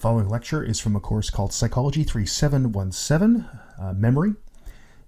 following 0.00 0.30
lecture 0.30 0.62
is 0.62 0.80
from 0.80 0.96
a 0.96 1.00
course 1.00 1.28
called 1.28 1.52
Psychology 1.52 2.04
3717 2.04 3.46
uh, 3.78 3.92
Memory. 3.92 4.32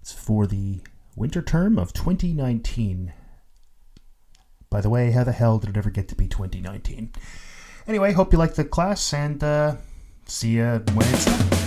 It's 0.03 0.13
for 0.13 0.47
the 0.47 0.81
winter 1.17 1.41
term 1.41 1.79
of 1.79 1.95
2019. 1.95 3.15
By 4.69 4.81
the 4.83 4.91
way, 4.91 5.13
how 5.13 5.25
the 5.25 5.33
hell 5.33 5.59
did 5.59 5.71
it 5.71 5.77
ever 5.79 5.89
get 5.89 6.09
to 6.09 6.15
be 6.15 6.29
2019? 6.29 7.11
Anyway, 7.87 8.13
hope 8.13 8.35
you 8.35 8.39
like 8.39 8.55
the 8.55 8.65
class 8.65 9.15
and 9.15 9.43
uh, 9.43 9.77
see 10.27 10.51
you 10.51 10.83
when 10.93 11.09
it's 11.09 11.25
done. 11.25 11.62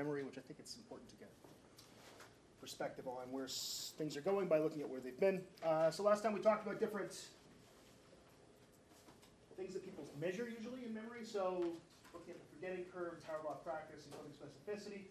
Memory, 0.00 0.22
which 0.24 0.38
I 0.38 0.40
think 0.40 0.58
it's 0.58 0.76
important 0.76 1.10
to 1.10 1.16
get 1.16 1.28
perspective 2.60 3.06
on 3.06 3.30
where 3.30 3.48
things 3.48 4.16
are 4.16 4.20
going 4.20 4.48
by 4.48 4.58
looking 4.58 4.80
at 4.80 4.88
where 4.88 5.00
they've 5.00 5.18
been. 5.18 5.42
Uh, 5.64 5.90
so 5.90 6.02
last 6.02 6.22
time 6.22 6.32
we 6.32 6.40
talked 6.40 6.66
about 6.66 6.80
different 6.80 7.12
things 9.56 9.74
that 9.74 9.84
people 9.84 10.04
measure 10.20 10.48
usually 10.48 10.84
in 10.86 10.94
memory. 10.94 11.24
So 11.24 11.64
looking 12.14 12.34
at 12.34 12.40
the 12.40 12.46
forgetting 12.54 12.84
curve, 12.94 13.16
Haber-Bosch 13.26 13.62
practice, 13.64 14.06
and 14.06 14.14
coding 14.14 14.32
specificity. 14.32 15.02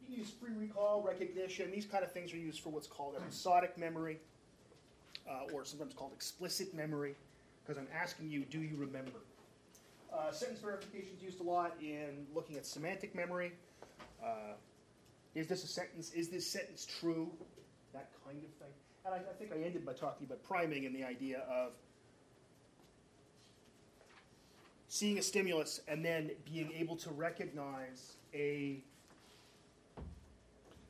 You 0.00 0.06
can 0.06 0.16
use 0.16 0.30
free 0.30 0.54
recall, 0.56 1.02
recognition. 1.02 1.70
These 1.70 1.86
kind 1.86 2.04
of 2.04 2.12
things 2.12 2.32
are 2.32 2.36
used 2.36 2.60
for 2.60 2.70
what's 2.70 2.86
called 2.86 3.14
episodic 3.16 3.78
memory, 3.78 4.18
uh, 5.28 5.52
or 5.52 5.64
sometimes 5.64 5.94
called 5.94 6.12
explicit 6.12 6.74
memory, 6.74 7.14
because 7.64 7.78
I'm 7.78 7.88
asking 7.94 8.30
you, 8.30 8.44
do 8.44 8.58
you 8.58 8.76
remember? 8.76 9.18
Uh, 10.12 10.30
sentence 10.30 10.60
verification 10.60 11.10
is 11.16 11.22
used 11.22 11.40
a 11.40 11.42
lot 11.42 11.74
in 11.80 12.26
looking 12.34 12.56
at 12.56 12.64
semantic 12.64 13.14
memory. 13.14 13.52
Uh, 14.22 14.54
is 15.34 15.46
this 15.46 15.64
a 15.64 15.66
sentence? 15.66 16.12
Is 16.12 16.28
this 16.28 16.46
sentence 16.46 16.86
true? 16.86 17.30
That 17.92 18.10
kind 18.24 18.38
of 18.38 18.50
thing. 18.54 18.74
And 19.04 19.14
I, 19.14 19.18
I 19.18 19.34
think 19.38 19.52
I 19.52 19.64
ended 19.64 19.84
by 19.84 19.92
talking 19.92 20.26
about 20.26 20.42
priming 20.42 20.86
and 20.86 20.94
the 20.94 21.04
idea 21.04 21.40
of 21.50 21.72
seeing 24.88 25.18
a 25.18 25.22
stimulus 25.22 25.80
and 25.88 26.04
then 26.04 26.30
being 26.50 26.72
able 26.72 26.96
to 26.96 27.10
recognize 27.10 28.16
a 28.34 28.82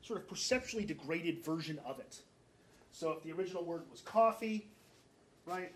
sort 0.01 0.19
of 0.19 0.27
perceptually 0.27 0.85
degraded 0.85 1.43
version 1.43 1.79
of 1.85 1.99
it. 1.99 2.21
So 2.91 3.11
if 3.11 3.23
the 3.23 3.31
original 3.33 3.63
word 3.63 3.83
was 3.91 4.01
coffee, 4.01 4.67
right, 5.45 5.71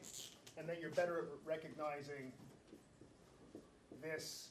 and 0.57 0.67
then 0.67 0.77
you're 0.79 0.91
better 0.91 1.19
at 1.19 1.25
recognizing 1.45 2.31
this 4.01 4.49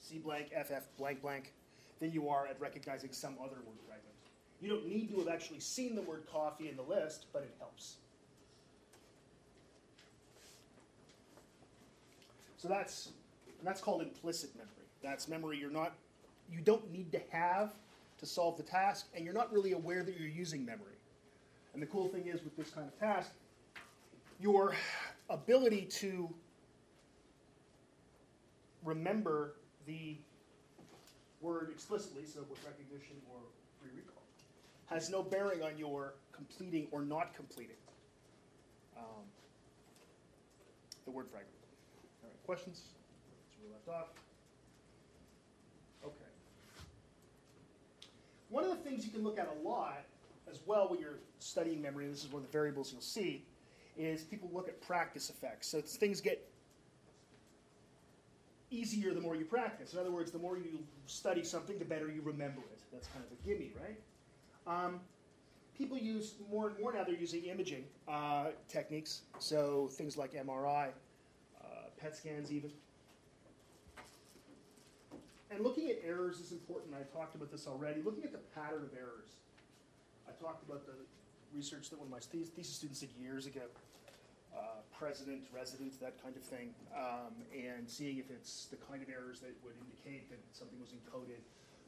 C 0.00 0.18
blank, 0.18 0.50
FF 0.52 0.84
blank 0.96 1.20
blank, 1.20 1.52
than 2.00 2.12
you 2.12 2.28
are 2.28 2.46
at 2.46 2.60
recognizing 2.60 3.12
some 3.12 3.34
other 3.40 3.56
word 3.56 3.78
fragment. 3.86 4.14
You 4.60 4.70
don't 4.70 4.86
need 4.86 5.10
to 5.10 5.18
have 5.18 5.28
actually 5.28 5.60
seen 5.60 5.94
the 5.94 6.02
word 6.02 6.24
coffee 6.30 6.68
in 6.68 6.76
the 6.76 6.82
list, 6.82 7.26
but 7.32 7.42
it 7.42 7.54
helps. 7.58 7.96
So 12.56 12.68
that's 12.68 13.10
that's 13.62 13.80
called 13.80 14.02
implicit 14.02 14.54
memory. 14.56 14.70
That's 15.02 15.28
memory 15.28 15.58
you're 15.58 15.70
not 15.70 15.92
you 16.50 16.60
don't 16.60 16.90
need 16.90 17.12
to 17.12 17.20
have 17.30 17.74
to 18.18 18.26
solve 18.26 18.56
the 18.56 18.62
task, 18.62 19.06
and 19.14 19.24
you're 19.24 19.34
not 19.34 19.52
really 19.52 19.72
aware 19.72 20.02
that 20.02 20.18
you're 20.18 20.28
using 20.28 20.64
memory. 20.64 20.96
And 21.72 21.82
the 21.82 21.86
cool 21.86 22.08
thing 22.08 22.26
is 22.26 22.42
with 22.44 22.56
this 22.56 22.70
kind 22.70 22.86
of 22.86 22.98
task, 22.98 23.32
your 24.40 24.74
ability 25.28 25.82
to 25.86 26.32
remember 28.84 29.54
the 29.86 30.16
word 31.44 31.68
explicitly, 31.70 32.24
so 32.24 32.40
with 32.48 32.58
recognition 32.64 33.16
or 33.30 33.38
free 33.80 33.90
recall, 33.94 34.22
has 34.86 35.10
no 35.10 35.22
bearing 35.22 35.62
on 35.62 35.76
your 35.76 36.14
completing 36.32 36.88
or 36.90 37.02
not 37.02 37.34
completing 37.34 37.76
um, 38.96 39.24
the 41.04 41.10
word 41.10 41.26
fragment. 41.28 41.52
All 42.22 42.30
right, 42.30 42.46
questions? 42.46 42.80
That's 42.80 43.60
where 43.60 43.68
we 43.68 43.74
left 43.74 43.88
off. 43.88 44.08
Okay. 46.04 46.32
One 48.48 48.64
of 48.64 48.70
the 48.70 48.76
things 48.76 49.04
you 49.04 49.12
can 49.12 49.22
look 49.22 49.38
at 49.38 49.48
a 49.48 49.68
lot 49.68 50.04
as 50.50 50.60
well 50.66 50.88
when 50.88 50.98
you're 50.98 51.18
studying 51.40 51.82
memory, 51.82 52.06
and 52.06 52.14
this 52.14 52.24
is 52.24 52.32
one 52.32 52.42
of 52.42 52.48
the 52.48 52.52
variables 52.52 52.90
you'll 52.90 53.02
see, 53.02 53.44
is 53.98 54.22
people 54.22 54.50
look 54.52 54.68
at 54.68 54.80
practice 54.80 55.30
effects. 55.30 55.70
So 55.70 55.80
things 55.80 56.20
get 56.20 56.48
easier 58.70 59.12
the 59.14 59.20
more 59.20 59.36
you 59.36 59.44
practice. 59.44 59.92
In 59.92 59.98
other 59.98 60.10
words, 60.10 60.30
the 60.30 60.38
more 60.38 60.56
you 60.56 60.80
study 61.06 61.44
something, 61.44 61.78
the 61.78 61.84
better 61.84 62.10
you 62.10 62.22
remember 62.22 62.60
it. 62.60 62.80
That's 62.92 63.08
kind 63.08 63.24
of 63.24 63.32
a 63.32 63.48
gimme, 63.48 63.72
right? 63.80 63.98
Um, 64.66 65.00
people 65.76 65.98
use 65.98 66.34
more 66.50 66.68
and 66.68 66.78
more 66.78 66.92
now. 66.92 67.04
They're 67.04 67.14
using 67.14 67.44
imaging 67.44 67.84
uh, 68.08 68.46
techniques, 68.68 69.22
so 69.38 69.88
things 69.92 70.16
like 70.16 70.32
MRI, 70.32 70.88
uh, 71.60 71.66
PET 72.00 72.16
scans, 72.16 72.52
even. 72.52 72.70
And 75.50 75.62
looking 75.62 75.90
at 75.90 75.98
errors 76.04 76.40
is 76.40 76.52
important. 76.52 76.94
I 76.94 77.02
talked 77.16 77.34
about 77.34 77.50
this 77.50 77.66
already. 77.66 78.02
Looking 78.02 78.24
at 78.24 78.32
the 78.32 78.40
pattern 78.54 78.82
of 78.82 78.96
errors. 78.96 79.28
I 80.26 80.32
talked 80.42 80.68
about 80.68 80.86
the 80.86 80.94
research 81.54 81.90
that 81.90 81.98
one 81.98 82.08
of 82.08 82.12
my 82.12 82.18
thesis 82.18 82.74
students 82.74 83.00
did 83.00 83.10
years 83.20 83.46
ago 83.46 83.60
uh, 84.56 84.80
president, 84.96 85.42
resident, 85.52 85.98
that 86.00 86.22
kind 86.22 86.36
of 86.36 86.42
thing, 86.42 86.74
um, 86.96 87.34
and 87.52 87.88
seeing 87.88 88.18
if 88.18 88.30
it's 88.30 88.66
the 88.66 88.76
kind 88.76 89.02
of 89.02 89.08
errors 89.08 89.40
that 89.40 89.52
would 89.64 89.74
indicate 89.80 90.28
that 90.30 90.38
something 90.52 90.78
was 90.80 90.90
encoded 90.90 91.42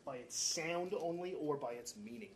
by 0.05 0.17
its 0.17 0.37
sound 0.39 0.95
only 1.01 1.35
or 1.35 1.57
by 1.57 1.73
its 1.73 1.95
meaning. 2.05 2.31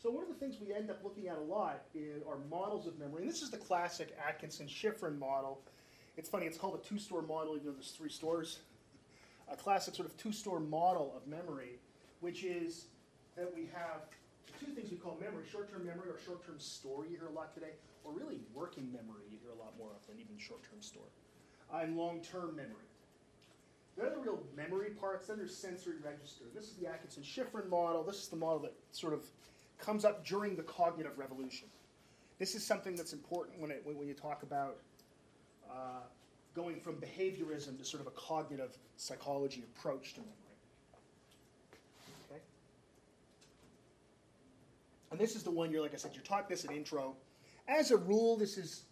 So 0.00 0.10
one 0.10 0.22
of 0.22 0.28
the 0.28 0.36
things 0.36 0.56
we 0.64 0.72
end 0.72 0.90
up 0.90 1.02
looking 1.02 1.28
at 1.28 1.36
a 1.36 1.42
lot 1.42 1.82
are 2.26 2.38
models 2.48 2.86
of 2.86 2.98
memory, 2.98 3.22
and 3.22 3.30
this 3.30 3.42
is 3.42 3.50
the 3.50 3.58
classic 3.58 4.16
Atkinson-Shiffrin 4.26 5.18
model. 5.18 5.60
It's 6.16 6.28
funny, 6.30 6.46
it's 6.46 6.56
called 6.56 6.80
a 6.82 6.88
two-store 6.88 7.22
model, 7.22 7.56
even 7.56 7.66
though 7.66 7.72
there's 7.72 7.90
three 7.90 8.08
stores 8.08 8.60
a 9.50 9.56
classic 9.56 9.94
sort 9.94 10.08
of 10.08 10.16
two-store 10.16 10.60
model 10.60 11.12
of 11.16 11.26
memory, 11.26 11.78
which 12.20 12.44
is 12.44 12.86
that 13.36 13.52
we 13.54 13.68
have 13.72 14.02
two 14.60 14.72
things 14.72 14.90
we 14.90 14.96
call 14.96 15.16
memory, 15.20 15.44
short-term 15.50 15.86
memory 15.86 16.08
or 16.10 16.18
short-term 16.24 16.58
store 16.58 17.06
you 17.06 17.16
hear 17.16 17.28
a 17.28 17.32
lot 17.32 17.54
today, 17.54 17.72
or 18.04 18.12
really 18.12 18.40
working 18.54 18.90
memory 18.92 19.24
you 19.30 19.38
hear 19.42 19.52
a 19.52 19.58
lot 19.58 19.72
more 19.78 19.90
of 19.90 20.06
than 20.08 20.18
even 20.18 20.36
short-term 20.38 20.80
store, 20.80 21.08
uh, 21.72 21.78
and 21.78 21.96
long-term 21.96 22.56
memory. 22.56 22.88
They're 23.96 24.10
the 24.10 24.18
real 24.18 24.40
memory 24.56 24.90
parts, 24.90 25.26
then 25.26 25.38
there's 25.38 25.56
sensory 25.56 25.96
register. 26.04 26.44
This 26.54 26.64
is 26.64 26.74
the 26.74 26.86
Atkinson-Shiffrin 26.86 27.68
model. 27.68 28.04
This 28.04 28.16
is 28.16 28.28
the 28.28 28.36
model 28.36 28.60
that 28.60 28.74
sort 28.92 29.12
of 29.12 29.24
comes 29.78 30.04
up 30.04 30.24
during 30.24 30.54
the 30.54 30.62
cognitive 30.62 31.18
revolution. 31.18 31.68
This 32.38 32.54
is 32.54 32.64
something 32.64 32.94
that's 32.94 33.12
important 33.12 33.60
when, 33.60 33.72
it, 33.72 33.82
when 33.84 34.06
you 34.06 34.14
talk 34.14 34.44
about 34.44 34.78
uh, 35.68 36.02
going 36.58 36.80
from 36.80 36.96
behaviorism 36.96 37.78
to 37.78 37.84
sort 37.84 38.00
of 38.00 38.08
a 38.08 38.10
cognitive 38.10 38.76
psychology 38.96 39.62
approach 39.62 40.14
to 40.14 40.20
memory. 40.20 40.34
Okay? 42.28 42.40
And 45.12 45.20
this 45.20 45.36
is 45.36 45.44
the 45.44 45.50
one 45.52 45.70
you're, 45.70 45.82
like 45.82 45.94
I 45.94 45.96
said, 45.96 46.10
you're 46.14 46.24
taught 46.24 46.48
this 46.48 46.64
in 46.64 46.72
intro. 46.74 47.14
As 47.68 47.92
a 47.92 47.96
rule, 47.96 48.36
this 48.36 48.58
is 48.58 48.82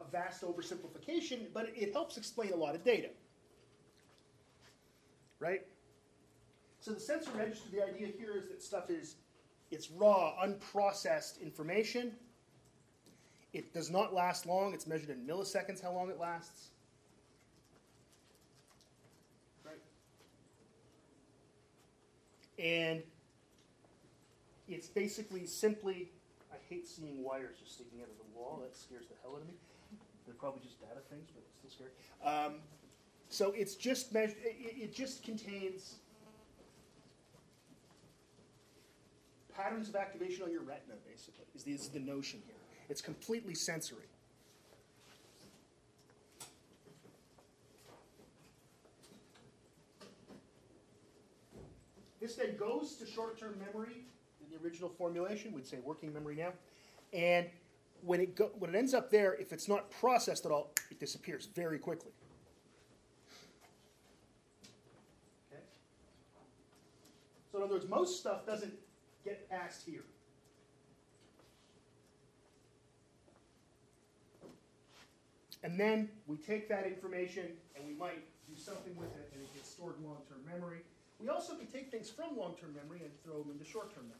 a 0.00 0.10
vast 0.10 0.42
oversimplification, 0.42 1.46
but 1.54 1.70
it 1.74 1.92
helps 1.92 2.18
explain 2.18 2.52
a 2.52 2.56
lot 2.56 2.74
of 2.74 2.84
data. 2.84 3.08
Right? 5.40 5.62
So 6.80 6.92
the 6.92 7.00
sensory 7.00 7.38
register, 7.38 7.70
the 7.72 7.82
idea 7.82 8.08
here 8.18 8.36
is 8.36 8.48
that 8.48 8.62
stuff 8.62 8.90
is 8.90 9.16
it's 9.70 9.90
raw, 9.90 10.34
unprocessed 10.44 11.40
information 11.40 12.12
it 13.52 13.74
does 13.74 13.90
not 13.90 14.14
last 14.14 14.46
long. 14.46 14.72
It's 14.72 14.86
measured 14.86 15.10
in 15.10 15.26
milliseconds 15.26 15.82
how 15.82 15.92
long 15.92 16.08
it 16.08 16.18
lasts. 16.18 16.68
Right? 19.64 19.80
And 22.58 23.02
it's 24.68 24.88
basically 24.88 25.46
simply, 25.46 26.10
I 26.52 26.56
hate 26.68 26.88
seeing 26.88 27.22
wires 27.22 27.58
just 27.58 27.74
sticking 27.74 28.00
out 28.00 28.08
of 28.08 28.16
the 28.16 28.38
wall. 28.38 28.60
That 28.62 28.76
scares 28.76 29.06
the 29.06 29.14
hell 29.22 29.32
out 29.34 29.42
of 29.42 29.48
me. 29.48 29.54
They're 30.24 30.34
probably 30.34 30.62
just 30.62 30.80
data 30.80 31.00
things, 31.10 31.28
but 31.34 31.42
it's 31.44 31.52
still 31.58 31.70
scary. 31.70 31.90
Um, 32.24 32.54
so 33.28 33.52
it's 33.56 33.74
just 33.74 34.12
measured, 34.12 34.36
it, 34.42 34.82
it 34.82 34.94
just 34.94 35.24
contains 35.24 35.96
patterns 39.54 39.88
of 39.88 39.96
activation 39.96 40.42
on 40.44 40.52
your 40.52 40.62
retina, 40.62 40.94
basically, 41.06 41.44
is 41.54 41.64
the, 41.64 41.72
is 41.72 41.88
the 41.88 42.00
notion 42.00 42.40
here. 42.46 42.61
It's 42.92 43.00
completely 43.00 43.54
sensory. 43.54 44.04
This 52.20 52.34
then 52.34 52.54
goes 52.58 52.96
to 52.96 53.06
short 53.06 53.40
term 53.40 53.54
memory 53.58 54.04
in 54.42 54.50
the 54.50 54.62
original 54.62 54.90
formulation. 54.90 55.54
We'd 55.54 55.66
say 55.66 55.78
working 55.82 56.12
memory 56.12 56.36
now. 56.36 56.52
And 57.14 57.46
when 58.02 58.20
it, 58.20 58.36
go, 58.36 58.50
when 58.58 58.74
it 58.74 58.76
ends 58.76 58.92
up 58.92 59.10
there, 59.10 59.36
if 59.36 59.54
it's 59.54 59.68
not 59.68 59.90
processed 59.90 60.44
at 60.44 60.52
all, 60.52 60.74
it 60.90 61.00
disappears 61.00 61.48
very 61.54 61.78
quickly. 61.78 62.12
Okay? 65.50 65.62
So 67.50 67.56
in 67.56 67.64
other 67.64 67.72
words, 67.72 67.88
most 67.88 68.20
stuff 68.20 68.44
doesn't 68.44 68.74
get 69.24 69.48
past 69.48 69.82
here. 69.86 70.04
And 75.62 75.78
then 75.78 76.08
we 76.26 76.36
take 76.36 76.68
that 76.68 76.86
information 76.86 77.46
and 77.76 77.86
we 77.86 77.94
might 77.94 78.22
do 78.48 78.56
something 78.56 78.96
with 78.96 79.10
it 79.16 79.30
and 79.32 79.42
it 79.42 79.54
gets 79.54 79.70
stored 79.70 79.94
in 79.98 80.06
long-term 80.06 80.40
memory. 80.46 80.78
We 81.20 81.28
also 81.28 81.54
can 81.54 81.66
take 81.66 81.90
things 81.90 82.10
from 82.10 82.36
long-term 82.36 82.74
memory 82.74 83.00
and 83.04 83.10
throw 83.24 83.42
them 83.42 83.52
into 83.52 83.64
short-term 83.64 84.04
memory. 84.04 84.18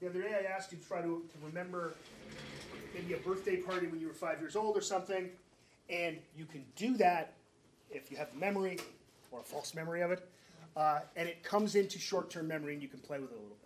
The 0.00 0.08
other 0.08 0.22
day 0.22 0.34
I 0.34 0.52
asked 0.54 0.72
you 0.72 0.78
to 0.78 0.86
try 0.86 1.02
to, 1.02 1.22
to 1.28 1.46
remember 1.46 1.94
maybe 2.94 3.14
a 3.14 3.18
birthday 3.18 3.56
party 3.56 3.86
when 3.86 4.00
you 4.00 4.06
were 4.06 4.14
five 4.14 4.40
years 4.40 4.56
old 4.56 4.76
or 4.76 4.80
something, 4.80 5.28
and 5.90 6.18
you 6.36 6.46
can 6.46 6.64
do 6.76 6.96
that 6.96 7.34
if 7.90 8.10
you 8.10 8.16
have 8.16 8.34
memory 8.34 8.78
or 9.30 9.40
a 9.40 9.42
false 9.42 9.74
memory 9.74 10.00
of 10.00 10.10
it, 10.10 10.28
uh, 10.76 11.00
and 11.16 11.28
it 11.28 11.42
comes 11.42 11.74
into 11.74 11.98
short-term 11.98 12.48
memory 12.48 12.72
and 12.72 12.82
you 12.82 12.88
can 12.88 13.00
play 13.00 13.18
with 13.18 13.30
it 13.30 13.34
a 13.34 13.40
little 13.40 13.56
bit. 13.62 13.63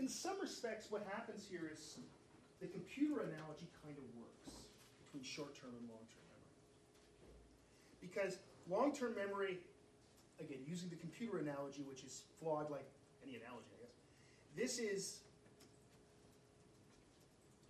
In 0.00 0.08
some 0.08 0.40
respects, 0.40 0.90
what 0.90 1.06
happens 1.12 1.46
here 1.48 1.70
is 1.70 1.98
the 2.60 2.66
computer 2.66 3.20
analogy 3.20 3.68
kind 3.84 3.94
of 3.96 4.04
works 4.16 4.64
between 5.04 5.22
short-term 5.22 5.70
and 5.78 5.88
long-term 5.90 6.24
memory. 6.32 6.56
Because 8.00 8.38
long-term 8.68 9.14
memory, 9.14 9.58
again, 10.40 10.58
using 10.66 10.88
the 10.88 10.96
computer 10.96 11.38
analogy, 11.38 11.82
which 11.86 12.02
is 12.02 12.22
flawed 12.40 12.70
like 12.70 12.88
any 13.22 13.36
analogy, 13.36 13.68
I 13.76 13.84
guess, 13.84 13.94
this 14.56 14.78
is 14.78 15.20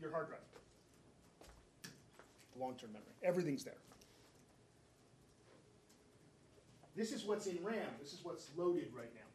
your 0.01 0.13
hard 0.13 0.29
drive. 0.29 0.41
Long-term 2.57 2.93
memory. 2.93 3.15
Everything's 3.25 3.65
there. 3.65 3.75
This 6.95 7.11
is 7.11 7.25
what's 7.25 7.47
in 7.47 7.59
RAM. 7.63 7.91
This 8.01 8.13
is 8.13 8.21
what's 8.23 8.51
loaded 8.57 8.89
right 8.95 9.13
now. 9.15 9.30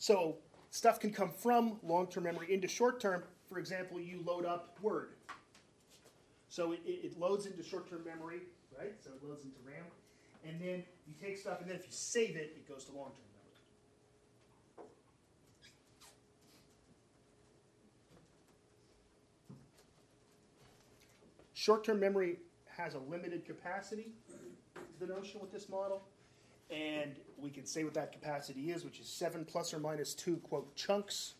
So 0.00 0.38
stuff 0.70 0.98
can 0.98 1.12
come 1.12 1.30
from 1.30 1.78
long-term 1.82 2.24
memory 2.24 2.52
into 2.52 2.66
short-term. 2.66 3.22
For 3.50 3.58
example, 3.58 4.00
you 4.00 4.22
load 4.24 4.46
up 4.46 4.78
Word. 4.80 5.10
So 6.48 6.72
it, 6.72 6.80
it, 6.86 7.20
loads 7.20 7.44
into 7.44 7.62
short-term 7.62 8.02
memory, 8.04 8.40
right? 8.76 8.94
So 9.04 9.10
it 9.10 9.22
loads 9.22 9.44
into 9.44 9.58
RAM. 9.64 9.84
And 10.44 10.58
then 10.58 10.82
you 11.06 11.14
take 11.20 11.36
stuff, 11.36 11.60
and 11.60 11.68
then 11.68 11.76
if 11.76 11.82
you 11.82 11.92
save 11.92 12.34
it, 12.34 12.56
it 12.56 12.66
goes 12.66 12.86
to 12.86 12.92
long-term 12.92 13.20
memory. 14.78 14.88
Short-term 21.52 22.00
memory 22.00 22.38
has 22.74 22.94
a 22.94 23.00
limited 23.00 23.44
capacity, 23.44 24.12
the 24.98 25.06
notion 25.06 25.42
with 25.42 25.52
this 25.52 25.68
model 25.68 26.04
and 26.70 27.16
we 27.36 27.50
can 27.50 27.66
say 27.66 27.84
what 27.84 27.94
that 27.94 28.12
capacity 28.12 28.70
is, 28.70 28.84
which 28.84 29.00
is 29.00 29.08
7 29.08 29.44
plus 29.44 29.74
or 29.74 29.78
minus 29.78 30.14
2, 30.14 30.36
quote, 30.38 30.74
chunks. 30.76 31.34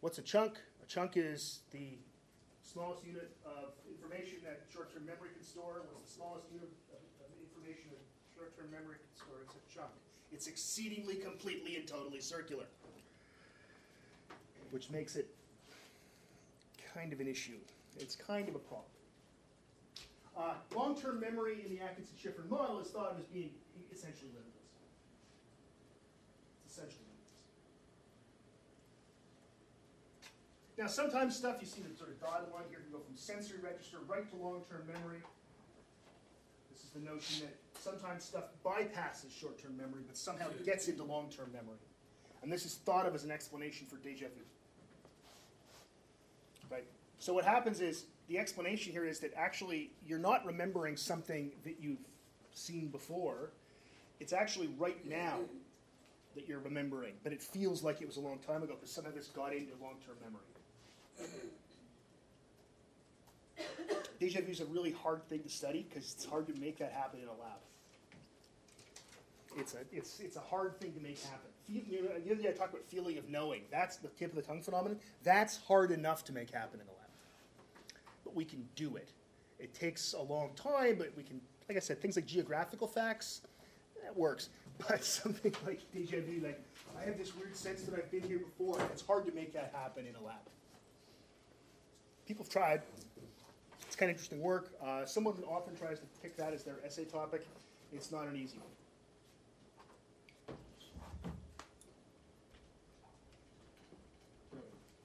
What's 0.00 0.18
a 0.18 0.22
chunk? 0.22 0.58
A 0.82 0.86
chunk 0.86 1.16
is 1.16 1.60
the 1.70 1.98
smallest 2.62 3.04
unit 3.04 3.36
of 3.44 3.72
information 3.88 4.38
that 4.44 4.62
short-term 4.72 5.04
memory 5.06 5.30
can 5.34 5.42
store. 5.42 5.82
What's 5.92 6.12
the 6.12 6.14
smallest 6.16 6.46
unit 6.52 6.68
of, 6.92 6.98
information 7.40 7.90
that 7.90 8.04
short-term 8.36 8.70
memory 8.70 8.96
can 8.96 9.16
store? 9.16 9.42
It's 9.44 9.54
a 9.54 9.74
chunk. 9.74 9.90
It's 10.32 10.46
exceedingly, 10.46 11.16
completely, 11.16 11.76
and 11.76 11.86
totally 11.86 12.20
circular, 12.20 12.66
which 14.70 14.90
makes 14.90 15.16
it 15.16 15.34
kind 16.94 17.12
of 17.12 17.20
an 17.20 17.26
issue. 17.26 17.58
It's 17.98 18.14
kind 18.14 18.48
of 18.48 18.54
a 18.54 18.60
problem. 18.60 18.86
Uh, 20.36 20.54
long-term 20.74 21.20
memory 21.20 21.62
in 21.64 21.74
the 21.74 21.82
Atkinson-Shiffrin 21.82 22.48
model 22.48 22.80
is 22.80 22.88
thought 22.88 23.10
of 23.12 23.18
as 23.18 23.26
being 23.26 23.50
essentially 23.92 24.30
limitless. 24.30 24.70
It's 26.64 26.74
essentially 26.74 27.04
limitless. 27.04 27.10
Now, 30.78 30.86
sometimes 30.86 31.36
stuff 31.36 31.56
you 31.60 31.66
see 31.66 31.82
the 31.82 31.94
sort 31.96 32.10
of 32.10 32.20
dotted 32.20 32.52
line 32.52 32.64
here 32.70 32.78
can 32.80 32.90
go 32.92 33.00
from 33.00 33.16
sensory 33.16 33.58
register 33.62 33.98
right 34.08 34.28
to 34.30 34.36
long-term 34.36 34.86
memory. 34.86 35.20
This 36.72 36.84
is 36.84 36.90
the 36.90 37.00
notion 37.00 37.44
that 37.44 37.56
sometimes 37.78 38.24
stuff 38.24 38.44
bypasses 38.64 39.36
short-term 39.38 39.76
memory, 39.76 40.02
but 40.06 40.16
somehow 40.16 40.46
gets 40.64 40.88
into 40.88 41.04
long-term 41.04 41.50
memory. 41.52 41.76
And 42.42 42.50
this 42.50 42.64
is 42.64 42.76
thought 42.76 43.04
of 43.04 43.14
as 43.14 43.24
an 43.24 43.30
explanation 43.30 43.86
for 43.86 43.96
deja 43.96 44.26
vu. 44.26 44.42
Right? 46.70 46.84
So 47.18 47.34
what 47.34 47.44
happens 47.44 47.82
is 47.82 48.04
the 48.30 48.38
explanation 48.38 48.92
here 48.92 49.04
is 49.04 49.18
that 49.18 49.32
actually 49.36 49.90
you're 50.06 50.20
not 50.20 50.46
remembering 50.46 50.96
something 50.96 51.50
that 51.64 51.78
you've 51.80 51.98
seen 52.54 52.86
before. 52.86 53.50
It's 54.20 54.32
actually 54.32 54.68
right 54.78 55.04
now 55.04 55.40
that 56.36 56.46
you're 56.46 56.60
remembering, 56.60 57.14
but 57.24 57.32
it 57.32 57.42
feels 57.42 57.82
like 57.82 58.00
it 58.00 58.06
was 58.06 58.18
a 58.18 58.20
long 58.20 58.38
time 58.38 58.62
ago 58.62 58.74
because 58.76 58.92
some 58.92 59.04
of 59.04 59.16
this 59.16 59.26
got 59.26 59.52
into 59.52 59.72
long 59.82 59.96
term 60.06 60.14
memory. 60.22 61.28
Deja 64.20 64.40
vu 64.42 64.52
is 64.52 64.60
a 64.60 64.66
really 64.66 64.92
hard 64.92 65.28
thing 65.28 65.40
to 65.40 65.48
study 65.48 65.84
because 65.88 66.14
it's 66.14 66.24
hard 66.24 66.46
to 66.46 66.60
make 66.60 66.78
that 66.78 66.92
happen 66.92 67.18
in 67.20 67.26
a 67.26 67.32
lab. 67.32 67.58
It's 69.56 69.74
a, 69.74 69.78
it's, 69.92 70.20
it's 70.20 70.36
a 70.36 70.40
hard 70.40 70.78
thing 70.78 70.92
to 70.92 71.00
make 71.00 71.20
happen. 71.20 71.50
you 71.66 72.02
know, 72.02 72.10
the 72.24 72.32
other 72.32 72.42
day 72.42 72.50
I 72.50 72.52
talked 72.52 72.74
about 72.74 72.86
feeling 72.86 73.18
of 73.18 73.28
knowing. 73.28 73.62
That's 73.72 73.96
the 73.96 74.08
tip 74.08 74.30
of 74.30 74.36
the 74.36 74.42
tongue 74.42 74.62
phenomenon. 74.62 75.00
That's 75.24 75.56
hard 75.66 75.90
enough 75.90 76.24
to 76.26 76.32
make 76.32 76.50
happen 76.50 76.78
in 76.78 76.86
a 76.86 76.90
lab 76.90 76.99
but 78.30 78.36
we 78.36 78.44
can 78.44 78.64
do 78.76 78.96
it. 78.96 79.10
It 79.58 79.74
takes 79.74 80.12
a 80.12 80.22
long 80.22 80.50
time, 80.54 80.96
but 80.96 81.10
we 81.16 81.24
can, 81.24 81.40
like 81.68 81.76
I 81.76 81.80
said, 81.80 82.00
things 82.00 82.16
like 82.16 82.26
geographical 82.26 82.86
facts, 82.86 83.42
that 84.02 84.16
works. 84.16 84.48
But 84.88 85.04
something 85.04 85.54
like 85.66 85.80
deja 85.92 86.22
vu, 86.22 86.40
like 86.42 86.58
I 86.98 87.04
have 87.04 87.18
this 87.18 87.36
weird 87.36 87.54
sense 87.54 87.82
that 87.82 87.94
I've 87.94 88.10
been 88.10 88.22
here 88.22 88.38
before, 88.38 88.80
it's 88.90 89.02
hard 89.02 89.26
to 89.26 89.32
make 89.32 89.52
that 89.52 89.74
happen 89.74 90.06
in 90.06 90.14
a 90.14 90.26
lab. 90.26 90.38
People 92.24 92.46
have 92.46 92.50
tried. 92.50 92.80
It's 93.82 93.94
kind 93.94 94.10
of 94.10 94.14
interesting 94.14 94.40
work. 94.40 94.70
Uh, 94.82 95.04
someone 95.04 95.34
often 95.46 95.76
tries 95.76 95.98
to 95.98 96.06
pick 96.22 96.34
that 96.38 96.54
as 96.54 96.64
their 96.64 96.76
essay 96.82 97.04
topic. 97.04 97.46
It's 97.92 98.10
not 98.10 98.26
an 98.26 98.36
easy 98.36 98.56
one. 98.56 100.56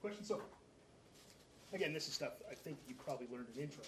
Questions 0.00 0.28
so 0.28 0.40
Again, 1.72 1.92
this 1.92 2.08
is 2.08 2.14
stuff 2.14 2.32
I 2.50 2.54
think 2.54 2.78
you 2.88 2.94
probably 2.94 3.26
learned 3.30 3.48
in 3.54 3.62
intro. 3.62 3.82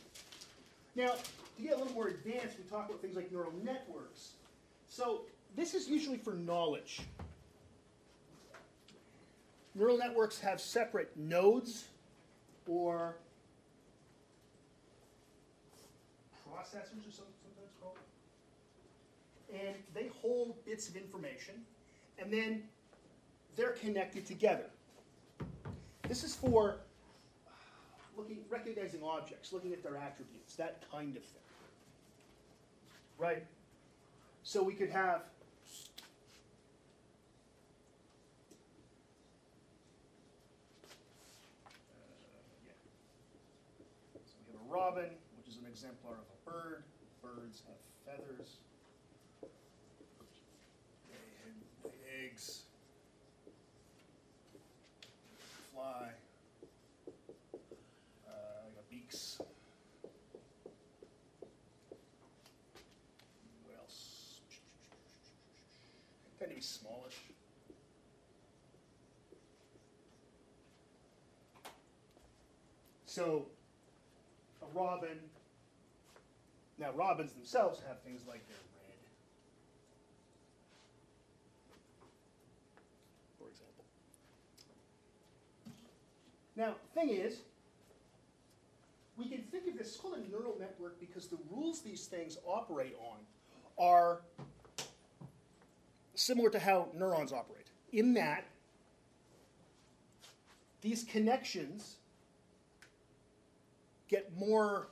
Now, 0.97 1.15
to 1.57 1.63
get 1.63 1.75
a 1.75 1.79
little 1.79 1.95
more 1.95 2.09
advanced, 2.09 2.59
we 2.59 2.65
talk 2.65 2.89
about 2.89 3.01
things 3.01 3.17
like 3.17 3.31
neural 3.31 3.53
networks. 3.63 4.33
So 4.89 5.23
this 5.57 5.75
is 5.75 5.89
usually 5.89 6.19
for 6.19 6.35
knowledge. 6.35 7.01
Neural 9.75 9.97
networks 9.97 10.41
have 10.41 10.61
separate 10.61 11.17
nodes 11.17 11.87
or 12.67 13.17
processors 16.47 17.07
or 17.07 17.13
something 17.13 17.35
sometimes 17.43 17.73
called. 17.81 17.97
And 19.55 19.77
they 19.95 20.11
hold 20.21 20.65
bits 20.65 20.89
of 20.89 20.97
information 20.97 21.55
and 22.19 22.33
then 22.33 22.65
they're 23.57 23.73
connected 23.73 24.27
together. 24.27 24.67
This 26.09 26.25
is 26.25 26.35
for 26.35 26.79
looking, 28.19 28.39
recognizing 28.51 29.03
objects, 29.03 29.53
looking 29.53 29.73
at 29.73 29.83
their 29.83 29.97
attributes, 29.97 30.57
that 30.57 30.83
kind 30.91 31.17
of 31.17 31.23
thing. 31.23 31.43
Right? 33.17 33.47
So 34.43 34.63
we 34.63 34.75
could 34.75 34.91
have 34.91 35.23
uh 41.67 42.01
yeah. 42.67 42.73
So 44.25 44.35
we 44.47 44.53
have 44.53 44.61
a 44.61 44.73
robin, 44.73 45.11
which 45.37 45.49
is 45.49 45.57
an 45.57 45.67
exemplar 45.71 46.15
of 46.15 46.27
a 46.33 46.51
bird. 46.51 46.85
Birds 47.23 47.63
have 47.67 48.17
feathers. 48.17 48.59
So, 73.19 73.47
a 74.63 74.79
robin. 74.79 75.19
Now, 76.79 76.93
robins 76.95 77.33
themselves 77.33 77.81
have 77.89 78.01
things 78.03 78.21
like 78.29 78.47
their 78.47 78.57
red, 78.57 78.95
for 83.37 83.49
example. 83.49 83.85
Now, 86.55 86.77
thing 86.95 87.09
is, 87.09 87.41
we 89.17 89.29
can 89.29 89.43
think 89.51 89.67
of 89.67 89.77
this, 89.77 89.89
it's 89.89 89.97
called 89.97 90.15
a 90.15 90.31
neural 90.31 90.55
network 90.61 91.01
because 91.01 91.27
the 91.27 91.39
rules 91.51 91.81
these 91.81 92.07
things 92.07 92.39
operate 92.47 92.95
on 93.01 93.19
are 93.85 94.21
similar 96.15 96.51
to 96.51 96.61
how 96.61 96.87
neurons 96.95 97.33
operate, 97.33 97.67
in 97.93 98.15
that 98.15 98.45
these 100.83 101.03
connections 101.03 101.98
get 104.09 104.37
more 104.37 104.89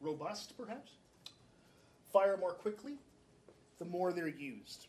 robust, 0.00 0.56
perhaps, 0.56 0.92
fire 2.12 2.36
more 2.36 2.52
quickly, 2.52 2.94
the 3.78 3.84
more 3.84 4.12
they're 4.12 4.28
used. 4.28 4.86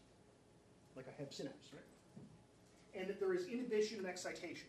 Like 0.96 1.06
a 1.08 1.22
Hebb 1.22 1.34
synapse, 1.34 1.70
right? 1.74 3.00
And 3.00 3.10
that 3.10 3.20
there 3.20 3.34
is 3.34 3.46
inhibition 3.48 4.00
and 4.00 4.08
excitation. 4.08 4.68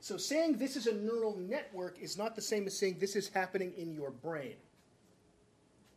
So 0.00 0.16
saying 0.16 0.56
this 0.56 0.76
is 0.76 0.86
a 0.86 0.94
neural 0.94 1.36
network 1.38 1.98
is 2.00 2.18
not 2.18 2.34
the 2.34 2.42
same 2.42 2.66
as 2.66 2.76
saying 2.76 2.96
this 2.98 3.16
is 3.16 3.28
happening 3.28 3.72
in 3.76 3.94
your 3.94 4.10
brain. 4.10 4.54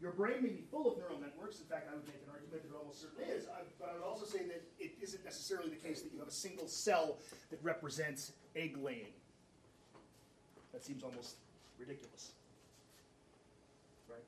Your 0.01 0.11
brain 0.11 0.43
may 0.43 0.49
be 0.49 0.63
full 0.69 0.91
of 0.91 0.97
neural 0.97 1.19
networks. 1.19 1.59
In 1.59 1.65
fact, 1.65 1.87
I 1.89 1.95
would 1.95 2.05
make 2.05 2.15
an 2.15 2.29
argument 2.29 2.63
that 2.63 2.69
it 2.69 2.75
almost 2.77 3.01
certainly 3.01 3.25
is. 3.25 3.47
I, 3.47 3.61
but 3.79 3.89
I 3.89 3.93
would 3.93 4.03
also 4.03 4.25
say 4.25 4.45
that 4.45 4.63
it 4.79 4.91
isn't 5.01 5.23
necessarily 5.23 5.69
the 5.69 5.77
case 5.77 6.01
that 6.01 6.11
you 6.11 6.19
have 6.19 6.27
a 6.27 6.31
single 6.31 6.67
cell 6.67 7.17
that 7.49 7.63
represents 7.63 8.33
egg 8.55 8.77
laying. 8.77 9.13
That 10.73 10.83
seems 10.83 11.03
almost 11.03 11.37
ridiculous. 11.79 12.33
Right? 14.09 14.25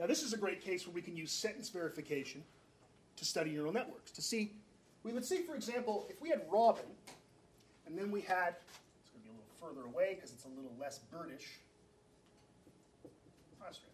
Now, 0.00 0.06
this 0.06 0.24
is 0.24 0.32
a 0.32 0.36
great 0.36 0.60
case 0.60 0.86
where 0.86 0.94
we 0.94 1.02
can 1.02 1.16
use 1.16 1.30
sentence 1.30 1.68
verification 1.68 2.42
to 3.16 3.24
study 3.24 3.52
neural 3.52 3.72
networks. 3.72 4.10
To 4.10 4.22
see, 4.22 4.52
we 5.04 5.12
would 5.12 5.24
see, 5.24 5.42
for 5.42 5.54
example, 5.54 6.06
if 6.10 6.20
we 6.20 6.28
had 6.28 6.42
Robin, 6.50 6.84
and 7.86 7.96
then 7.96 8.10
we 8.10 8.20
had, 8.20 8.56
further 9.64 9.86
away 9.86 10.14
because 10.14 10.32
it's 10.32 10.44
a 10.44 10.48
little 10.48 10.74
less 10.78 10.98
birdish, 11.10 11.60
ostrich. 13.66 13.90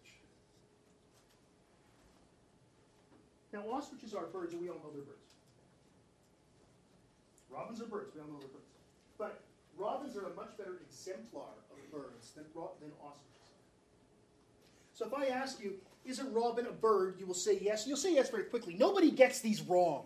Now, 3.53 3.63
ostriches 3.71 4.13
are 4.13 4.25
birds, 4.27 4.53
and 4.53 4.61
we 4.61 4.69
all 4.69 4.75
know 4.75 4.91
they're 4.93 5.01
birds. 5.01 5.17
Robins 7.49 7.81
are 7.81 7.85
birds, 7.85 8.11
we 8.15 8.21
all 8.21 8.27
know 8.27 8.39
they're 8.39 8.47
birds. 8.47 8.65
But 9.17 9.41
robins 9.77 10.15
are 10.15 10.25
a 10.25 10.33
much 10.35 10.57
better 10.57 10.79
exemplar 10.89 11.51
of 11.71 11.91
birds 11.91 12.31
than, 12.31 12.45
than 12.53 12.91
ostriches. 13.03 13.31
So 14.93 15.05
if 15.05 15.13
I 15.13 15.27
ask 15.27 15.61
you, 15.61 15.73
is 16.05 16.19
a 16.19 16.25
robin 16.25 16.65
a 16.65 16.71
bird? 16.71 17.15
You 17.19 17.27
will 17.27 17.33
say 17.33 17.59
yes. 17.61 17.85
You'll 17.85 17.97
say 17.97 18.15
yes 18.15 18.29
very 18.29 18.45
quickly. 18.45 18.75
Nobody 18.75 19.11
gets 19.11 19.39
these 19.39 19.61
wrong. 19.61 20.05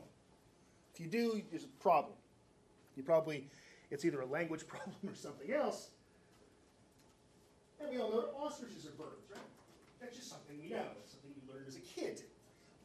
If 0.93 0.99
you 0.99 1.07
do, 1.07 1.41
there's 1.51 1.63
a 1.63 1.81
problem. 1.81 2.13
You 2.95 3.03
probably, 3.03 3.47
it's 3.91 4.05
either 4.05 4.21
a 4.21 4.25
language 4.25 4.67
problem 4.67 4.95
or 5.07 5.15
something 5.15 5.51
else. 5.51 5.89
And 7.79 7.89
we 7.89 7.99
all 7.99 8.09
know 8.09 8.21
that 8.21 8.33
ostriches 8.37 8.85
are 8.85 8.91
birds, 8.91 9.29
right? 9.29 9.41
That's 9.99 10.15
just 10.15 10.29
something 10.29 10.57
we 10.61 10.69
know. 10.69 10.83
It's 11.01 11.11
something 11.11 11.31
you 11.35 11.53
learned 11.53 11.67
as 11.67 11.75
a 11.75 11.79
kid. 11.79 12.21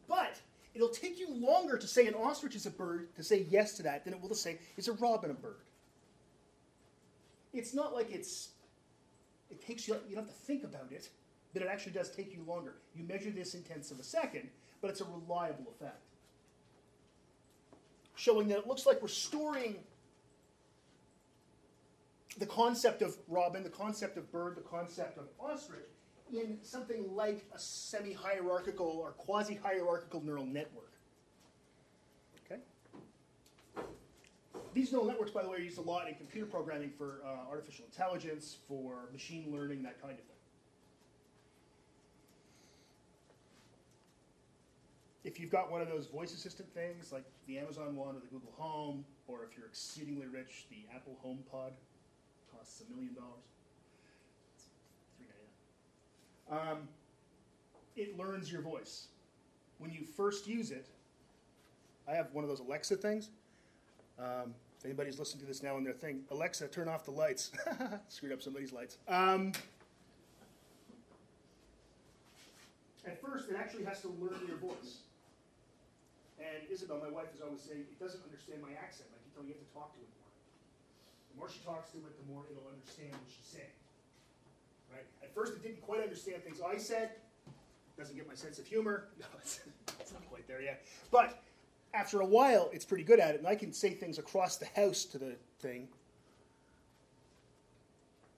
But 0.08 0.40
it'll 0.74 0.88
take 0.88 1.18
you 1.18 1.32
longer 1.32 1.78
to 1.78 1.86
say 1.86 2.06
an 2.06 2.14
ostrich 2.14 2.56
is 2.56 2.66
a 2.66 2.70
bird, 2.70 3.14
to 3.16 3.22
say 3.22 3.46
yes 3.50 3.74
to 3.74 3.82
that, 3.84 4.04
than 4.04 4.14
it 4.14 4.20
will 4.20 4.28
to 4.30 4.34
say, 4.34 4.58
is 4.76 4.88
a 4.88 4.92
robin 4.94 5.30
a 5.30 5.34
bird? 5.34 5.60
It's 7.52 7.74
not 7.74 7.94
like 7.94 8.10
it's, 8.10 8.50
it 9.50 9.64
takes 9.64 9.86
you, 9.86 9.96
you 10.08 10.16
don't 10.16 10.26
have 10.26 10.34
to 10.34 10.40
think 10.42 10.64
about 10.64 10.90
it 10.90 11.08
but 11.52 11.62
it 11.62 11.68
actually 11.68 11.92
does 11.92 12.10
take 12.10 12.32
you 12.32 12.42
longer. 12.46 12.74
You 12.94 13.04
measure 13.04 13.30
this 13.30 13.54
in 13.54 13.62
tenths 13.62 13.90
of 13.90 13.98
a 13.98 14.04
second, 14.04 14.48
but 14.80 14.90
it's 14.90 15.00
a 15.00 15.04
reliable 15.04 15.72
effect. 15.74 16.00
Showing 18.14 18.48
that 18.48 18.58
it 18.58 18.66
looks 18.66 18.86
like 18.86 19.00
we're 19.02 19.08
storing 19.08 19.76
the 22.38 22.46
concept 22.46 23.02
of 23.02 23.16
robin, 23.28 23.62
the 23.62 23.70
concept 23.70 24.16
of 24.16 24.30
bird, 24.30 24.56
the 24.56 24.62
concept 24.62 25.18
of 25.18 25.24
ostrich 25.38 25.80
in 26.32 26.58
something 26.62 27.14
like 27.14 27.44
a 27.54 27.58
semi 27.58 28.12
hierarchical 28.12 28.86
or 28.86 29.12
quasi 29.12 29.58
hierarchical 29.60 30.22
neural 30.22 30.46
network. 30.46 30.92
Okay? 32.46 32.60
These 34.74 34.92
neural 34.92 35.08
networks, 35.08 35.32
by 35.32 35.42
the 35.42 35.48
way, 35.48 35.56
are 35.56 35.60
used 35.60 35.78
a 35.78 35.82
lot 35.82 36.08
in 36.08 36.14
computer 36.14 36.46
programming 36.46 36.90
for 36.96 37.20
uh, 37.24 37.50
artificial 37.50 37.84
intelligence, 37.84 38.58
for 38.68 39.08
machine 39.12 39.52
learning, 39.52 39.82
that 39.82 40.00
kind 40.00 40.12
of 40.12 40.18
thing. 40.18 40.30
if 45.24 45.38
you've 45.38 45.50
got 45.50 45.70
one 45.70 45.80
of 45.80 45.88
those 45.88 46.06
voice 46.06 46.32
assistant 46.32 46.72
things 46.72 47.12
like 47.12 47.24
the 47.46 47.58
Amazon 47.58 47.94
one 47.94 48.16
or 48.16 48.20
the 48.20 48.26
Google 48.26 48.52
Home, 48.56 49.04
or 49.26 49.44
if 49.44 49.56
you're 49.56 49.66
exceedingly 49.66 50.26
rich, 50.26 50.66
the 50.70 50.84
Apple 50.94 51.18
HomePod 51.24 51.72
costs 52.60 52.82
a 52.86 52.92
million 52.92 53.14
dollars. 53.14 53.44
Um, 56.50 56.88
it 57.96 58.18
learns 58.18 58.50
your 58.50 58.60
voice. 58.60 59.06
When 59.78 59.90
you 59.90 60.04
first 60.04 60.46
use 60.46 60.70
it, 60.70 60.86
I 62.08 62.12
have 62.12 62.32
one 62.32 62.44
of 62.44 62.50
those 62.50 62.60
Alexa 62.60 62.96
things. 62.96 63.30
Um, 64.18 64.54
if 64.78 64.84
anybody's 64.84 65.18
listening 65.18 65.42
to 65.42 65.46
this 65.46 65.62
now 65.62 65.76
in 65.76 65.84
their 65.84 65.92
thing, 65.92 66.22
Alexa, 66.30 66.68
turn 66.68 66.88
off 66.88 67.04
the 67.04 67.12
lights. 67.12 67.52
Screwed 68.08 68.32
up 68.32 68.42
somebody's 68.42 68.72
lights. 68.72 68.98
Um, 69.06 69.52
at 73.06 73.20
first, 73.22 73.48
it 73.48 73.56
actually 73.56 73.84
has 73.84 74.00
to 74.02 74.08
learn 74.08 74.40
your 74.48 74.56
voice. 74.56 75.06
And 76.38 76.68
Isabel, 76.70 76.98
my 76.98 77.10
wife, 77.10 77.28
is 77.34 77.40
always 77.40 77.60
saying, 77.60 77.80
it 77.80 78.00
doesn't 78.00 78.22
understand 78.24 78.60
my 78.60 78.72
accent. 78.82 79.08
Like 79.12 79.22
you 79.24 79.30
tell 79.32 79.44
you 79.44 79.54
have 79.54 79.62
to 79.62 79.72
talk 79.72 79.94
to 79.94 80.00
it 80.00 80.19
more. 81.40 81.48
The 81.48 81.54
more 81.54 81.60
she 81.60 81.64
talks 81.64 81.90
to 81.90 81.98
it, 81.98 82.26
the 82.26 82.32
more 82.32 82.42
it'll 82.50 82.68
understand 82.68 83.12
what 83.12 83.28
she's 83.28 83.46
saying. 83.46 83.74
Right? 84.92 85.06
At 85.22 85.34
first, 85.34 85.54
it 85.54 85.62
didn't 85.62 85.82
quite 85.82 86.02
understand 86.02 86.42
things 86.44 86.60
I 86.60 86.76
said. 86.76 87.10
Doesn't 87.96 88.16
get 88.16 88.28
my 88.28 88.34
sense 88.34 88.58
of 88.58 88.66
humor. 88.66 89.08
No, 89.20 89.26
it's, 89.38 89.60
it's 90.00 90.12
not 90.12 90.28
quite 90.28 90.46
there 90.48 90.62
yet. 90.62 90.84
But 91.10 91.42
after 91.94 92.20
a 92.20 92.26
while, 92.26 92.70
it's 92.72 92.84
pretty 92.84 93.04
good 93.04 93.20
at 93.20 93.34
it, 93.34 93.38
and 93.38 93.46
I 93.46 93.54
can 93.54 93.72
say 93.72 93.90
things 93.90 94.18
across 94.18 94.56
the 94.56 94.66
house 94.76 95.04
to 95.06 95.18
the 95.18 95.36
thing. 95.60 95.88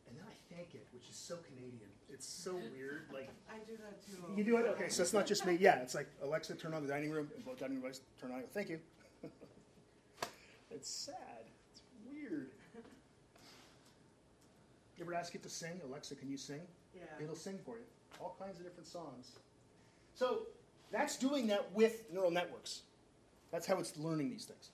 And 0.09 0.17
then 0.17 0.25
I 0.29 0.55
thank 0.55 0.75
it, 0.75 0.87
which 0.93 1.09
is 1.09 1.17
so 1.17 1.37
Canadian. 1.49 1.91
It's 2.13 2.27
so 2.27 2.55
weird. 2.77 3.07
Like 3.13 3.31
I 3.51 3.59
do 3.67 3.77
that 3.77 4.05
too. 4.05 4.35
you 4.37 4.45
do 4.45 4.57
it? 4.59 4.67
Okay, 4.67 4.89
so 4.89 5.03
it's 5.03 5.13
not 5.13 5.27
just 5.27 5.47
me. 5.47 5.57
Yeah, 5.61 5.77
it's 5.77 5.95
like 5.95 6.09
Alexa, 6.23 6.55
turn 6.57 6.75
on 6.75 6.83
the 6.83 6.89
dining 6.89 7.11
room. 7.11 7.29
And 7.35 7.45
both 7.45 7.59
dining 7.59 7.77
room 7.77 7.85
lights 7.85 8.01
turn 8.21 8.33
on. 8.33 8.43
Thank 8.53 8.69
you. 8.69 8.81
it's 10.71 10.91
sad. 10.91 11.47
It's 11.73 11.83
weird. 12.07 12.51
You 15.03 15.09
ever 15.09 15.19
ask 15.19 15.35
it 15.35 15.43
to 15.43 15.49
sing? 15.49 15.81
Alexa, 15.85 16.15
can 16.15 16.31
you 16.31 16.37
sing? 16.37 16.61
Yeah. 16.95 17.03
It'll 17.21 17.35
sing 17.35 17.59
for 17.65 17.75
you. 17.75 17.83
All 18.21 18.37
kinds 18.39 18.61
of 18.61 18.65
different 18.65 18.87
songs. 18.87 19.33
So 20.15 20.43
that's 20.93 21.17
doing 21.17 21.49
that 21.49 21.73
with 21.75 22.05
neural 22.13 22.31
networks. 22.31 22.83
That's 23.51 23.67
how 23.67 23.81
it's 23.81 23.97
learning 23.97 24.31
these 24.31 24.45
things. 24.45 24.71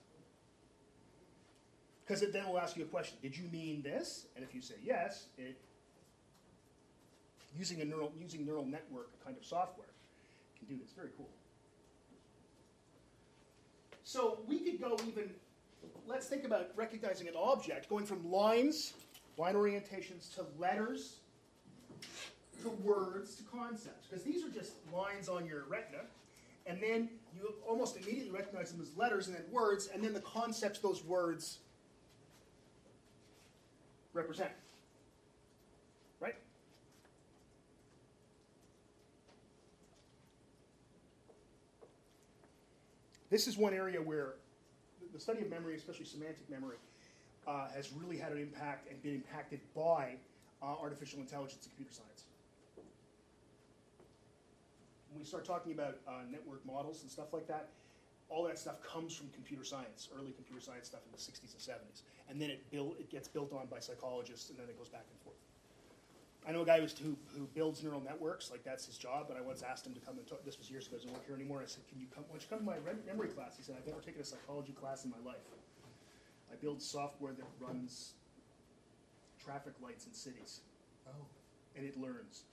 Because 2.04 2.20
it 2.20 2.34
then 2.34 2.46
will 2.46 2.58
ask 2.58 2.76
you 2.76 2.82
a 2.82 2.88
question. 2.88 3.16
Did 3.22 3.38
you 3.38 3.44
mean 3.50 3.80
this? 3.80 4.26
And 4.36 4.44
if 4.44 4.54
you 4.54 4.60
say 4.60 4.74
yes, 4.84 5.28
it 5.38 5.56
using 7.56 7.80
a 7.80 7.84
neural 7.86 8.12
using 8.20 8.44
neural 8.44 8.66
network 8.66 9.08
kind 9.24 9.34
of 9.34 9.46
software 9.46 9.88
can 10.58 10.68
do 10.68 10.76
this. 10.78 10.92
Very 10.92 11.08
cool. 11.16 11.30
So 14.04 14.40
we 14.46 14.58
could 14.58 14.78
go 14.78 14.98
even. 15.08 15.30
Let's 16.06 16.26
think 16.26 16.44
about 16.44 16.68
recognizing 16.76 17.28
an 17.28 17.34
object, 17.36 17.88
going 17.88 18.04
from 18.04 18.30
lines, 18.30 18.92
line 19.38 19.54
orientations 19.54 20.34
to 20.34 20.44
letters, 20.58 21.20
to 22.62 22.68
words, 22.82 23.36
to 23.36 23.44
concepts, 23.44 24.06
because 24.08 24.24
these 24.24 24.44
are 24.44 24.50
just 24.50 24.72
lines 24.92 25.28
on 25.28 25.46
your 25.46 25.64
retina, 25.68 26.02
and 26.66 26.82
then 26.82 27.08
you 27.34 27.54
almost 27.66 27.96
immediately 27.96 28.30
recognize 28.30 28.72
them 28.72 28.80
as 28.80 28.94
letters 28.96 29.28
and 29.28 29.36
then 29.36 29.44
words, 29.50 29.88
and 29.94 30.02
then 30.02 30.12
the 30.12 30.20
concepts 30.20 30.80
those 30.80 31.04
words 31.04 31.58
represent. 34.12 34.50
Right? 36.20 36.34
This 43.30 43.46
is 43.46 43.56
one 43.56 43.72
area 43.72 44.02
where 44.02 44.34
the 45.12 45.20
study 45.20 45.42
of 45.42 45.50
memory, 45.50 45.76
especially 45.76 46.06
semantic 46.06 46.50
memory, 46.50 46.76
uh, 47.48 47.68
has 47.74 47.90
really 47.92 48.18
had 48.18 48.30
an 48.30 48.38
impact 48.38 48.90
and 48.90 49.02
been 49.02 49.14
impacted 49.14 49.60
by 49.74 50.14
uh, 50.62 50.66
artificial 50.66 51.18
intelligence 51.18 51.64
and 51.64 51.72
computer 51.72 51.96
science. 51.96 52.24
When 55.10 55.20
we 55.20 55.24
start 55.24 55.46
talking 55.46 55.72
about 55.72 55.96
uh, 56.06 56.28
network 56.30 56.64
models 56.66 57.00
and 57.02 57.10
stuff 57.10 57.32
like 57.32 57.48
that, 57.48 57.70
all 58.28 58.44
that 58.44 58.58
stuff 58.58 58.82
comes 58.84 59.16
from 59.16 59.30
computer 59.30 59.64
science, 59.64 60.08
early 60.14 60.32
computer 60.32 60.60
science 60.60 60.86
stuff 60.86 61.00
in 61.08 61.12
the 61.12 61.18
60s 61.18 61.56
and 61.56 61.64
70s. 61.64 62.02
And 62.28 62.38
then 62.38 62.50
it, 62.50 62.70
build, 62.70 62.96
it 63.00 63.08
gets 63.08 63.26
built 63.26 63.54
on 63.54 63.66
by 63.72 63.80
psychologists, 63.80 64.50
and 64.50 64.58
then 64.58 64.68
it 64.68 64.76
goes 64.76 64.90
back 64.90 65.06
and 65.08 65.18
forth. 65.24 65.40
I 66.46 66.52
know 66.52 66.60
a 66.60 66.66
guy 66.66 66.80
who, 66.80 67.16
who 67.34 67.48
builds 67.54 67.82
neural 67.82 68.02
networks, 68.02 68.50
like 68.50 68.62
that's 68.64 68.84
his 68.84 68.98
job. 68.98 69.26
And 69.30 69.38
I 69.38 69.40
once 69.40 69.62
asked 69.62 69.86
him 69.86 69.94
to 69.94 70.00
come 70.00 70.18
and 70.18 70.26
talk. 70.26 70.44
This 70.44 70.58
was 70.58 70.70
years 70.70 70.86
ago. 70.86 70.96
He 70.96 71.04
doesn't 71.04 71.12
work 71.12 71.26
here 71.26 71.34
anymore. 71.34 71.60
I 71.60 71.66
said, 71.66 71.84
"Can 71.88 72.00
you 72.00 72.06
come? 72.14 72.24
Why 72.28 72.36
don't 72.36 72.42
you 72.42 72.48
come 72.48 72.60
to 72.60 72.64
my 72.64 72.76
memory 73.04 73.28
class?" 73.28 73.56
He 73.56 73.62
said, 73.62 73.76
"I've 73.76 73.86
never 73.86 74.00
taken 74.00 74.22
a 74.22 74.24
psychology 74.24 74.72
class 74.72 75.04
in 75.04 75.10
my 75.10 75.20
life. 75.26 75.44
I 76.52 76.56
build 76.56 76.80
software 76.82 77.32
that 77.32 77.46
runs 77.60 78.12
traffic 79.42 79.74
lights 79.82 80.06
in 80.06 80.12
cities, 80.12 80.60
Oh. 81.06 81.10
and 81.76 81.86
it 81.86 81.98
learns." 81.98 82.44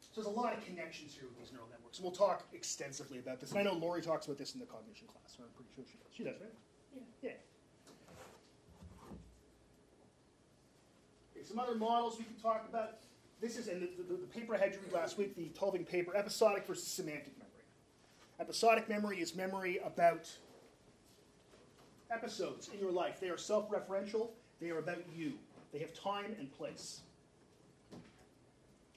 So 0.00 0.22
there's 0.24 0.26
a 0.26 0.40
lot 0.40 0.56
of 0.56 0.64
connections 0.64 1.14
here 1.14 1.28
with 1.28 1.38
these 1.38 1.52
neural 1.52 1.68
networks, 1.68 1.98
and 1.98 2.04
we'll 2.04 2.14
talk 2.14 2.44
extensively 2.52 3.18
about 3.18 3.40
this. 3.40 3.50
And 3.50 3.60
I 3.60 3.62
know 3.62 3.74
Lori 3.74 4.02
talks 4.02 4.26
about 4.26 4.38
this 4.38 4.54
in 4.54 4.60
the 4.60 4.66
cognition 4.66 5.06
class, 5.06 5.34
so 5.36 5.44
I'm 5.44 5.50
pretty 5.50 5.70
sure 5.76 5.84
she 5.86 5.98
does. 5.98 6.12
She 6.12 6.24
does, 6.24 6.40
right? 6.40 6.54
Yeah. 7.22 7.30
Yeah. 7.30 7.36
Okay, 11.36 11.44
some 11.44 11.58
other 11.60 11.76
models 11.76 12.18
we 12.18 12.24
can 12.24 12.34
talk 12.36 12.66
about. 12.68 12.98
This 13.40 13.56
is 13.56 13.68
in 13.68 13.78
the, 13.80 13.90
the, 14.02 14.14
the 14.16 14.26
paper 14.26 14.56
I 14.56 14.58
had 14.58 14.72
you 14.74 14.80
read 14.80 14.92
last 14.92 15.16
week, 15.18 15.36
the 15.36 15.50
Tulving 15.50 15.84
paper, 15.84 16.16
episodic 16.16 16.66
versus 16.66 16.88
semantic 16.88 17.37
memory. 17.37 17.37
Episodic 18.40 18.88
memory 18.88 19.20
is 19.20 19.34
memory 19.34 19.80
about 19.84 20.30
episodes 22.10 22.68
in 22.72 22.78
your 22.78 22.92
life. 22.92 23.18
They 23.20 23.30
are 23.30 23.36
self-referential. 23.36 24.28
They 24.60 24.70
are 24.70 24.78
about 24.78 25.02
you. 25.14 25.32
They 25.72 25.80
have 25.80 25.92
time 25.92 26.36
and 26.38 26.50
place. 26.52 27.00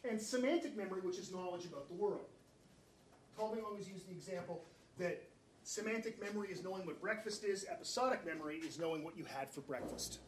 And 0.07 0.21
semantic 0.21 0.77
memory, 0.77 1.01
which 1.01 1.17
is 1.17 1.31
knowledge 1.31 1.65
about 1.65 1.88
the 1.88 1.95
world. 1.95 2.25
Tulving 3.36 3.63
always 3.63 3.89
used 3.89 4.07
the 4.07 4.12
example 4.12 4.63
that 5.00 5.24
semantic 5.63 6.21
memory 6.21 6.50
is 6.50 6.63
knowing 6.63 6.86
what 6.86 7.01
breakfast 7.01 7.43
is. 7.43 7.65
Episodic 7.69 8.25
memory 8.25 8.57
is 8.57 8.79
knowing 8.79 9.03
what 9.03 9.17
you 9.17 9.25
had 9.25 9.51
for 9.51 9.62
breakfast. 9.62 10.19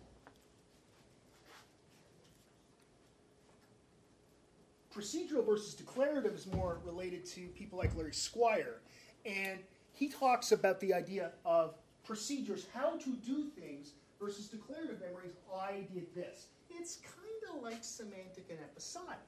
procedural 4.95 5.45
versus 5.45 5.73
declarative 5.73 6.33
is 6.33 6.45
more 6.47 6.77
related 6.85 7.25
to 7.25 7.47
people 7.49 7.79
like 7.79 7.95
Larry 7.95 8.13
Squire. 8.13 8.81
And 9.25 9.59
he 9.93 10.09
talks 10.09 10.51
about 10.51 10.79
the 10.79 10.93
idea 10.93 11.31
of 11.45 11.75
procedures, 12.03 12.67
how 12.73 12.97
to 12.97 13.09
do 13.25 13.45
things, 13.57 13.91
versus 14.19 14.47
declarative 14.47 14.99
memories. 15.01 15.33
I 15.53 15.85
did 15.93 16.13
this. 16.15 16.47
It's 16.69 16.97
kind 16.97 17.55
of 17.55 17.63
like 17.63 17.83
semantic 17.83 18.45
and 18.49 18.59
episodic. 18.59 19.19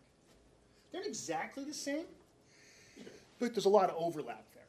They're 0.92 1.04
exactly 1.04 1.66
the 1.66 1.74
same, 1.74 2.06
but 3.40 3.54
there's 3.54 3.66
a 3.66 3.70
lot 3.70 3.90
of 3.90 3.96
overlap 3.98 4.46
there. 4.54 4.64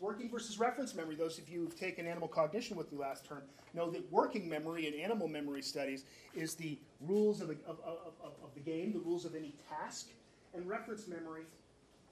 Working 0.00 0.30
versus 0.30 0.58
reference 0.58 0.94
memory, 0.94 1.16
those 1.16 1.38
of 1.38 1.48
you 1.48 1.60
who've 1.60 1.78
taken 1.78 2.06
animal 2.06 2.28
cognition 2.28 2.76
with 2.76 2.92
me 2.92 2.98
last 2.98 3.24
term 3.24 3.42
know 3.72 3.90
that 3.90 4.10
working 4.12 4.48
memory 4.48 4.86
in 4.86 4.94
animal 4.94 5.26
memory 5.26 5.62
studies 5.62 6.04
is 6.34 6.54
the 6.54 6.78
rules 7.00 7.40
of, 7.40 7.50
of, 7.50 7.80
of, 7.84 8.14
of 8.22 8.54
the 8.54 8.60
game, 8.60 8.92
the 8.92 9.00
rules 9.00 9.24
of 9.24 9.34
any 9.34 9.54
task, 9.68 10.10
and 10.54 10.68
reference 10.68 11.08
memory, 11.08 11.42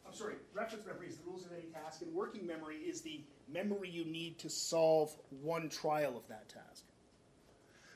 I'm 0.07 0.15
sorry, 0.15 0.35
reference 0.53 0.85
memory 0.87 1.09
is 1.09 1.17
the 1.17 1.25
rules 1.25 1.47
of 1.47 1.53
any 1.53 1.67
task, 1.73 2.03
and 2.03 2.13
working 2.13 2.47
memory 2.47 2.77
is 2.77 3.01
the 3.01 3.21
memory 3.53 3.89
you 3.89 4.05
need 4.05 4.39
to 4.41 4.51
solve 4.51 5.15
one 5.43 5.69
trial 5.69 6.17
of 6.17 6.27
that 6.29 6.49
task. 6.49 6.85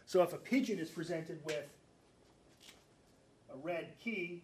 So 0.07 0.23
if 0.23 0.33
a 0.33 0.39
pigeon 0.39 0.79
is 0.79 0.89
presented 0.89 1.41
with 1.45 1.67
a 3.53 3.57
red 3.63 3.89
key, 4.03 4.43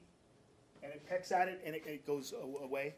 and 0.83 0.93
it 0.93 1.09
pecks 1.09 1.31
at 1.31 1.49
it 1.49 1.63
and 1.65 1.75
it, 1.75 1.87
it 1.87 2.07
goes 2.07 2.35
away, 2.63 2.95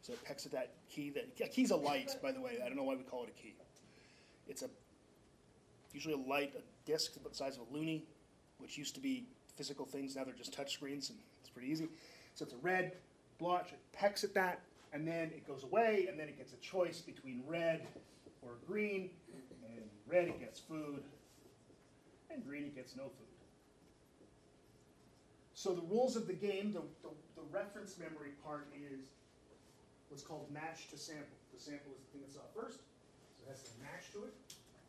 so 0.00 0.14
it 0.14 0.24
pecks 0.24 0.46
at 0.46 0.52
that 0.52 0.70
key. 0.90 1.10
That 1.10 1.28
a 1.44 1.48
key's 1.48 1.70
a 1.70 1.76
light, 1.76 2.16
by 2.22 2.32
the 2.32 2.40
way. 2.40 2.58
I 2.64 2.68
don't 2.68 2.76
know 2.76 2.84
why 2.84 2.96
we 2.96 3.02
call 3.02 3.24
it 3.24 3.28
a 3.28 3.40
key. 3.40 3.54
It's 4.48 4.62
a 4.62 4.70
usually 5.92 6.14
a 6.14 6.28
light, 6.28 6.54
a 6.56 6.90
disc 6.90 7.12
the 7.22 7.34
size 7.34 7.56
of 7.56 7.62
a 7.62 7.76
loonie, 7.76 8.02
which 8.58 8.78
used 8.78 8.94
to 8.94 9.00
be 9.00 9.26
physical 9.54 9.84
things. 9.84 10.16
Now 10.16 10.24
they're 10.24 10.34
just 10.34 10.54
touch 10.54 10.72
screens, 10.72 11.10
and 11.10 11.18
it's 11.40 11.50
pretty 11.50 11.70
easy. 11.70 11.88
So 12.34 12.44
it's 12.44 12.54
a 12.54 12.62
red 12.62 12.96
blotch. 13.42 13.72
It 13.72 13.80
pecks 13.92 14.22
at 14.22 14.34
that, 14.34 14.60
and 14.92 15.06
then 15.06 15.32
it 15.34 15.46
goes 15.46 15.64
away, 15.64 16.06
and 16.08 16.18
then 16.18 16.28
it 16.28 16.38
gets 16.38 16.52
a 16.52 16.56
choice 16.58 17.00
between 17.00 17.42
red 17.46 17.86
or 18.40 18.52
green. 18.66 19.10
And 19.66 19.82
red 20.06 20.28
it 20.28 20.38
gets 20.38 20.60
food, 20.60 21.02
and 22.30 22.46
green 22.46 22.64
it 22.64 22.74
gets 22.74 22.96
no 22.96 23.04
food. 23.04 23.32
So 25.54 25.74
the 25.74 25.82
rules 25.82 26.16
of 26.16 26.26
the 26.26 26.32
game, 26.32 26.72
the, 26.72 26.82
the, 27.02 27.14
the 27.36 27.46
reference 27.50 27.98
memory 27.98 28.34
part 28.44 28.66
is 28.74 29.14
what's 30.08 30.22
called 30.22 30.50
match 30.50 30.90
to 30.90 30.98
sample. 30.98 31.38
The 31.54 31.60
sample 31.60 31.92
is 31.94 32.02
the 32.02 32.10
thing 32.18 32.22
that 32.26 32.32
saw 32.34 32.46
first, 32.54 32.78
so 32.78 33.46
it 33.46 33.50
has 33.50 33.62
to 33.62 33.70
match 33.82 34.10
to 34.14 34.26
it. 34.26 34.34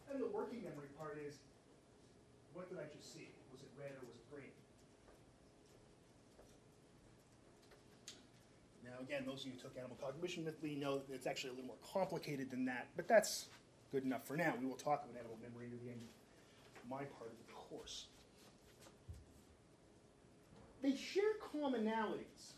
And 0.09 0.21
the 0.21 0.29
working 0.33 0.61
memory 0.63 0.89
part 0.97 1.17
is, 1.21 1.37
what 2.53 2.69
did 2.69 2.77
I 2.77 2.85
just 2.89 3.13
see? 3.13 3.29
Was 3.51 3.61
it 3.61 3.69
red 3.77 3.91
or 3.97 4.05
was 4.05 4.17
it 4.17 4.25
green? 4.33 4.53
Now, 8.93 9.03
again, 9.03 9.23
those 9.25 9.41
of 9.41 9.47
you 9.47 9.53
who 9.53 9.60
took 9.60 9.77
animal 9.77 9.97
cognition 9.99 10.45
with 10.45 10.62
me 10.62 10.75
know 10.75 10.99
that 10.99 11.13
it's 11.13 11.25
actually 11.25 11.51
a 11.51 11.53
little 11.53 11.67
more 11.67 11.82
complicated 11.93 12.51
than 12.51 12.65
that, 12.65 12.88
but 12.95 13.08
that's 13.08 13.47
good 13.91 14.03
enough 14.03 14.27
for 14.27 14.38
now. 14.38 14.53
We 14.60 14.67
will 14.67 14.75
talk 14.75 15.03
about 15.03 15.17
animal 15.17 15.38
memory 15.41 15.67
near 15.67 15.79
the 15.84 15.89
end 15.89 16.01
of 16.01 16.89
my 16.89 17.03
part 17.17 17.32
of 17.32 17.38
the 17.47 17.53
course. 17.53 18.06
They 20.84 20.95
share 20.95 21.23
commonalities. 21.41 22.53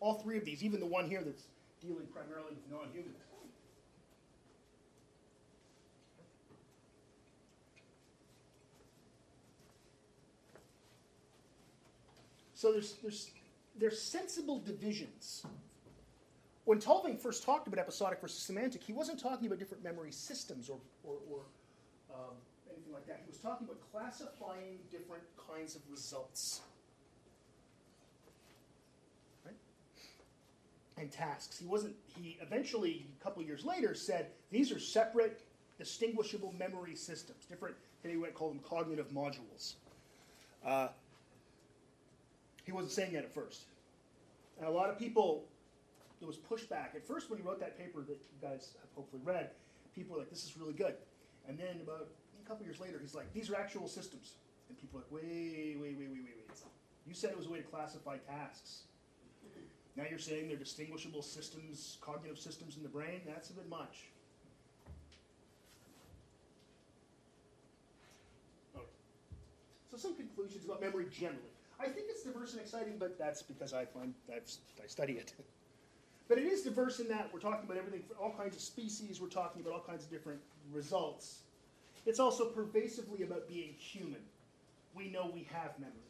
All 0.00 0.14
three 0.14 0.36
of 0.36 0.44
these, 0.44 0.62
even 0.64 0.80
the 0.80 0.86
one 0.86 1.08
here 1.08 1.22
that's 1.24 1.44
dealing 1.80 2.06
primarily 2.12 2.50
with 2.50 2.70
non-humans. 2.70 3.16
So 12.54 12.70
there's, 12.70 12.94
there's, 13.02 13.30
there's 13.78 14.00
sensible 14.00 14.60
divisions. 14.60 15.44
When 16.64 16.78
Tulving 16.78 17.16
first 17.16 17.42
talked 17.42 17.66
about 17.66 17.80
episodic 17.80 18.20
versus 18.20 18.38
semantic, 18.38 18.82
he 18.82 18.92
wasn't 18.92 19.18
talking 19.18 19.46
about 19.46 19.58
different 19.58 19.82
memory 19.82 20.12
systems 20.12 20.68
or, 20.68 20.78
or, 21.02 21.16
or 21.30 21.40
um, 22.14 22.34
anything 22.70 22.92
like 22.92 23.06
that. 23.06 23.20
He 23.24 23.30
was 23.30 23.38
talking 23.38 23.66
about 23.66 23.80
classifying 23.90 24.78
different 24.90 25.24
kinds 25.50 25.74
of 25.74 25.82
results. 25.90 26.60
Right? 29.44 29.56
And 30.98 31.10
tasks. 31.10 31.58
He 31.58 31.66
wasn't, 31.66 31.96
he 32.16 32.38
eventually, 32.40 33.06
a 33.20 33.24
couple 33.24 33.42
years 33.42 33.64
later, 33.64 33.94
said 33.94 34.26
these 34.50 34.70
are 34.70 34.78
separate, 34.78 35.40
distinguishable 35.78 36.54
memory 36.56 36.94
systems, 36.94 37.44
different, 37.46 37.74
and 38.04 38.12
he 38.12 38.18
went 38.18 38.34
call 38.34 38.50
them 38.50 38.60
cognitive 38.60 39.08
modules. 39.10 39.74
Uh, 40.64 40.88
he 42.64 42.72
wasn't 42.72 42.92
saying 42.92 43.12
that 43.14 43.24
at 43.24 43.34
first. 43.34 43.64
And 44.58 44.66
a 44.66 44.70
lot 44.70 44.90
of 44.90 44.98
people, 44.98 45.44
there 46.20 46.26
was 46.26 46.36
pushback. 46.36 46.94
At 46.94 47.06
first, 47.06 47.30
when 47.30 47.38
he 47.38 47.44
wrote 47.44 47.60
that 47.60 47.78
paper 47.78 48.00
that 48.02 48.18
you 48.18 48.48
guys 48.48 48.74
have 48.80 48.90
hopefully 48.94 49.22
read, 49.24 49.50
people 49.94 50.14
were 50.14 50.20
like, 50.20 50.30
this 50.30 50.44
is 50.44 50.56
really 50.56 50.72
good. 50.72 50.94
And 51.48 51.58
then 51.58 51.80
about 51.82 52.08
a 52.44 52.48
couple 52.48 52.64
years 52.64 52.80
later, 52.80 52.98
he's 53.00 53.14
like, 53.14 53.32
these 53.32 53.50
are 53.50 53.56
actual 53.56 53.88
systems. 53.88 54.34
And 54.68 54.78
people 54.78 55.00
are 55.00 55.02
like, 55.02 55.22
wait, 55.22 55.76
wait, 55.80 55.96
wait, 55.98 55.98
wait, 55.98 56.08
wait, 56.10 56.24
wait. 56.24 56.58
You 57.06 57.14
said 57.14 57.30
it 57.30 57.38
was 57.38 57.46
a 57.46 57.50
way 57.50 57.58
to 57.58 57.64
classify 57.64 58.16
tasks. 58.18 58.82
Now 59.96 60.04
you're 60.08 60.18
saying 60.18 60.48
they're 60.48 60.56
distinguishable 60.56 61.22
systems, 61.22 61.98
cognitive 62.00 62.38
systems 62.38 62.76
in 62.76 62.82
the 62.82 62.88
brain? 62.88 63.20
That's 63.26 63.50
a 63.50 63.54
bit 63.54 63.68
much. 63.68 64.06
So 69.90 69.98
some 69.98 70.14
conclusions 70.16 70.64
about 70.64 70.80
memory 70.80 71.06
generally. 71.12 71.51
I 71.82 71.88
think 71.88 72.06
it's 72.08 72.22
diverse 72.22 72.52
and 72.52 72.60
exciting, 72.60 72.94
but 72.98 73.18
that's 73.18 73.42
because 73.42 73.72
I 73.72 73.84
find 73.84 74.14
I've, 74.32 74.48
I 74.82 74.86
study 74.86 75.14
it. 75.14 75.34
But 76.28 76.38
it 76.38 76.44
is 76.44 76.62
diverse 76.62 76.98
in 76.98 77.08
that 77.08 77.28
we're 77.34 77.40
talking 77.40 77.64
about 77.64 77.76
everything, 77.76 78.04
all 78.18 78.32
kinds 78.32 78.54
of 78.54 78.62
species, 78.62 79.20
we're 79.20 79.26
talking 79.28 79.60
about 79.60 79.74
all 79.74 79.84
kinds 79.86 80.04
of 80.04 80.10
different 80.10 80.40
results. 80.72 81.40
It's 82.06 82.20
also 82.20 82.46
pervasively 82.46 83.22
about 83.22 83.48
being 83.48 83.74
human. 83.76 84.20
We 84.94 85.08
know 85.08 85.30
we 85.34 85.46
have 85.52 85.78
memory. 85.78 86.08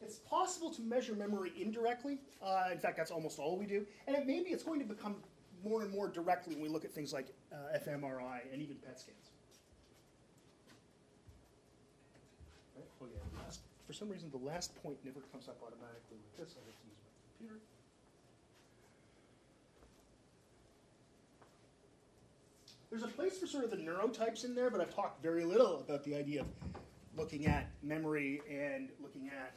It's 0.00 0.18
possible 0.18 0.70
to 0.74 0.82
measure 0.82 1.14
memory 1.14 1.52
indirectly. 1.60 2.18
Uh, 2.42 2.68
in 2.70 2.78
fact, 2.78 2.96
that's 2.96 3.10
almost 3.10 3.38
all 3.38 3.58
we 3.58 3.66
do. 3.66 3.84
And 4.06 4.16
it, 4.16 4.26
maybe 4.26 4.50
it's 4.50 4.62
going 4.62 4.78
to 4.78 4.86
become 4.86 5.16
more 5.64 5.82
and 5.82 5.90
more 5.90 6.08
directly 6.08 6.54
when 6.54 6.62
we 6.62 6.68
look 6.68 6.84
at 6.84 6.92
things 6.92 7.12
like 7.12 7.26
uh, 7.52 7.78
fMRI 7.78 8.40
and 8.52 8.62
even 8.62 8.76
PET 8.76 9.00
scans. 9.00 9.30
Right? 12.76 12.86
Oh 13.02 13.06
yeah. 13.12 13.42
Last, 13.42 13.60
for 13.88 13.94
some 13.94 14.10
reason, 14.10 14.30
the 14.30 14.36
last 14.36 14.80
point 14.82 14.98
never 15.02 15.20
comes 15.32 15.48
up 15.48 15.56
automatically 15.62 16.18
with 16.20 16.36
this. 16.36 16.54
I 16.56 16.60
have 16.66 16.78
to 16.78 16.86
use 16.86 16.98
my 17.00 17.48
computer. 17.48 17.62
There's 22.90 23.02
a 23.02 23.08
place 23.08 23.38
for 23.38 23.46
sort 23.46 23.64
of 23.64 23.70
the 23.70 23.78
neurotypes 23.78 24.44
in 24.44 24.54
there, 24.54 24.68
but 24.68 24.82
I've 24.82 24.94
talked 24.94 25.22
very 25.22 25.46
little 25.46 25.80
about 25.80 26.04
the 26.04 26.14
idea 26.14 26.42
of 26.42 26.48
looking 27.16 27.46
at 27.46 27.70
memory 27.82 28.42
and 28.50 28.90
looking 29.00 29.30
at 29.30 29.54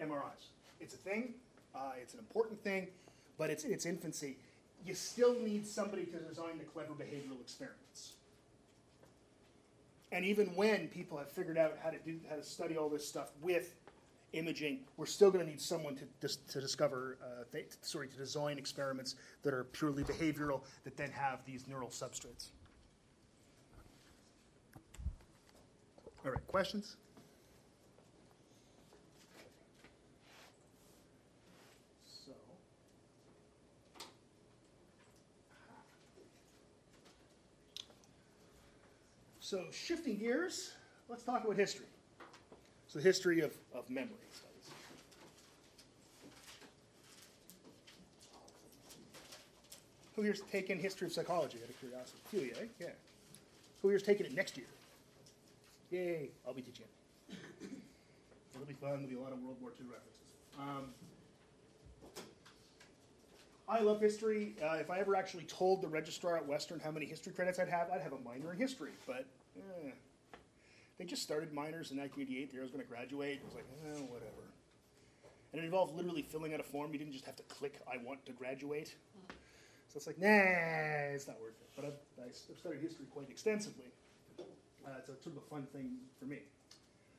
MRIs. 0.00 0.52
It's 0.80 0.94
a 0.94 0.98
thing. 0.98 1.34
Uh, 1.74 1.92
it's 2.00 2.14
an 2.14 2.20
important 2.20 2.62
thing, 2.62 2.86
but 3.38 3.50
it's 3.50 3.64
in 3.64 3.72
its 3.72 3.86
infancy. 3.86 4.36
you 4.86 4.94
still 4.94 5.34
need 5.34 5.66
somebody 5.66 6.04
to 6.04 6.18
design 6.18 6.58
the 6.58 6.64
clever 6.64 6.92
behavioral 6.92 7.40
experiments. 7.40 7.87
And 10.10 10.24
even 10.24 10.46
when 10.54 10.88
people 10.88 11.18
have 11.18 11.30
figured 11.30 11.58
out 11.58 11.76
how 11.82 11.90
to 11.90 11.98
do 11.98 12.18
how 12.28 12.36
to 12.36 12.42
study 12.42 12.76
all 12.76 12.88
this 12.88 13.06
stuff 13.06 13.30
with 13.42 13.74
imaging, 14.32 14.80
we're 14.96 15.06
still 15.06 15.30
going 15.30 15.44
to 15.44 15.50
need 15.50 15.60
someone 15.60 15.96
to, 15.96 16.04
dis- 16.20 16.36
to 16.36 16.60
discover, 16.60 17.18
uh, 17.22 17.44
th- 17.52 17.72
sorry, 17.82 18.08
to 18.08 18.16
design 18.16 18.58
experiments 18.58 19.16
that 19.42 19.54
are 19.54 19.64
purely 19.64 20.04
behavioral 20.04 20.62
that 20.84 20.96
then 20.96 21.10
have 21.10 21.44
these 21.44 21.66
neural 21.66 21.88
substrates. 21.88 22.48
All 26.24 26.32
right, 26.32 26.46
questions? 26.46 26.96
So, 32.26 32.32
so 39.48 39.64
shifting 39.72 40.18
gears, 40.18 40.72
let's 41.08 41.22
talk 41.22 41.42
about 41.42 41.56
history. 41.56 41.86
So, 42.86 42.98
the 42.98 43.02
history 43.02 43.40
of, 43.40 43.56
of 43.74 43.88
memory 43.88 44.12
studies. 44.30 44.76
Who 50.14 50.20
here's 50.20 50.42
taken 50.52 50.78
history 50.78 51.06
of 51.06 51.14
psychology 51.14 51.56
out 51.64 51.70
of 51.70 51.80
curiosity? 51.80 52.18
Yeah. 52.78 52.88
Who 53.80 53.88
here's 53.88 54.02
taking 54.02 54.26
it 54.26 54.34
next 54.34 54.58
year? 54.58 54.66
Yay, 55.92 56.28
I'll 56.46 56.52
be 56.52 56.60
teaching 56.60 56.84
it. 56.84 57.68
It'll 58.54 58.66
be 58.66 58.74
fun. 58.74 58.90
There'll 58.90 59.08
be 59.08 59.16
a 59.16 59.20
lot 59.20 59.32
of 59.32 59.38
World 59.42 59.56
War 59.62 59.70
II 59.80 59.86
references. 59.86 60.28
Um, 60.60 60.92
I 63.66 63.80
love 63.80 63.98
history. 63.98 64.56
Uh, 64.62 64.74
if 64.74 64.90
I 64.90 64.98
ever 64.98 65.16
actually 65.16 65.44
told 65.44 65.80
the 65.80 65.88
registrar 65.88 66.36
at 66.36 66.46
Western 66.46 66.80
how 66.80 66.90
many 66.90 67.06
history 67.06 67.32
credits 67.32 67.58
I'd 67.58 67.70
have, 67.70 67.90
I'd 67.90 68.02
have 68.02 68.12
a 68.12 68.20
minor 68.20 68.52
in 68.52 68.58
history. 68.58 68.90
But 69.06 69.24
eh, 69.58 69.90
they 70.98 71.04
just 71.04 71.22
started 71.22 71.52
minors 71.52 71.90
in 71.90 71.98
1988. 71.98 72.50
The 72.50 72.54
year 72.54 72.62
I 72.62 72.64
was 72.64 72.72
going 72.72 72.84
to 72.84 72.88
graduate. 72.88 73.38
It 73.38 73.44
was 73.44 73.54
like, 73.54 73.66
eh, 73.84 74.00
whatever. 74.10 74.48
And 75.52 75.62
it 75.62 75.64
involved 75.64 75.96
literally 75.96 76.22
filling 76.22 76.52
out 76.54 76.60
a 76.60 76.64
form. 76.64 76.92
You 76.92 76.98
didn't 76.98 77.12
just 77.12 77.24
have 77.24 77.36
to 77.36 77.42
click, 77.44 77.80
I 77.90 77.96
want 77.98 78.24
to 78.26 78.32
graduate. 78.32 78.94
So 79.88 79.96
it's 79.96 80.06
like, 80.06 80.18
nah, 80.18 80.28
it's 80.28 81.26
not 81.26 81.40
worth 81.40 81.54
it. 81.60 81.68
But 81.74 81.84
I've, 81.86 82.26
I've 82.26 82.34
studied 82.34 82.80
history 82.80 83.06
quite 83.10 83.30
extensively. 83.30 83.86
Uh, 84.38 84.90
it's 84.98 85.08
a 85.08 85.12
sort 85.22 85.36
of 85.36 85.38
a 85.38 85.46
fun 85.48 85.66
thing 85.72 85.92
for 86.18 86.26
me. 86.26 86.40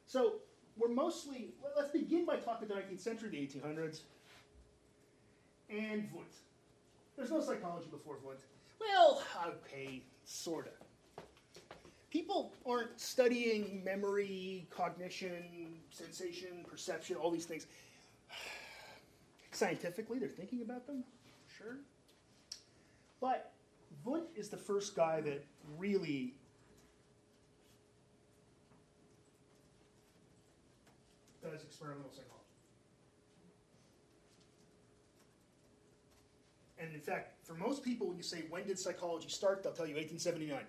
So 0.06 0.36
we're 0.78 0.93
mostly, 0.93 1.49
well, 1.62 1.71
let's 1.75 1.89
begin 1.91 2.25
by 2.25 2.38
talking 2.38 2.67
the 2.67 2.75
19th 2.75 2.99
century, 2.99 3.30
the 3.30 3.38
1800s, 3.38 4.02
and 5.69 6.10
Wundt. 6.13 6.34
There's 7.15 7.32
no 7.32 7.41
psychology 7.41 7.88
before 7.91 8.17
Wundt. 8.23 8.39
Well, 8.80 9.23
okay, 9.47 10.02
sort 10.23 10.67
of. 10.67 10.88
People 12.10 12.54
aren't 12.65 13.00
studying 13.00 13.84
memory, 13.84 14.67
cognition, 14.72 15.80
sensation, 15.91 16.65
perception, 16.67 17.15
all 17.15 17.30
these 17.30 17.45
things. 17.45 17.67
Scientifically, 19.52 20.17
they're 20.17 20.28
thinking 20.28 20.62
about 20.62 20.88
them, 20.88 21.04
sure. 21.58 21.78
But 23.22 23.52
Wundt 24.04 24.28
is 24.36 24.50
the 24.50 24.58
first 24.58 24.95
guy 24.95 25.22
that 25.22 25.45
really 25.78 26.34
does 31.43 31.63
experimental 31.63 32.12
psychology. 32.12 32.36
And 36.80 36.93
in 36.93 37.02
fact, 37.02 37.45
for 37.45 37.54
most 37.54 37.84
people, 37.84 38.08
when 38.08 38.17
you 38.17 38.24
say, 38.24 38.45
when 38.50 38.65
did 38.65 38.80
psychology 38.80 39.30
start, 39.30 39.63
they'll 39.63 39.74
tell 39.74 39.86
you 39.86 39.95
1879. 39.95 40.63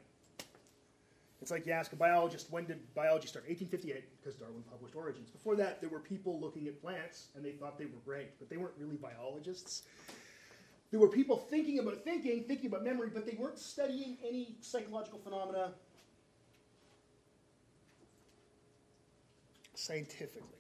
It's 1.41 1.51
like 1.51 1.67
you 1.67 1.73
ask 1.73 1.93
a 1.93 1.97
biologist, 1.97 2.51
when 2.51 2.67
did 2.67 2.79
biology 2.95 3.27
start? 3.27 3.47
1858, 3.49 4.05
because 4.21 4.39
Darwin 4.39 4.63
published 4.71 4.95
Origins. 4.95 5.31
Before 5.31 5.57
that, 5.57 5.81
there 5.81 5.89
were 5.89 6.01
people 6.01 6.39
looking 6.39 6.67
at 6.67 6.81
plants, 6.83 7.29
and 7.35 7.45
they 7.45 7.53
thought 7.53 7.79
they 7.79 7.87
were 7.87 8.01
great, 8.05 8.39
but 8.39 8.51
they 8.51 8.59
weren't 8.59 8.75
really 8.79 8.97
biologists. 8.97 9.85
There 10.91 11.01
were 11.01 11.09
people 11.09 11.37
thinking 11.37 11.79
about 11.79 12.05
thinking, 12.05 12.45
thinking 12.45 12.67
about 12.67 12.85
memory, 12.85 13.09
but 13.13 13.25
they 13.25 13.37
weren't 13.39 13.59
studying 13.59 14.19
any 14.27 14.57
psychological 14.61 15.19
phenomena 15.19 15.73
scientifically. 19.75 20.59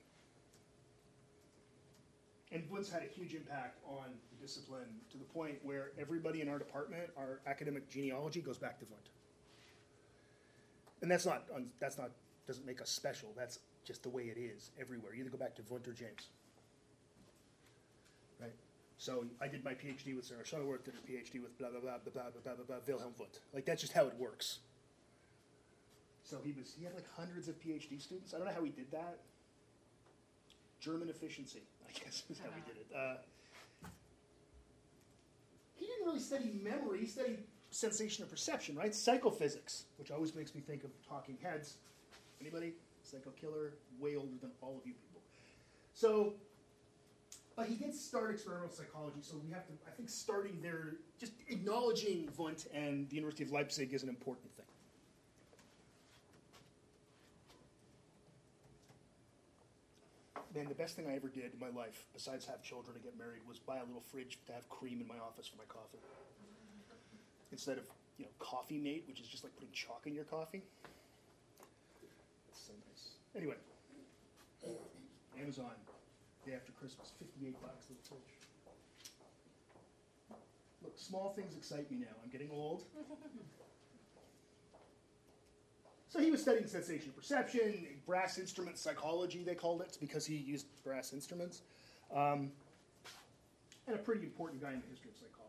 And 2.52 2.64
Wundt's 2.70 2.90
had 2.90 3.02
a 3.02 3.06
huge 3.06 3.34
impact 3.34 3.78
on 3.86 4.06
the 4.32 4.44
discipline 4.44 4.88
to 5.10 5.18
the 5.18 5.24
point 5.24 5.58
where 5.62 5.92
everybody 6.00 6.40
in 6.40 6.48
our 6.48 6.58
department, 6.58 7.10
our 7.16 7.40
academic 7.46 7.88
genealogy, 7.90 8.40
goes 8.40 8.58
back 8.58 8.78
to 8.80 8.86
Wundt. 8.90 9.10
And 11.02 11.10
that's 11.10 11.26
not 11.26 11.44
that's 11.78 11.98
not 11.98 12.10
doesn't 12.46 12.66
make 12.66 12.80
us 12.80 12.90
special. 12.90 13.30
That's 13.36 13.60
just 13.84 14.02
the 14.02 14.08
way 14.08 14.24
it 14.24 14.38
is 14.38 14.70
everywhere. 14.80 15.14
You 15.14 15.20
either 15.20 15.30
go 15.30 15.38
back 15.38 15.54
to 15.56 15.62
Wundt 15.68 15.86
or 15.88 15.92
James. 15.92 16.28
Right? 18.40 18.54
So 18.98 19.24
I 19.40 19.48
did 19.48 19.64
my 19.64 19.72
PhD 19.72 20.14
with 20.14 20.26
Sarah 20.26 20.44
Shettleworth, 20.44 20.84
did 20.84 20.94
her 20.94 21.00
PhD 21.08 21.40
with 21.40 21.56
blah 21.58 21.70
blah 21.70 21.80
blah 21.80 21.98
blah 22.04 22.12
blah 22.12 22.40
blah 22.42 22.54
blah 22.54 22.64
blah, 22.66 22.76
Wilhelm 22.86 23.14
Wundt. 23.18 23.40
Like 23.54 23.64
that's 23.64 23.80
just 23.80 23.92
how 23.92 24.06
it 24.06 24.14
works. 24.18 24.58
So 26.24 26.38
he 26.44 26.52
was 26.52 26.74
he 26.78 26.84
had 26.84 26.94
like 26.94 27.06
hundreds 27.16 27.48
of 27.48 27.58
PhD 27.60 28.00
students. 28.00 28.34
I 28.34 28.38
don't 28.38 28.46
know 28.46 28.54
how 28.54 28.64
he 28.64 28.70
did 28.70 28.90
that. 28.92 29.20
German 30.80 31.08
efficiency, 31.08 31.62
I 31.88 31.92
guess 31.92 32.24
is 32.30 32.38
how 32.38 32.50
he 32.54 32.62
did 32.72 32.80
it. 32.80 32.86
Uh, 32.96 33.16
he 35.76 35.86
didn't 35.86 36.06
really 36.06 36.20
study 36.20 36.60
memory. 36.62 37.00
He 37.00 37.06
studied 37.06 37.38
sensation 37.70 38.24
of 38.24 38.30
perception, 38.30 38.76
right? 38.76 38.94
Psychophysics, 38.94 39.84
which 39.98 40.10
always 40.10 40.34
makes 40.34 40.54
me 40.54 40.60
think 40.60 40.84
of 40.84 40.90
Talking 41.08 41.38
Heads. 41.42 41.76
Anybody? 42.40 42.72
Psycho 43.02 43.30
Killer, 43.40 43.74
way 43.98 44.16
older 44.16 44.36
than 44.40 44.50
all 44.60 44.76
of 44.78 44.86
you 44.86 44.92
people. 44.92 45.20
So, 45.94 46.34
but 47.56 47.66
he 47.66 47.74
did 47.74 47.94
start 47.94 48.30
experimental 48.30 48.74
psychology. 48.74 49.18
So 49.22 49.36
we 49.44 49.52
have 49.52 49.66
to, 49.66 49.72
I 49.86 49.90
think, 49.90 50.08
starting 50.08 50.58
there, 50.62 50.94
just 51.18 51.32
acknowledging 51.48 52.28
Wundt 52.36 52.66
and 52.74 53.08
the 53.08 53.16
University 53.16 53.44
of 53.44 53.52
Leipzig 53.52 53.92
is 53.92 54.02
an 54.02 54.08
important 54.08 54.50
thing. 54.56 54.66
Man, 60.54 60.66
the 60.66 60.74
best 60.74 60.96
thing 60.96 61.06
I 61.08 61.14
ever 61.14 61.28
did 61.28 61.52
in 61.54 61.60
my 61.60 61.68
life, 61.68 62.06
besides 62.12 62.44
have 62.46 62.60
children 62.62 62.96
and 62.96 63.04
get 63.04 63.16
married, 63.16 63.40
was 63.46 63.60
buy 63.60 63.76
a 63.76 63.84
little 63.84 64.02
fridge 64.10 64.38
to 64.46 64.52
have 64.52 64.68
cream 64.68 65.00
in 65.00 65.06
my 65.06 65.14
office 65.22 65.46
for 65.46 65.56
my 65.56 65.64
coffee. 65.68 65.98
Instead 67.52 67.78
of, 67.78 67.84
you 68.18 68.24
know, 68.24 68.30
Coffee 68.38 68.78
Mate, 68.78 69.04
which 69.08 69.20
is 69.20 69.28
just 69.28 69.44
like 69.44 69.54
putting 69.54 69.72
chalk 69.72 70.02
in 70.06 70.14
your 70.14 70.24
coffee. 70.24 70.62
It's 72.48 72.60
so 72.66 72.72
nice. 72.88 73.10
Anyway, 73.36 73.56
Amazon, 75.40 75.72
day 76.46 76.54
after 76.54 76.72
Christmas, 76.72 77.12
58 77.18 77.60
bucks 77.62 77.86
little 77.88 78.02
fridge. 78.08 78.40
Look, 80.82 80.92
small 80.96 81.32
things 81.34 81.54
excite 81.56 81.90
me 81.90 81.98
now. 81.98 82.14
I'm 82.22 82.30
getting 82.30 82.50
old. 82.52 82.84
So 86.10 86.18
he 86.18 86.32
was 86.32 86.42
studying 86.42 86.66
sensation 86.66 87.12
perception, 87.14 87.86
brass 88.04 88.36
instrument 88.36 88.78
psychology, 88.78 89.44
they 89.44 89.54
called 89.54 89.80
it, 89.80 89.96
because 90.00 90.26
he 90.26 90.34
used 90.34 90.66
brass 90.82 91.12
instruments. 91.12 91.62
Um, 92.12 92.50
and 93.86 93.94
a 93.94 93.98
pretty 93.98 94.22
important 94.22 94.60
guy 94.60 94.72
in 94.72 94.80
the 94.80 94.88
history 94.90 95.10
of 95.12 95.16
psychology. 95.16 95.39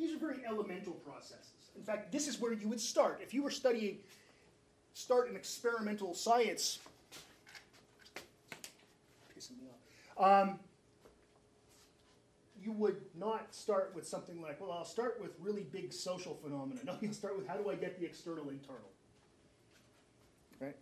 These 0.00 0.14
are 0.14 0.18
very 0.18 0.40
elemental 0.48 0.94
processes. 0.94 1.68
In 1.76 1.82
fact, 1.82 2.10
this 2.10 2.26
is 2.26 2.40
where 2.40 2.54
you 2.54 2.68
would 2.68 2.80
start. 2.80 3.20
If 3.22 3.34
you 3.34 3.42
were 3.42 3.50
studying, 3.50 3.98
start 4.94 5.28
an 5.28 5.36
experimental 5.36 6.14
science, 6.14 6.78
pissing 9.36 9.58
me 9.60 9.68
off, 10.16 10.48
um, 10.48 10.58
you 12.62 12.72
would 12.72 12.96
not 13.14 13.54
start 13.54 13.92
with 13.94 14.08
something 14.08 14.40
like, 14.40 14.58
well, 14.58 14.72
I'll 14.72 14.86
start 14.86 15.18
with 15.20 15.32
really 15.38 15.66
big 15.70 15.92
social 15.92 16.34
phenomena. 16.34 16.80
No, 16.86 16.96
you'll 17.00 17.12
start 17.12 17.36
with 17.36 17.46
how 17.46 17.56
do 17.56 17.68
I 17.68 17.74
get 17.74 18.00
the 18.00 18.06
external 18.06 18.48
internal 18.48 18.90
right? 20.60 20.76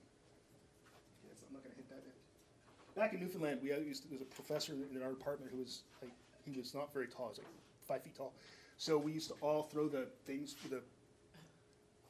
Yes, 1.27 1.39
I'm 1.47 1.55
not 1.55 1.63
going 1.63 1.73
to 1.73 1.77
hit 1.77 1.89
that. 1.89 2.03
In. 2.05 3.01
Back 3.01 3.15
in 3.15 3.21
Newfoundland, 3.21 3.61
we 3.63 3.71
used 3.71 4.03
to, 4.03 4.09
there 4.09 4.19
was 4.19 4.23
a 4.23 4.35
professor 4.35 4.75
in 4.75 5.03
our 5.03 5.11
department 5.11 5.51
who 5.53 5.59
was 5.59 5.83
like 6.03 6.13
he 6.45 6.59
was 6.59 6.75
not 6.75 6.93
very 6.93 7.07
tall, 7.07 7.27
he 7.27 7.31
was 7.31 7.39
like 7.39 7.47
five 7.87 8.03
feet 8.03 8.17
tall. 8.17 8.35
So 8.79 8.97
we 8.97 9.11
used 9.11 9.29
to 9.29 9.35
all 9.43 9.65
throw 9.65 9.89
the 9.89 10.07
things 10.25 10.55
the 10.71 10.81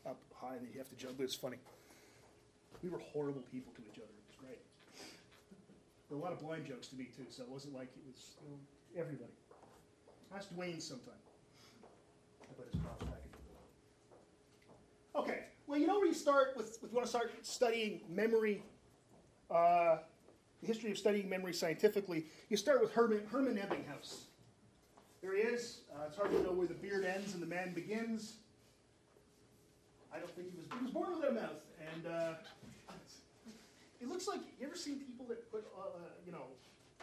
up 0.07 0.21
high, 0.35 0.57
and 0.57 0.69
you 0.73 0.79
have 0.79 0.91
to 0.91 0.97
jump. 0.97 1.17
But 1.17 1.25
it's 1.25 1.35
funny. 1.35 1.57
We 2.83 2.91
were 2.91 2.99
horrible 2.99 3.43
people 3.51 3.73
to 3.75 3.81
each 3.91 3.97
other. 3.99 4.13
It 4.13 4.25
was 4.29 4.37
great. 4.39 4.61
There 6.09 6.19
were 6.19 6.23
a 6.23 6.25
lot 6.25 6.33
of 6.33 6.41
blind 6.41 6.67
jokes 6.67 6.89
to 6.89 6.97
me 6.97 7.09
too, 7.17 7.25
so 7.31 7.43
it 7.43 7.49
wasn't 7.49 7.75
like 7.75 7.89
it 7.97 8.03
was 8.07 8.37
you 8.45 8.51
know, 8.51 9.01
everybody. 9.01 9.33
Ask 10.35 10.55
Dwayne 10.55 10.81
sometime. 10.81 11.15
I 12.43 12.53
put 12.55 12.69
his 12.71 12.81
back 12.81 13.01
in. 13.01 13.09
Okay. 15.21 15.45
Well, 15.67 15.79
you 15.79 15.87
know 15.87 15.99
where 15.99 16.07
you 16.07 16.15
start 16.15 16.49
with, 16.55 16.79
if 16.83 16.91
you 16.91 16.97
want 16.97 17.07
to 17.07 17.11
start 17.11 17.33
studying 17.43 18.03
memory, 18.11 18.63
uh, 19.51 19.97
the 20.61 20.67
history 20.67 20.91
of 20.91 20.99
studying 20.99 21.29
memory 21.29 21.55
scientifically, 21.55 22.27
you 22.51 22.59
start 22.59 22.83
with 22.83 22.93
Herman, 22.93 23.23
Hermann 23.31 23.57
Ebbinghaus. 23.57 24.28
There 25.23 25.35
he 25.35 25.43
is. 25.43 25.81
Uh, 25.93 26.07
it's 26.07 26.17
hard 26.17 26.31
to 26.31 26.43
know 26.43 26.53
where 26.53 26.67
the 26.67 26.75
beard 26.75 27.05
ends 27.05 27.35
and 27.35 27.43
the 27.43 27.47
man 27.47 27.75
begins. 27.75 28.35
I 30.15 30.19
don't 30.19 30.35
think 30.35 30.51
he 30.51 30.57
was. 30.57 30.67
He 30.79 30.85
was 30.85 30.93
born 30.93 31.15
without 31.15 31.31
a 31.31 31.35
mouth, 31.35 31.63
and 31.93 32.07
uh, 32.07 32.35
it 34.01 34.09
looks 34.09 34.29
like 34.29 34.41
you 34.59 34.67
ever 34.67 34.77
seen 34.77 35.01
people 35.01 35.27
that 35.27 35.51
put, 35.51 35.67
uh, 35.77 35.81
uh, 35.81 35.99
you 36.25 36.33
know, 36.33 36.47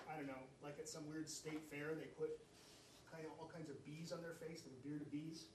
I 0.09 0.15
don't 0.17 0.27
know, 0.27 0.41
like 0.63 0.75
at 0.79 0.87
some 0.87 1.03
weird 1.09 1.29
state 1.29 1.61
fair, 1.69 1.93
they 1.93 2.07
put 2.17 2.39
kind 3.11 3.25
of 3.25 3.31
all 3.39 3.51
kinds 3.53 3.69
of 3.69 3.77
bees 3.85 4.11
on 4.11 4.21
their 4.21 4.33
face, 4.33 4.63
like 4.63 4.73
a 4.73 4.87
beard 4.87 5.01
of 5.01 5.11
bees. 5.11 5.45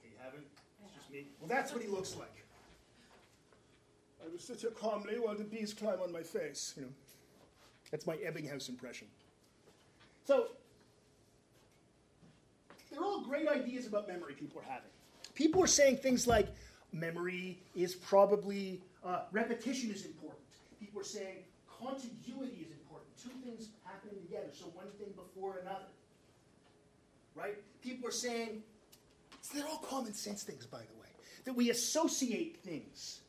Okay, 0.00 0.12
you 0.12 0.18
haven't. 0.22 0.46
It's 0.84 0.94
just 0.94 1.10
me. 1.10 1.26
Well, 1.40 1.48
that's 1.48 1.72
what 1.72 1.82
he 1.82 1.88
looks 1.88 2.14
like. 2.16 2.44
I 4.22 4.30
will 4.30 4.38
sit 4.38 4.60
here 4.60 4.70
calmly 4.70 5.18
while 5.18 5.34
the 5.34 5.44
bees 5.44 5.74
climb 5.74 6.00
on 6.00 6.12
my 6.12 6.22
face. 6.22 6.74
You 6.76 6.82
know, 6.84 6.88
that's 7.90 8.06
my 8.06 8.16
Ebbinghaus 8.16 8.68
impression. 8.68 9.08
So, 10.24 10.48
they're 12.94 13.04
all 13.04 13.20
great 13.20 13.48
ideas 13.48 13.86
about 13.86 14.08
memory 14.08 14.34
people 14.34 14.60
are 14.60 14.64
having. 14.64 14.90
People 15.34 15.62
are 15.62 15.68
saying 15.68 15.96
things 15.96 16.26
like 16.26 16.48
memory 16.92 17.58
is 17.74 17.94
probably, 17.94 18.80
uh, 19.04 19.22
repetition 19.32 19.90
is 19.90 20.04
important. 20.04 20.40
People 20.78 21.00
are 21.00 21.04
saying 21.04 21.38
contiguity 21.78 22.66
is 22.66 22.70
important. 22.70 23.10
Two 23.20 23.30
things 23.44 23.68
happening 23.84 24.22
together, 24.22 24.48
so 24.52 24.66
one 24.66 24.86
thing 24.98 25.12
before 25.16 25.58
another. 25.58 25.86
Right? 27.34 27.56
People 27.82 28.08
are 28.08 28.12
saying, 28.12 28.62
they're 29.52 29.66
all 29.66 29.78
common 29.78 30.14
sense 30.14 30.44
things, 30.44 30.66
by 30.66 30.78
the 30.78 31.00
way, 31.00 31.08
that 31.44 31.52
we 31.54 31.70
associate 31.70 32.58
things. 32.58 33.20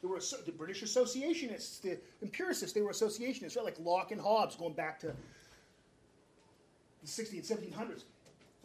There 0.00 0.10
were 0.10 0.20
the 0.44 0.52
British 0.52 0.82
associationists, 0.82 1.80
the 1.80 1.98
empiricists, 2.22 2.72
they 2.72 2.82
were 2.82 2.90
associationists, 2.90 3.56
right? 3.56 3.64
Like 3.64 3.78
Locke 3.80 4.12
and 4.12 4.20
Hobbes, 4.20 4.56
going 4.56 4.74
back 4.74 4.98
to 5.00 5.08
the 5.08 7.06
16th 7.06 7.50
and 7.50 7.72
1700s 7.72 8.04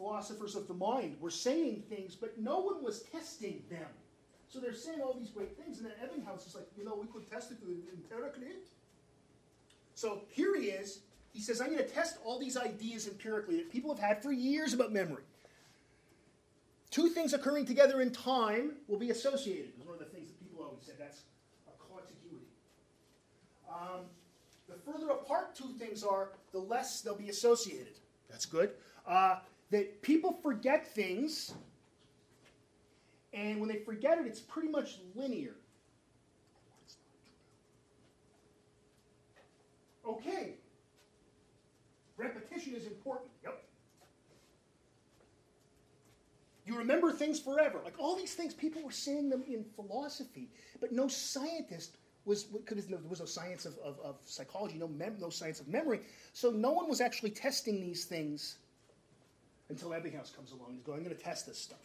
philosophers 0.00 0.56
of 0.56 0.66
the 0.66 0.72
mind 0.72 1.14
were 1.20 1.30
saying 1.30 1.82
things, 1.90 2.16
but 2.16 2.38
no 2.38 2.58
one 2.60 2.82
was 2.82 3.02
testing 3.02 3.62
them. 3.68 3.86
So 4.48 4.58
they're 4.58 4.72
saying 4.72 5.02
all 5.02 5.12
these 5.12 5.28
great 5.28 5.56
things, 5.58 5.78
and 5.78 5.86
then 5.86 5.92
Ebbinghaus 6.02 6.46
is 6.46 6.54
like, 6.54 6.66
you 6.76 6.84
know, 6.84 6.96
we 6.98 7.06
could 7.06 7.30
test 7.30 7.52
it 7.52 7.58
empirically. 7.92 8.48
So 9.94 10.22
here 10.30 10.58
he 10.58 10.68
is. 10.68 11.00
He 11.34 11.40
says, 11.40 11.60
I'm 11.60 11.68
going 11.68 11.78
to 11.78 11.84
test 11.84 12.16
all 12.24 12.40
these 12.40 12.56
ideas 12.56 13.06
empirically 13.06 13.58
that 13.58 13.70
people 13.70 13.94
have 13.94 14.02
had 14.02 14.22
for 14.22 14.32
years 14.32 14.72
about 14.72 14.90
memory. 14.90 15.22
Two 16.90 17.10
things 17.10 17.34
occurring 17.34 17.66
together 17.66 18.00
in 18.00 18.10
time 18.10 18.72
will 18.88 18.98
be 18.98 19.10
associated. 19.10 19.72
Is 19.78 19.84
one 19.84 19.94
of 19.94 20.00
the 20.00 20.06
things 20.06 20.30
that 20.30 20.40
people 20.40 20.64
always 20.64 20.82
said. 20.82 20.96
That's 20.98 21.20
a 21.68 21.94
contiguity. 21.94 22.46
Um, 23.70 24.06
the 24.66 24.76
further 24.90 25.10
apart 25.10 25.54
two 25.54 25.68
things 25.78 26.02
are, 26.02 26.30
the 26.52 26.58
less 26.58 27.02
they'll 27.02 27.14
be 27.14 27.28
associated. 27.28 27.98
That's 28.30 28.46
good. 28.46 28.70
Uh, 29.06 29.36
that 29.70 30.02
people 30.02 30.32
forget 30.42 30.86
things, 30.86 31.54
and 33.32 33.60
when 33.60 33.68
they 33.68 33.78
forget 33.78 34.18
it, 34.18 34.26
it's 34.26 34.40
pretty 34.40 34.68
much 34.68 34.98
linear. 35.14 35.54
Okay. 40.06 40.54
Repetition 42.16 42.74
is 42.74 42.86
important. 42.86 43.30
Yep. 43.44 43.62
You 46.66 46.76
remember 46.76 47.12
things 47.12 47.40
forever. 47.40 47.80
Like 47.84 47.94
all 47.98 48.16
these 48.16 48.34
things, 48.34 48.54
people 48.54 48.82
were 48.82 48.90
saying 48.90 49.28
them 49.28 49.42
in 49.48 49.64
philosophy, 49.76 50.50
but 50.80 50.92
no 50.92 51.08
scientist 51.08 51.96
was 52.24 52.46
there 52.68 52.98
was 53.08 53.20
no 53.20 53.26
science 53.26 53.64
of, 53.64 53.78
of, 53.78 53.98
of 54.00 54.16
psychology, 54.24 54.76
no, 54.76 54.86
mem- 54.86 55.16
no 55.18 55.30
science 55.30 55.58
of 55.60 55.68
memory. 55.68 56.00
So 56.32 56.50
no 56.50 56.70
one 56.70 56.88
was 56.88 57.00
actually 57.00 57.30
testing 57.30 57.80
these 57.80 58.04
things 58.04 58.56
until 59.70 59.90
Ebbinghaus 59.90 60.34
comes 60.34 60.52
along. 60.52 60.72
He's 60.74 60.82
going, 60.82 60.98
I'm 60.98 61.04
going 61.04 61.16
to 61.16 61.22
test 61.22 61.46
this 61.46 61.58
stuff. 61.58 61.78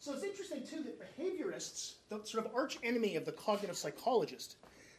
So 0.00 0.12
it's 0.12 0.24
interesting, 0.24 0.66
too, 0.66 0.82
that 0.82 1.00
behaviorists, 1.00 1.94
the 2.08 2.20
sort 2.24 2.44
of 2.44 2.54
arch 2.54 2.78
enemy 2.82 3.16
of 3.16 3.24
the 3.24 3.32
cognitive 3.32 3.76
psychologist, 3.76 4.56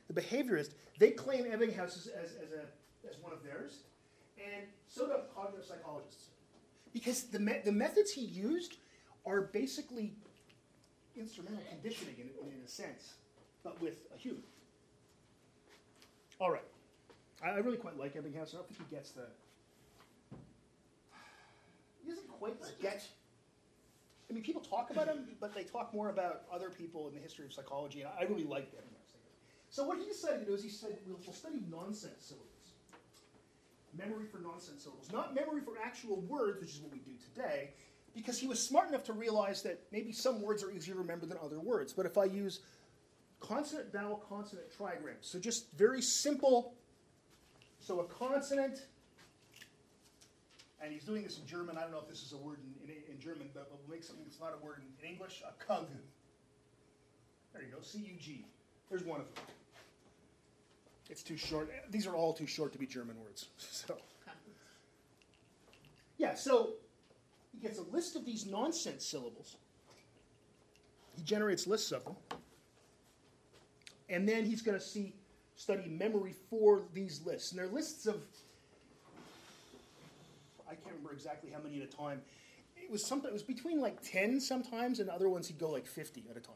the 0.07 0.19
behaviorist, 0.19 0.71
they 0.97 1.11
claim 1.11 1.43
Ebbinghaus 1.45 1.97
as, 1.97 2.07
as, 2.07 2.51
a, 2.53 3.09
as 3.09 3.19
one 3.21 3.33
of 3.33 3.43
theirs, 3.43 3.79
and 4.37 4.63
so 4.87 5.05
do 5.05 5.13
cognitive 5.35 5.65
psychologists. 5.65 6.29
Because 6.93 7.23
the, 7.23 7.39
me- 7.39 7.61
the 7.63 7.71
methods 7.71 8.11
he 8.11 8.21
used 8.21 8.77
are 9.25 9.41
basically 9.41 10.13
instrumental 11.15 11.61
conditioning 11.69 12.15
in, 12.17 12.47
in 12.47 12.63
a 12.63 12.67
sense, 12.67 13.13
but 13.63 13.79
with 13.81 14.07
a 14.15 14.17
human. 14.17 14.43
All 16.39 16.51
right. 16.51 16.63
I, 17.43 17.49
I 17.49 17.57
really 17.57 17.77
quite 17.77 17.97
like 17.97 18.15
Ebbinghaus. 18.15 18.53
I 18.53 18.57
don't 18.57 18.67
think 18.67 18.89
he 18.89 18.95
gets 18.95 19.11
the 19.11 19.25
he 22.05 22.11
doesn't 22.11 22.29
quite 22.29 22.55
get. 22.81 23.03
I 24.29 24.33
mean, 24.33 24.43
people 24.43 24.61
talk 24.61 24.89
about 24.91 25.07
him, 25.07 25.25
but 25.39 25.53
they 25.53 25.63
talk 25.63 25.93
more 25.93 26.09
about 26.09 26.43
other 26.51 26.69
people 26.69 27.07
in 27.07 27.13
the 27.13 27.19
history 27.19 27.45
of 27.45 27.53
psychology, 27.53 28.01
and 28.01 28.11
I 28.19 28.23
really 28.23 28.43
like 28.43 28.71
that. 28.71 28.83
So 29.69 29.83
what 29.83 29.97
he 29.97 30.05
decided 30.05 30.39
to 30.39 30.45
do 30.45 30.53
is 30.53 30.63
he 30.63 30.69
said, 30.69 30.97
we'll, 31.05 31.19
we'll 31.25 31.33
study 31.33 31.61
nonsense 31.69 32.27
syllables. 32.27 32.49
Memory 33.97 34.25
for 34.25 34.39
nonsense 34.39 34.83
syllables. 34.83 35.11
Not 35.11 35.35
memory 35.35 35.61
for 35.61 35.73
actual 35.83 36.21
words, 36.21 36.61
which 36.61 36.69
is 36.69 36.79
what 36.79 36.93
we 36.93 36.99
do 36.99 37.11
today, 37.33 37.71
because 38.13 38.39
he 38.39 38.47
was 38.47 38.65
smart 38.65 38.87
enough 38.87 39.03
to 39.05 39.13
realize 39.13 39.61
that 39.63 39.81
maybe 39.91 40.11
some 40.13 40.41
words 40.41 40.63
are 40.63 40.71
easier 40.71 40.93
to 40.93 41.01
remember 41.01 41.25
than 41.25 41.37
other 41.43 41.59
words. 41.59 41.91
But 41.91 42.05
if 42.05 42.17
I 42.17 42.23
use 42.25 42.61
consonant, 43.41 43.91
vowel, 43.91 44.23
consonant 44.29 44.67
trigrams, 44.71 45.23
so 45.23 45.39
just 45.39 45.71
very 45.73 46.01
simple, 46.01 46.73
so 47.79 47.99
a 47.99 48.05
consonant 48.05 48.85
and 50.85 50.93
he's 50.93 51.03
doing 51.03 51.23
this 51.23 51.39
in 51.39 51.47
German. 51.47 51.77
I 51.77 51.81
don't 51.81 51.91
know 51.91 51.99
if 51.99 52.07
this 52.07 52.21
is 52.21 52.31
a 52.33 52.37
word 52.37 52.59
in, 52.63 52.89
in, 52.89 53.15
in 53.15 53.19
German, 53.19 53.49
but 53.55 53.71
we'll 53.71 53.89
make 53.89 54.03
something 54.03 54.23
that's 54.23 54.39
not 54.39 54.53
a 54.53 54.63
word 54.63 54.77
in, 54.77 55.05
in 55.05 55.13
English. 55.13 55.41
A 55.47 55.63
cug. 55.63 55.87
There 57.53 57.63
you 57.63 57.69
go. 57.69 57.81
C 57.81 57.99
U 57.99 58.13
G. 58.19 58.45
There's 58.89 59.03
one 59.03 59.19
of 59.19 59.33
them. 59.33 59.43
It's 61.09 61.23
too 61.23 61.37
short. 61.37 61.71
These 61.89 62.05
are 62.05 62.15
all 62.15 62.33
too 62.33 62.45
short 62.45 62.71
to 62.73 62.77
be 62.77 62.85
German 62.85 63.19
words. 63.19 63.47
So, 63.57 63.97
yeah. 66.17 66.35
So 66.35 66.73
he 67.51 67.59
gets 67.59 67.79
a 67.79 67.83
list 67.83 68.15
of 68.15 68.25
these 68.25 68.45
nonsense 68.45 69.05
syllables. 69.05 69.57
He 71.17 71.23
generates 71.23 71.65
lists 71.65 71.91
of 71.91 72.03
them, 72.03 72.15
and 74.09 74.27
then 74.27 74.45
he's 74.45 74.61
going 74.61 74.77
to 74.77 74.83
see 74.83 75.13
study 75.55 75.87
memory 75.87 76.35
for 76.49 76.83
these 76.93 77.21
lists. 77.25 77.51
And 77.51 77.59
they're 77.59 77.67
lists 77.67 78.05
of 78.05 78.23
I 80.75 80.83
can't 80.83 80.95
remember 80.95 81.13
exactly 81.13 81.51
how 81.51 81.59
many 81.59 81.81
at 81.81 81.83
a 81.83 81.97
time. 81.97 82.21
It 82.75 82.91
was 82.91 83.07
something. 83.07 83.29
It 83.29 83.33
was 83.33 83.43
between 83.43 83.79
like 83.79 84.01
ten 84.01 84.39
sometimes, 84.39 84.99
and 84.99 85.09
other 85.09 85.29
ones 85.29 85.47
he'd 85.47 85.57
go 85.59 85.69
like 85.69 85.87
fifty 85.87 86.25
at 86.29 86.37
a 86.37 86.41
time. 86.41 86.55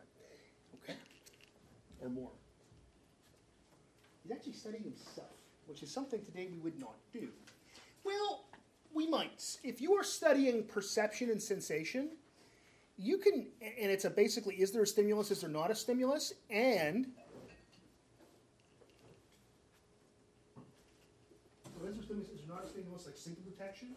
Okay, 0.84 0.98
or 2.02 2.10
more. 2.10 2.32
He's 4.24 4.32
actually 4.32 4.54
studying 4.54 4.84
himself, 4.84 5.30
which 5.66 5.82
is 5.82 5.92
something 5.92 6.24
today 6.24 6.50
we 6.52 6.60
would 6.60 6.80
not 6.80 6.96
do. 7.14 7.30
Well, 8.04 8.46
we 8.94 9.08
might. 9.08 9.58
If 9.64 9.82
you 9.82 9.94
are 9.94 10.04
studying 10.04 10.64
perception 10.64 11.30
and 11.30 11.42
sensation, 11.42 12.10
you 12.98 13.18
can, 13.18 13.48
and 13.62 13.90
it's 13.90 14.06
a 14.06 14.10
basically, 14.10 14.56
is 14.56 14.72
there 14.72 14.84
a 14.84 14.88
stimulus? 14.88 15.32
Is 15.32 15.42
there 15.42 15.50
not 15.50 15.72
a 15.72 15.76
stimulus? 15.76 16.34
And 16.50 17.08
is 21.88 21.96
there 21.96 22.04
stimulus? 22.04 22.30
Is 22.30 22.42
there 22.46 22.56
not 22.56 22.66
a 22.66 22.68
stimulus 22.68 23.06
like 23.06 23.18
symptom 23.18 23.46
detection? 23.46 23.96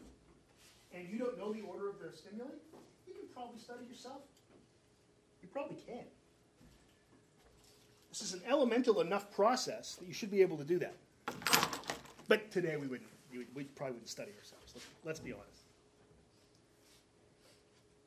And 0.94 1.08
you 1.08 1.18
don't 1.18 1.38
know 1.38 1.52
the 1.52 1.62
order 1.62 1.88
of 1.88 1.96
the 1.98 2.16
stimuli, 2.16 2.50
you 3.06 3.14
can 3.14 3.28
probably 3.34 3.58
study 3.58 3.84
yourself. 3.88 4.20
You 5.42 5.48
probably 5.48 5.76
can. 5.86 6.04
This 8.10 8.22
is 8.22 8.34
an 8.34 8.42
elemental 8.46 9.00
enough 9.00 9.34
process 9.34 9.94
that 9.96 10.06
you 10.06 10.12
should 10.12 10.30
be 10.30 10.42
able 10.42 10.58
to 10.58 10.64
do 10.64 10.78
that. 10.78 10.94
But 12.28 12.50
today 12.50 12.76
we 12.76 12.86
wouldn't. 12.86 13.08
We 13.54 13.64
probably 13.64 13.94
wouldn't 13.94 14.10
study 14.10 14.32
ourselves. 14.38 14.72
Let's, 14.74 14.86
let's 15.04 15.20
be 15.20 15.32
honest. 15.32 15.48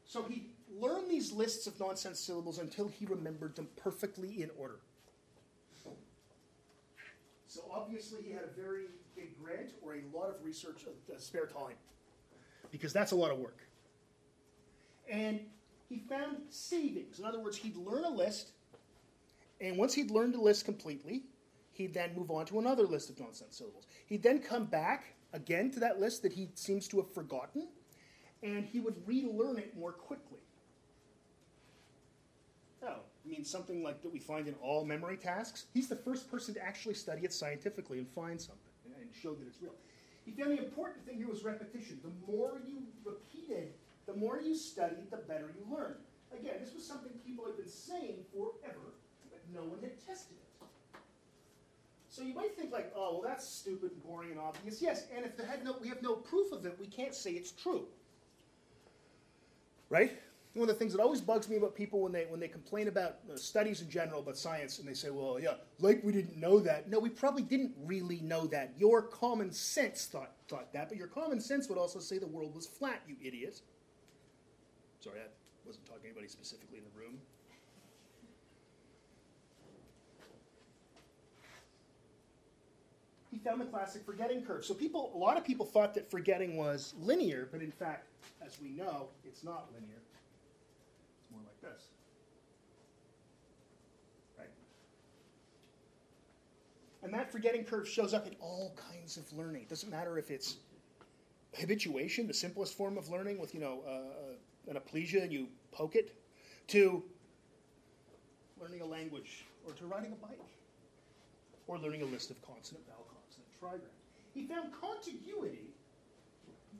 So 0.06 0.24
he 0.30 0.52
learned 0.80 1.10
these 1.10 1.32
lists 1.32 1.66
of 1.66 1.80
nonsense 1.80 2.20
syllables 2.20 2.60
until 2.60 2.88
he 2.88 3.08
remembered 3.08 3.56
them 3.56 3.68
perfectly 3.76 4.44
in 4.44 4.52
order. 4.58 4.78
So 7.48 7.62
obviously 7.74 8.22
he 8.22 8.32
had 8.34 8.44
a 8.44 8.62
very 8.62 8.84
big 9.16 9.42
grant 9.42 9.72
or 9.82 9.96
a 9.96 10.02
lot 10.14 10.30
of 10.30 10.36
research 10.44 10.84
uh, 10.88 11.18
spare 11.18 11.48
time 11.48 11.76
because 12.76 12.92
that's 12.92 13.14
a 13.14 13.16
lot 13.16 13.32
of 13.32 13.38
work. 13.38 13.60
And 15.10 15.40
he 15.88 16.00
found 16.10 16.38
savings. 16.50 17.20
In 17.20 17.26
other 17.26 17.40
words, 17.40 17.56
he'd 17.56 17.78
learn 17.78 18.04
a 18.04 18.10
list, 18.10 18.52
and 19.62 19.78
once 19.78 19.94
he'd 19.94 20.12
learned 20.12 20.34
the 20.34 20.42
list 20.42 20.66
completely, 20.66 21.24
he'd 21.72 21.94
then 21.94 22.14
move 22.18 22.32
on 22.32 22.46
to 22.48 22.60
another 22.60 22.84
list 22.84 23.10
of 23.10 23.18
nonsense 23.18 23.58
syllables. 23.58 23.88
He'd 24.08 24.24
then 24.24 24.40
come 24.40 24.66
back 24.66 25.16
again 25.32 25.72
to 25.72 25.80
that 25.80 26.02
list 26.02 26.22
that 26.24 26.34
he 26.34 26.50
seems 26.56 26.86
to 26.90 26.98
have 26.98 27.10
forgotten, 27.14 27.70
and 28.44 28.66
he 28.66 28.82
would 28.82 28.96
relearn 29.08 29.58
it 29.58 29.78
more 29.78 29.94
quickly. 29.94 30.40
Oh, 32.84 33.00
I 33.26 33.30
mean, 33.30 33.46
something 33.46 33.84
like 33.84 34.02
that 34.02 34.12
we 34.12 34.20
find 34.20 34.50
in 34.50 34.56
all 34.56 34.84
memory 34.84 35.16
tasks. 35.16 35.68
He's 35.74 35.88
the 35.88 35.96
first 35.96 36.30
person 36.30 36.54
to 36.56 36.62
actually 36.62 36.96
study 36.96 37.22
it 37.24 37.32
scientifically 37.32 38.00
and 38.00 38.08
find 38.10 38.40
something 38.40 38.60
and 39.00 39.10
show 39.14 39.34
that 39.34 39.48
it's 39.48 39.62
real. 39.62 39.76
He 40.26 40.32
found 40.32 40.58
the 40.58 40.64
important 40.64 41.06
thing 41.06 41.18
here 41.18 41.28
was 41.28 41.44
repetition. 41.44 42.00
The 42.04 42.32
more 42.32 42.62
you 42.68 42.82
repeated, 43.04 43.74
the 44.08 44.16
more 44.16 44.42
you 44.42 44.56
studied, 44.56 45.12
the 45.12 45.18
better 45.18 45.54
you 45.58 45.76
learned. 45.76 45.96
Again, 46.38 46.56
this 46.60 46.74
was 46.74 46.86
something 46.86 47.12
people 47.26 47.46
had 47.46 47.58
been 47.58 47.70
saying 47.70 48.26
forever, 48.34 48.96
but 49.30 49.42
no 49.54 49.62
one 49.62 49.80
had 49.82 50.04
tested 50.06 50.36
it. 50.38 50.68
So 52.10 52.24
you 52.24 52.34
might 52.34 52.56
think 52.56 52.72
like, 52.72 52.92
oh, 52.96 53.20
well, 53.20 53.22
that's 53.22 53.48
stupid 53.48 53.92
and 53.92 54.04
boring 54.04 54.32
and 54.32 54.40
obvious. 54.40 54.82
Yes, 54.82 55.06
and 55.16 55.26
if 55.26 55.64
no, 55.64 55.76
we 55.82 55.90
have 55.90 56.02
no 56.02 56.16
proof 56.16 56.52
of 56.52 56.66
it, 56.66 56.78
we 56.80 56.88
can't 56.88 57.14
say 57.14 57.32
it's 57.32 57.52
true. 57.52 57.86
Right? 59.90 60.18
One 60.56 60.70
of 60.70 60.74
the 60.74 60.80
things 60.80 60.94
that 60.94 61.02
always 61.02 61.20
bugs 61.20 61.50
me 61.50 61.58
about 61.58 61.76
people 61.76 62.00
when 62.00 62.14
they 62.14 62.26
when 62.30 62.40
they 62.40 62.48
complain 62.48 62.88
about 62.88 63.18
uh, 63.32 63.36
studies 63.36 63.82
in 63.82 63.90
general 63.90 64.22
about 64.22 64.38
science 64.38 64.80
and 64.80 64.88
they 64.88 64.94
say, 64.94 65.10
well, 65.10 65.38
yeah, 65.38 65.56
like 65.80 66.02
we 66.02 66.14
didn't 66.14 66.38
know 66.38 66.60
that. 66.62 66.90
No, 66.90 66.98
we 66.98 67.10
probably 67.10 67.42
didn't 67.42 67.74
really 67.84 68.22
know 68.22 68.48
that. 68.48 68.72
Your 68.78 69.02
common 69.02 69.52
sense 69.52 70.06
thought 70.06 70.32
thought 70.48 70.72
that, 70.72 70.88
but 70.88 70.98
your 70.98 71.08
common 71.08 71.42
sense 71.42 71.68
would 71.68 71.78
also 71.78 72.00
say 72.00 72.20
the 72.20 72.28
world 72.28 72.56
was 72.56 72.66
flat, 72.66 73.02
you 73.06 73.18
idiot. 73.22 73.60
Sorry, 75.02 75.20
I 75.20 75.28
wasn't 75.68 75.86
talking 75.88 76.04
to 76.04 76.08
anybody 76.08 76.30
specifically 76.30 76.78
in 76.78 76.86
the 76.86 76.98
room. 76.98 77.20
He 83.30 83.40
found 83.40 83.60
the 83.60 83.66
classic 83.66 84.06
forgetting 84.06 84.42
curve. 84.44 84.64
So 84.64 84.74
people, 84.74 85.12
a 85.14 85.18
lot 85.18 85.36
of 85.36 85.44
people 85.44 85.66
thought 85.66 85.94
that 85.96 86.10
forgetting 86.10 86.56
was 86.56 86.94
linear, 87.02 87.50
but 87.52 87.62
in 87.62 87.72
fact, 87.72 88.08
as 88.42 88.58
we 88.62 88.70
know, 88.70 89.10
it's 89.26 89.44
not 89.44 89.68
linear. 89.74 90.05
This. 91.66 91.84
Right? 94.38 94.50
And 97.04 97.14
that 97.14 97.32
forgetting 97.32 97.64
curve 97.64 97.88
shows 97.88 98.14
up 98.14 98.28
in 98.28 98.36
all 98.40 98.78
kinds 98.92 99.18
of 99.18 99.32
learning. 99.34 99.64
It 99.64 99.70
doesn't 99.70 99.90
matter 99.90 100.18
if 100.18 100.32
it's 100.32 100.58
habituation, 101.58 102.28
the 102.28 102.34
simplest 102.34 102.76
form 102.76 102.98
of 102.98 103.10
learning 103.10 103.40
with, 103.40 103.54
you 103.54 103.60
know, 103.60 103.82
uh, 103.88 104.72
an 104.72 104.78
aplysia 104.78 105.24
and 105.24 105.32
you 105.32 105.48
poke 105.72 105.96
it, 105.96 106.16
to 106.68 107.04
learning 108.60 108.82
a 108.82 108.86
language, 108.86 109.46
or 109.66 109.74
to 109.74 109.86
riding 109.86 110.12
a 110.12 110.16
bike, 110.16 110.40
or 111.68 111.78
learning 111.78 112.02
a 112.02 112.06
list 112.06 112.32
of 112.32 112.42
consonant, 112.42 112.86
vowel, 112.88 113.06
consonant, 113.14 113.50
trigram. 113.62 113.92
He 114.34 114.46
found 114.46 114.72
contiguity 114.80 115.70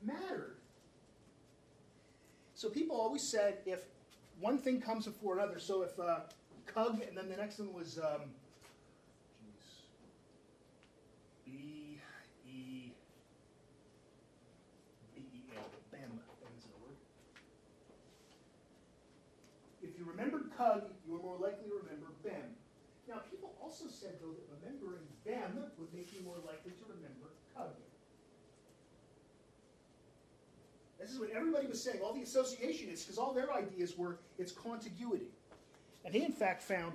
mattered. 0.04 0.56
So 2.54 2.68
people 2.68 3.00
always 3.00 3.22
said 3.22 3.58
if 3.66 3.84
one 4.40 4.58
thing 4.58 4.80
comes 4.80 5.06
before 5.06 5.38
another, 5.38 5.58
so 5.58 5.82
if 5.82 5.98
uh, 5.98 6.20
cug 6.66 7.00
and 7.06 7.16
then 7.16 7.28
the 7.28 7.36
next 7.36 7.58
one 7.58 7.72
was 7.72 7.98
um, 7.98 8.30
B 11.44 11.98
E 12.46 12.90
B 15.14 15.20
E 15.20 15.40
M, 15.56 15.62
bam, 15.90 16.20
a 16.20 16.84
word. 16.84 16.96
If 19.82 19.98
you 19.98 20.04
remembered 20.04 20.50
cug, 20.56 20.84
you 21.06 21.12
were 21.12 21.22
more 21.22 21.38
likely 21.38 21.68
to 21.68 21.74
remember 21.82 22.12
bem. 22.22 22.56
Now 23.08 23.22
people 23.30 23.54
also 23.62 23.86
said 23.88 24.18
though 24.20 24.34
that 24.34 24.46
remembering 24.60 25.06
bem 25.24 25.64
would 25.78 25.94
make 25.94 26.12
you 26.12 26.20
more 26.24 26.38
likely 26.44 26.72
to 26.72 26.84
remember 26.88 27.32
cug. 27.56 27.72
This 31.06 31.14
is 31.14 31.20
what 31.20 31.30
everybody 31.30 31.68
was 31.68 31.80
saying. 31.80 32.00
All 32.02 32.12
the 32.12 32.22
associationists, 32.22 33.06
because 33.06 33.16
all 33.16 33.32
their 33.32 33.54
ideas 33.54 33.96
were 33.96 34.18
its 34.38 34.50
contiguity. 34.50 35.28
And 36.04 36.12
he, 36.12 36.24
in 36.24 36.32
fact, 36.32 36.64
found 36.64 36.94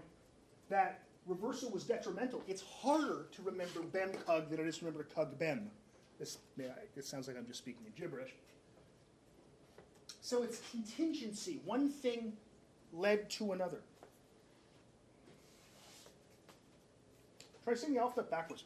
that 0.70 1.04
reversal 1.26 1.70
was 1.70 1.86
detrimental. 1.86 2.44
It's 2.46 2.62
harder 2.62 3.28
to 3.32 3.42
remember 3.42 3.80
bem 3.80 4.12
cug 4.26 4.50
than 4.50 4.60
it 4.60 4.68
is 4.68 4.80
to 4.80 4.86
remember 4.86 5.08
cug 5.16 5.40
bem. 5.40 5.72
This, 6.20 6.40
this 6.94 7.08
sounds 7.08 7.30
like 7.30 7.38
I'm 7.38 7.48
just 7.48 7.60
speaking 7.60 7.84
in 7.86 7.94
gibberish. 7.96 8.32
So 10.20 10.44
it's 10.44 10.60
contingency. 10.72 11.62
One 11.64 11.88
thing 11.88 12.34
led 12.92 13.30
to 13.30 13.54
another. 13.54 13.80
Try 17.64 17.76
saying 17.76 17.94
the 17.94 18.02
alphabet 18.02 18.30
backwards. 18.30 18.66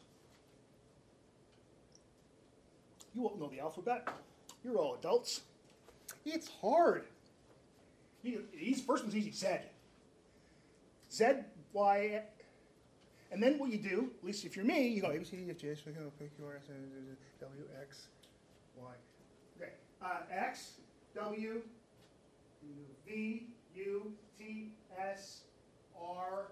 You 3.14 3.28
all 3.28 3.36
know 3.38 3.48
the 3.48 3.60
alphabet. 3.60 4.08
You're 4.66 4.78
all 4.78 4.96
adults. 4.96 5.42
It's 6.24 6.50
hard. 6.60 7.04
These 8.24 8.80
first 8.80 9.04
one's 9.04 9.14
easy. 9.14 9.30
Z. 9.30 9.46
Z, 11.12 11.24
Y, 11.72 12.20
and 13.30 13.40
then 13.40 13.58
what 13.60 13.70
you 13.70 13.78
do, 13.78 14.10
at 14.18 14.26
least 14.26 14.44
if 14.44 14.56
you're 14.56 14.64
me, 14.64 14.88
you 14.88 15.00
go 15.00 15.10
A, 15.10 15.18
B, 15.18 15.24
C, 15.24 15.36
D, 15.36 15.46
F, 15.48 15.56
G, 15.56 15.68
H, 15.68 15.84
I, 15.86 15.90
K, 15.90 15.98
L, 15.98 16.06
N, 16.06 16.10
P, 16.18 16.26
Q, 16.36 16.46
R, 16.46 16.56
S, 16.56 16.68
U, 16.68 17.16
W, 17.40 17.62
X, 17.80 18.08
Y. 18.76 18.92
Okay. 19.56 19.72
Uh, 20.02 20.18
X, 20.32 20.72
W, 21.14 21.62
V, 23.06 23.46
U, 23.76 24.12
T, 24.36 24.72
S, 24.98 25.42
R, 25.96 26.50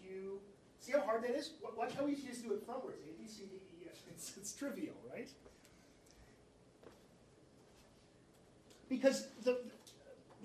Q. 0.00 0.40
See 0.80 0.92
how 0.92 1.00
hard 1.00 1.22
that 1.24 1.36
is? 1.36 1.50
Watch 1.76 1.92
how 1.98 2.08
easy 2.08 2.28
it 2.28 2.30
is 2.30 2.38
to 2.38 2.48
do 2.48 2.54
it 2.54 2.66
frontwards. 2.66 3.04
A, 3.04 3.12
B, 3.20 3.28
C, 3.28 3.42
D, 3.42 3.56
E, 3.56 3.86
F. 3.90 3.98
It's, 4.08 4.32
it's 4.38 4.54
trivial, 4.54 4.94
right? 5.12 5.28
Because 8.92 9.28
the, 9.42 9.56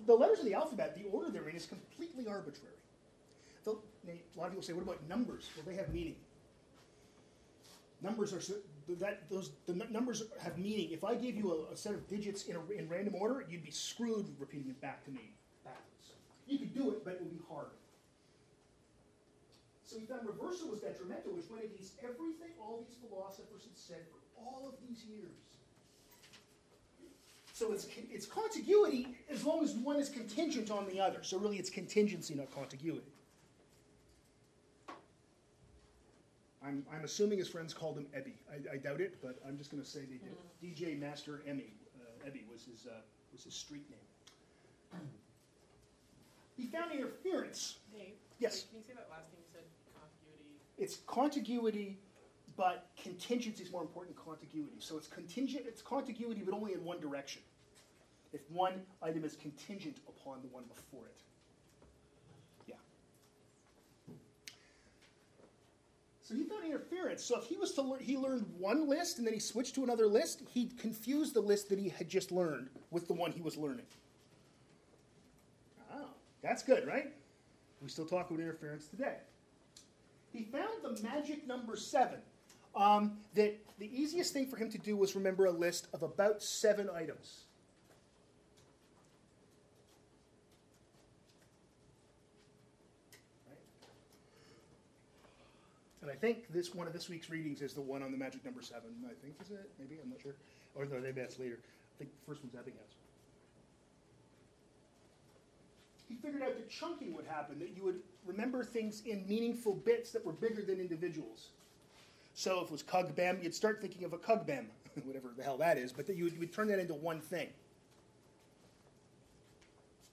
the 0.05 0.13
letters 0.13 0.39
of 0.39 0.45
the 0.45 0.53
alphabet, 0.53 0.95
the 0.95 1.03
order 1.11 1.29
they're 1.29 1.49
in 1.49 1.55
is 1.57 1.65
completely 1.65 2.29
arbitrary. 2.29 2.79
The, 3.65 3.71
a 3.73 4.39
lot 4.39 4.45
of 4.45 4.51
people 4.51 4.63
say, 4.63 4.71
what 4.71 4.83
about 4.83 5.05
numbers? 5.09 5.49
Well, 5.53 5.65
they 5.67 5.75
have 5.75 5.93
meaning. 5.93 6.15
Numbers 8.01 8.31
are 8.31 8.39
that 9.01 9.29
those 9.29 9.51
the 9.65 9.73
numbers 9.91 10.23
have 10.39 10.57
meaning. 10.57 10.91
If 10.91 11.03
I 11.03 11.15
gave 11.15 11.35
you 11.35 11.67
a, 11.67 11.73
a 11.73 11.75
set 11.75 11.93
of 11.93 12.07
digits 12.07 12.45
in, 12.45 12.55
a, 12.55 12.61
in 12.71 12.87
random 12.87 13.15
order, 13.15 13.43
you'd 13.49 13.65
be 13.65 13.71
screwed 13.71 14.25
repeating 14.39 14.69
it 14.69 14.79
back 14.79 15.03
to 15.05 15.11
me 15.11 15.33
backwards. 15.65 16.15
You 16.47 16.57
could 16.57 16.73
do 16.73 16.91
it, 16.91 17.03
but 17.03 17.15
it 17.15 17.19
would 17.19 17.31
be 17.31 17.43
hard. 17.49 17.75
So 19.83 19.97
we 19.99 20.05
found 20.05 20.25
reversal 20.25 20.69
was 20.69 20.79
detrimental, 20.79 21.33
which 21.35 21.49
went 21.51 21.65
against 21.65 21.99
everything 21.99 22.55
all 22.61 22.79
these 22.87 22.95
philosophers 23.03 23.67
had 23.67 23.75
said 23.75 24.03
for 24.07 24.23
all 24.39 24.69
of 24.71 24.75
these 24.87 25.03
years. 25.03 25.46
So 27.57 27.71
it's, 27.71 27.87
it's 28.11 28.27
contiguity 28.27 29.07
as 29.31 29.43
long 29.43 29.63
as 29.63 29.73
one 29.73 29.95
is 29.95 30.09
contingent 30.09 30.69
on 30.69 30.85
the 30.85 30.99
other. 30.99 31.23
So 31.23 31.39
really 31.39 31.57
it's 31.57 31.71
contingency, 31.71 32.35
not 32.35 32.51
contiguity. 32.51 33.01
I'm, 36.63 36.85
I'm 36.93 37.03
assuming 37.03 37.39
his 37.39 37.47
friends 37.47 37.73
called 37.73 37.97
him 37.97 38.05
Ebby. 38.15 38.33
I, 38.51 38.75
I 38.75 38.77
doubt 38.77 39.01
it, 39.01 39.17
but 39.23 39.39
I'm 39.47 39.57
just 39.57 39.71
going 39.71 39.81
to 39.81 39.89
say 39.89 40.01
they 40.01 40.19
did. 40.19 40.35
Mm. 40.35 40.93
DJ 40.93 40.99
Master 40.99 41.41
Emmy, 41.47 41.73
uh, 41.99 42.29
Ebby 42.29 42.41
was 42.47 42.63
his, 42.63 42.85
uh, 42.85 42.93
was 43.31 43.43
his 43.43 43.55
street 43.55 43.89
name. 43.89 45.01
he 46.55 46.67
found 46.67 46.91
interference. 46.91 47.77
Dave, 47.91 48.13
yes. 48.37 48.65
Can 48.69 48.77
you 48.77 48.83
say 48.85 48.93
that 48.93 49.07
last 49.09 49.31
thing 49.31 49.39
you 49.39 49.49
said? 49.51 49.63
Contiguity. 49.95 50.59
It's 50.77 50.99
contiguity 51.07 51.97
but 52.57 52.89
contingency 53.01 53.63
is 53.63 53.71
more 53.71 53.83
important 53.83 54.15
than 54.15 54.25
contiguity. 54.25 54.77
So 54.79 54.97
it's 54.97 55.07
contingent, 55.07 55.65
it's 55.67 55.81
contiguity, 55.81 56.41
but 56.43 56.55
only 56.55 56.73
in 56.73 56.83
one 56.83 56.99
direction. 56.99 57.43
If 58.37 58.51
one 58.51 58.83
item 59.01 59.23
is 59.23 59.35
contingent 59.35 59.97
upon 60.07 60.43
the 60.43 60.47
one 60.49 60.63
before 60.75 61.07
it. 61.07 61.21
Yeah. 62.67 62.75
So 66.21 66.35
he 66.35 66.43
found 66.43 66.63
interference. 66.63 67.23
So 67.23 67.39
if 67.39 67.47
he 67.47 67.57
was 67.57 67.71
to 67.73 67.81
learn, 67.81 67.99
he 67.99 68.15
learned 68.15 68.45
one 68.59 68.87
list 68.87 69.17
and 69.17 69.25
then 69.25 69.33
he 69.33 69.39
switched 69.39 69.73
to 69.73 69.83
another 69.83 70.05
list, 70.05 70.43
he'd 70.53 70.77
confuse 70.77 71.33
the 71.33 71.41
list 71.41 71.67
that 71.69 71.79
he 71.79 71.89
had 71.89 72.07
just 72.07 72.31
learned 72.31 72.69
with 72.91 73.07
the 73.07 73.13
one 73.13 73.31
he 73.31 73.41
was 73.41 73.57
learning. 73.57 73.87
Oh, 75.91 76.09
that's 76.43 76.61
good, 76.61 76.85
right? 76.85 77.11
We 77.81 77.89
still 77.89 78.05
talk 78.05 78.29
about 78.29 78.39
interference 78.39 78.85
today. 78.85 79.15
He 80.31 80.43
found 80.43 80.83
the 80.83 81.01
magic 81.01 81.47
number 81.47 81.75
seven 81.75 82.19
um, 82.75 83.17
that 83.33 83.57
the 83.79 83.89
easiest 83.99 84.31
thing 84.31 84.45
for 84.45 84.57
him 84.57 84.69
to 84.69 84.77
do 84.77 84.95
was 84.95 85.15
remember 85.15 85.45
a 85.45 85.51
list 85.51 85.87
of 85.91 86.03
about 86.03 86.43
seven 86.43 86.87
items. 86.95 87.46
And 96.07 96.15
I 96.15 96.19
think 96.19 96.53
this 96.53 96.73
one 96.73 96.87
of 96.87 96.93
this 96.93 97.09
week's 97.09 97.29
readings 97.29 97.61
is 97.61 97.73
the 97.73 97.81
one 97.81 98.01
on 98.01 98.11
the 98.11 98.17
magic 98.17 98.45
number 98.45 98.61
seven. 98.61 98.91
I 99.05 99.13
think 99.21 99.35
is 99.41 99.51
it? 99.51 99.69
Maybe 99.77 99.97
I'm 100.01 100.09
not 100.09 100.21
sure. 100.21 100.35
Or 100.73 100.85
no, 100.85 100.99
maybe 100.99 101.19
that's 101.19 101.37
later. 101.37 101.59
I 101.59 101.95
think 101.99 102.11
the 102.11 102.31
first 102.31 102.41
one's 102.41 102.53
Ebbinghaus. 102.55 102.95
He 106.07 106.15
figured 106.15 106.41
out 106.41 106.55
that 106.55 106.69
chunking 106.69 107.13
would 107.15 107.25
happen, 107.25 107.59
that 107.59 107.75
you 107.75 107.83
would 107.83 107.99
remember 108.25 108.63
things 108.63 109.01
in 109.05 109.27
meaningful 109.27 109.73
bits 109.73 110.11
that 110.11 110.25
were 110.25 110.31
bigger 110.31 110.61
than 110.61 110.79
individuals. 110.79 111.49
So 112.33 112.61
if 112.61 112.67
it 112.67 112.71
was 112.71 112.83
Cugbem, 112.83 113.43
you'd 113.43 113.55
start 113.55 113.81
thinking 113.81 114.05
of 114.05 114.13
a 114.13 114.17
Cugbem, 114.17 114.67
whatever 115.03 115.33
the 115.35 115.43
hell 115.43 115.57
that 115.57 115.77
is, 115.77 115.91
but 115.91 116.07
you 116.07 116.23
would, 116.23 116.33
you 116.33 116.39
would 116.39 116.53
turn 116.53 116.67
that 116.69 116.79
into 116.79 116.93
one 116.93 117.19
thing. 117.19 117.49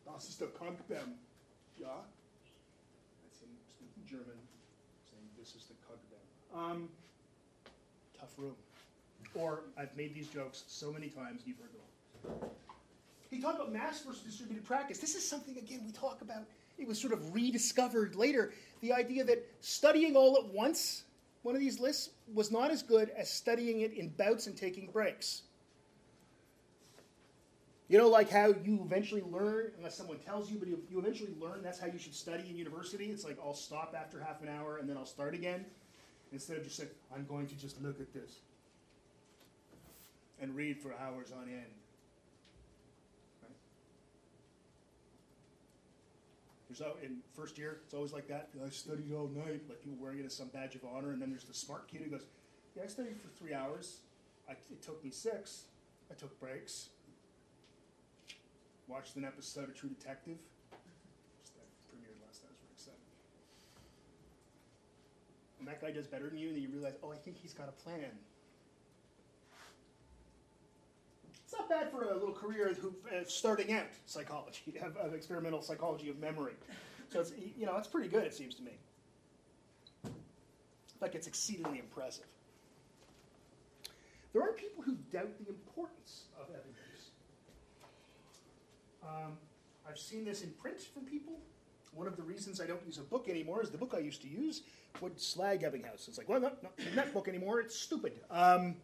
Das 0.04 0.28
ist 0.28 0.42
a 0.42 0.46
Cugbem. 0.46 1.14
Ja? 1.78 2.02
That's 3.22 3.38
speaking 3.38 4.04
German, 4.06 4.38
saying 5.10 5.28
this 5.38 5.54
is 5.54 5.66
the 5.66 5.74
Cugbem. 5.86 6.22
Um, 6.54 6.88
tough 8.18 8.32
room. 8.38 8.54
Or 9.34 9.60
I've 9.76 9.94
made 9.96 10.14
these 10.14 10.28
jokes 10.28 10.64
so 10.68 10.92
many 10.92 11.08
times, 11.08 11.42
you've 11.44 11.56
heard 11.58 11.70
them. 12.40 12.48
He 13.30 13.40
talked 13.40 13.56
about 13.56 13.72
mass 13.72 14.02
versus 14.02 14.22
distributed 14.22 14.64
practice. 14.64 14.98
This 14.98 15.16
is 15.16 15.28
something, 15.28 15.58
again, 15.58 15.82
we 15.84 15.90
talk 15.92 16.22
about. 16.22 16.44
It 16.78 16.86
was 16.86 17.00
sort 17.00 17.12
of 17.12 17.34
rediscovered 17.34 18.14
later. 18.14 18.52
The 18.80 18.92
idea 18.92 19.24
that 19.24 19.44
studying 19.60 20.14
all 20.14 20.36
at 20.36 20.46
once, 20.52 21.04
one 21.42 21.56
of 21.56 21.60
these 21.60 21.80
lists, 21.80 22.10
was 22.32 22.52
not 22.52 22.70
as 22.70 22.82
good 22.82 23.10
as 23.10 23.28
studying 23.28 23.80
it 23.80 23.92
in 23.92 24.08
bouts 24.10 24.46
and 24.46 24.56
taking 24.56 24.86
breaks. 24.86 25.42
You 27.88 27.98
know, 27.98 28.08
like 28.08 28.30
how 28.30 28.54
you 28.64 28.80
eventually 28.84 29.22
learn, 29.22 29.72
unless 29.76 29.96
someone 29.96 30.18
tells 30.18 30.50
you, 30.50 30.58
but 30.58 30.68
you, 30.68 30.80
you 30.88 30.98
eventually 30.98 31.34
learn 31.40 31.60
that's 31.62 31.78
how 31.78 31.86
you 31.86 31.98
should 31.98 32.14
study 32.14 32.44
in 32.48 32.56
university. 32.56 33.06
It's 33.06 33.24
like 33.24 33.36
I'll 33.44 33.54
stop 33.54 33.94
after 33.98 34.20
half 34.20 34.42
an 34.42 34.48
hour 34.48 34.78
and 34.78 34.88
then 34.88 34.96
I'll 34.96 35.04
start 35.04 35.34
again. 35.34 35.66
Instead 36.34 36.56
of 36.56 36.64
just 36.64 36.76
saying, 36.76 36.90
I'm 37.14 37.24
going 37.26 37.46
to 37.46 37.54
just 37.54 37.80
look 37.80 38.00
at 38.00 38.12
this 38.12 38.40
and 40.42 40.54
read 40.56 40.80
for 40.80 40.92
hours 41.00 41.30
on 41.30 41.44
end. 41.44 41.62
Right? 43.40 43.52
There's 46.68 46.82
in 47.04 47.18
first 47.36 47.56
year, 47.56 47.78
it's 47.84 47.94
always 47.94 48.12
like 48.12 48.26
that. 48.26 48.48
I 48.66 48.68
studied 48.70 49.12
all 49.14 49.28
night, 49.28 49.62
like 49.68 49.80
people 49.80 49.96
wearing 50.00 50.18
it 50.18 50.26
as 50.26 50.34
some 50.34 50.48
badge 50.48 50.74
of 50.74 50.84
honor. 50.84 51.12
And 51.12 51.22
then 51.22 51.30
there's 51.30 51.44
the 51.44 51.54
smart 51.54 51.86
kid 51.86 52.02
who 52.02 52.10
goes, 52.10 52.24
Yeah, 52.74 52.82
I 52.82 52.88
studied 52.88 53.20
for 53.20 53.28
three 53.28 53.54
hours. 53.54 54.00
I, 54.48 54.52
it 54.52 54.82
took 54.82 55.04
me 55.04 55.12
six. 55.12 55.66
I 56.10 56.14
took 56.14 56.40
breaks. 56.40 56.88
Watched 58.88 59.14
an 59.14 59.24
episode 59.24 59.68
of 59.68 59.76
True 59.76 59.88
Detective. 59.88 60.38
Just 61.40 61.54
that 61.54 61.64
premiered 61.88 62.18
last 62.26 62.42
night. 62.42 62.50
I 62.50 62.54
was 62.54 62.60
really 62.60 62.74
excited. 62.74 62.98
And 65.64 65.72
that 65.72 65.80
guy 65.80 65.92
does 65.92 66.06
better 66.06 66.28
than 66.28 66.36
you, 66.36 66.48
and 66.48 66.56
then 66.56 66.62
you 66.62 66.68
realize, 66.68 66.92
oh, 67.02 67.10
I 67.10 67.16
think 67.16 67.38
he's 67.40 67.54
got 67.54 67.70
a 67.70 67.72
plan. 67.72 68.10
It's 71.42 71.54
not 71.58 71.70
bad 71.70 71.90
for 71.90 72.02
a 72.02 72.12
little 72.12 72.34
career 72.34 72.76
who 72.78 72.94
uh, 73.08 73.24
starting 73.26 73.72
out 73.72 73.86
psychology, 74.04 74.74
of, 74.82 74.94
of 74.98 75.14
experimental 75.14 75.62
psychology 75.62 76.10
of 76.10 76.18
memory. 76.18 76.52
So 77.08 77.20
it's 77.20 77.32
you 77.56 77.64
know 77.64 77.78
it's 77.78 77.88
pretty 77.88 78.10
good, 78.10 78.24
it 78.24 78.34
seems 78.34 78.54
to 78.56 78.62
me. 78.62 78.72
In 80.04 80.12
fact, 81.00 81.14
it's 81.14 81.26
exceedingly 81.26 81.78
impressive. 81.78 82.26
There 84.34 84.42
are 84.42 84.52
people 84.52 84.84
who 84.84 84.96
doubt 85.10 85.38
the 85.38 85.48
importance 85.48 86.24
of 86.38 86.48
evidence. 86.50 87.10
Um, 89.02 89.38
I've 89.88 89.98
seen 89.98 90.26
this 90.26 90.42
in 90.42 90.50
print 90.60 90.78
from 90.78 91.04
people. 91.04 91.38
One 91.94 92.06
of 92.06 92.16
the 92.16 92.22
reasons 92.22 92.60
I 92.60 92.66
don't 92.66 92.84
use 92.84 92.98
a 92.98 93.02
book 93.02 93.28
anymore 93.28 93.62
is 93.62 93.70
the 93.70 93.78
book 93.78 93.94
I 93.96 94.00
used 94.00 94.22
to 94.22 94.28
use 94.28 94.62
would 95.00 95.20
slag 95.20 95.62
Ebbinghaus. 95.62 96.08
It's 96.08 96.18
like, 96.18 96.28
well, 96.28 96.40
not, 96.40 96.62
not 96.62 96.72
in 96.78 96.96
that 96.96 97.12
book 97.12 97.28
anymore. 97.28 97.60
It's 97.60 97.76
stupid. 97.76 98.12
Um, 98.30 98.76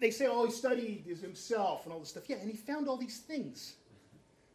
they 0.00 0.10
say, 0.10 0.26
oh, 0.26 0.46
he 0.46 0.52
studied 0.52 1.04
is 1.06 1.20
himself 1.20 1.84
and 1.84 1.92
all 1.92 2.00
this 2.00 2.08
stuff. 2.08 2.24
Yeah, 2.28 2.36
and 2.36 2.50
he 2.50 2.56
found 2.56 2.88
all 2.88 2.96
these 2.96 3.18
things. 3.18 3.74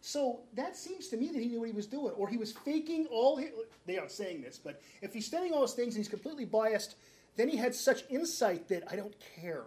So 0.01 0.41
that 0.53 0.75
seems 0.75 1.07
to 1.09 1.17
me 1.17 1.27
that 1.31 1.39
he 1.39 1.47
knew 1.47 1.59
what 1.59 1.69
he 1.69 1.75
was 1.75 1.87
doing, 1.87 2.13
or 2.15 2.27
he 2.27 2.37
was 2.37 2.51
faking 2.51 3.07
all. 3.07 3.37
His, 3.37 3.49
they 3.85 3.97
aren't 3.97 4.11
saying 4.11 4.41
this, 4.41 4.59
but 4.63 4.81
if 5.01 5.13
he's 5.13 5.25
studying 5.25 5.53
all 5.53 5.61
those 5.61 5.73
things 5.73 5.95
and 5.95 5.97
he's 6.03 6.09
completely 6.09 6.45
biased, 6.45 6.95
then 7.35 7.49
he 7.49 7.57
had 7.57 7.73
such 7.73 8.03
insight 8.09 8.67
that 8.67 8.83
I 8.91 8.95
don't 8.95 9.15
care. 9.35 9.63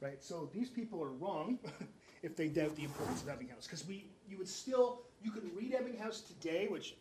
Right. 0.00 0.22
So 0.22 0.48
these 0.54 0.70
people 0.70 1.02
are 1.02 1.10
wrong 1.10 1.58
if 2.22 2.36
they 2.36 2.48
doubt 2.48 2.74
the 2.76 2.84
importance 2.84 3.22
of 3.22 3.28
Ebbinghaus, 3.28 3.64
because 3.64 3.86
we, 3.86 4.06
you 4.30 4.38
would 4.38 4.48
still, 4.48 5.02
you 5.22 5.30
could 5.30 5.44
read 5.56 5.72
Ebbinghaus 5.72 6.26
today, 6.26 6.68
which 6.68 6.94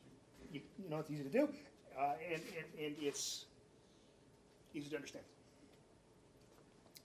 you, 0.52 0.62
you 0.84 0.90
know 0.90 0.98
it's 0.98 1.12
easy 1.12 1.24
to 1.24 1.30
do, 1.30 1.50
uh, 1.98 2.14
and, 2.26 2.42
and 2.58 2.86
and 2.86 2.96
it's 3.02 3.46
easy 4.74 4.90
to 4.90 4.96
understand 4.96 5.24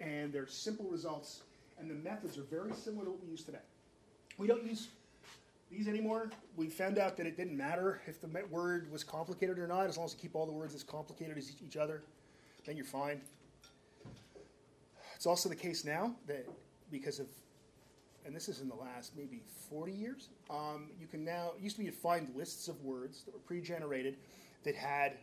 and 0.01 0.33
they're 0.33 0.47
simple 0.47 0.87
results, 0.87 1.41
and 1.79 1.91
the 1.91 1.95
methods 1.95 2.39
are 2.39 2.43
very 2.43 2.72
similar 2.72 3.05
to 3.05 3.11
what 3.11 3.22
we 3.22 3.31
use 3.31 3.43
today. 3.43 3.59
We 4.39 4.47
don't 4.47 4.64
use 4.64 4.89
these 5.70 5.89
anymore. 5.89 6.31
We 6.57 6.68
found 6.68 6.99
out 6.99 7.16
that 7.16 7.27
it 7.27 7.37
didn't 7.37 7.57
matter 7.57 8.01
if 8.07 8.20
the 8.20 8.29
word 8.51 8.91
was 8.91 9.05
complicated 9.05 9.59
or 9.59 9.66
not, 9.66 9.87
as 9.87 9.97
long 9.97 10.07
as 10.07 10.12
you 10.12 10.18
keep 10.20 10.35
all 10.35 10.47
the 10.47 10.53
words 10.53 10.75
as 10.75 10.83
complicated 10.83 11.39
as 11.39 11.53
each 11.64 11.77
other, 11.77 12.03
then 12.66 12.77
you're 12.77 12.85
fine. 12.85 13.20
It's 15.14 15.27
also 15.27 15.49
the 15.49 15.57
case 15.57 15.85
now 15.85 16.14
that 16.27 16.47
because 16.91 17.18
of, 17.18 17.27
and 18.25 18.35
this 18.35 18.49
is 18.49 18.61
in 18.61 18.68
the 18.68 18.75
last 18.75 19.16
maybe 19.16 19.43
40 19.70 19.93
years, 19.93 20.29
um, 20.51 20.91
you 20.99 21.07
can 21.07 21.25
now, 21.25 21.53
it 21.57 21.62
used 21.62 21.77
to 21.77 21.81
be 21.81 21.87
you'd 21.87 21.95
find 21.95 22.35
lists 22.35 22.68
of 22.68 22.83
words 22.83 23.22
that 23.25 23.35
were 23.35 23.41
pre 23.41 23.61
generated 23.61 24.16
that 24.64 24.75
had 24.75 25.18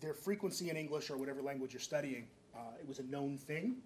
their 0.00 0.14
frequency 0.14 0.70
in 0.70 0.76
English 0.76 1.10
or 1.10 1.16
whatever 1.16 1.40
language 1.40 1.72
you're 1.72 1.80
studying 1.80 2.26
uh, 2.54 2.78
it 2.78 2.86
was 2.86 2.98
a 2.98 3.02
known 3.04 3.36
thing. 3.36 3.76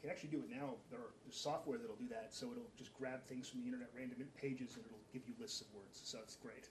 You 0.00 0.08
can 0.08 0.10
actually 0.10 0.30
do 0.30 0.38
it 0.38 0.50
now. 0.50 0.74
There 0.90 0.98
are, 0.98 1.12
there's 1.24 1.36
software 1.36 1.78
that'll 1.78 1.96
do 1.96 2.08
that, 2.08 2.28
so 2.34 2.46
it'll 2.50 2.70
just 2.76 2.96
grab 2.98 3.24
things 3.28 3.48
from 3.48 3.60
the 3.60 3.66
internet, 3.66 3.88
random 3.94 4.16
pages, 4.40 4.74
and 4.74 4.84
it'll 4.86 5.04
give 5.12 5.22
you 5.28 5.34
lists 5.38 5.60
of 5.60 5.68
words. 5.74 6.00
So 6.02 6.18
it's 6.22 6.36
great. 6.36 6.68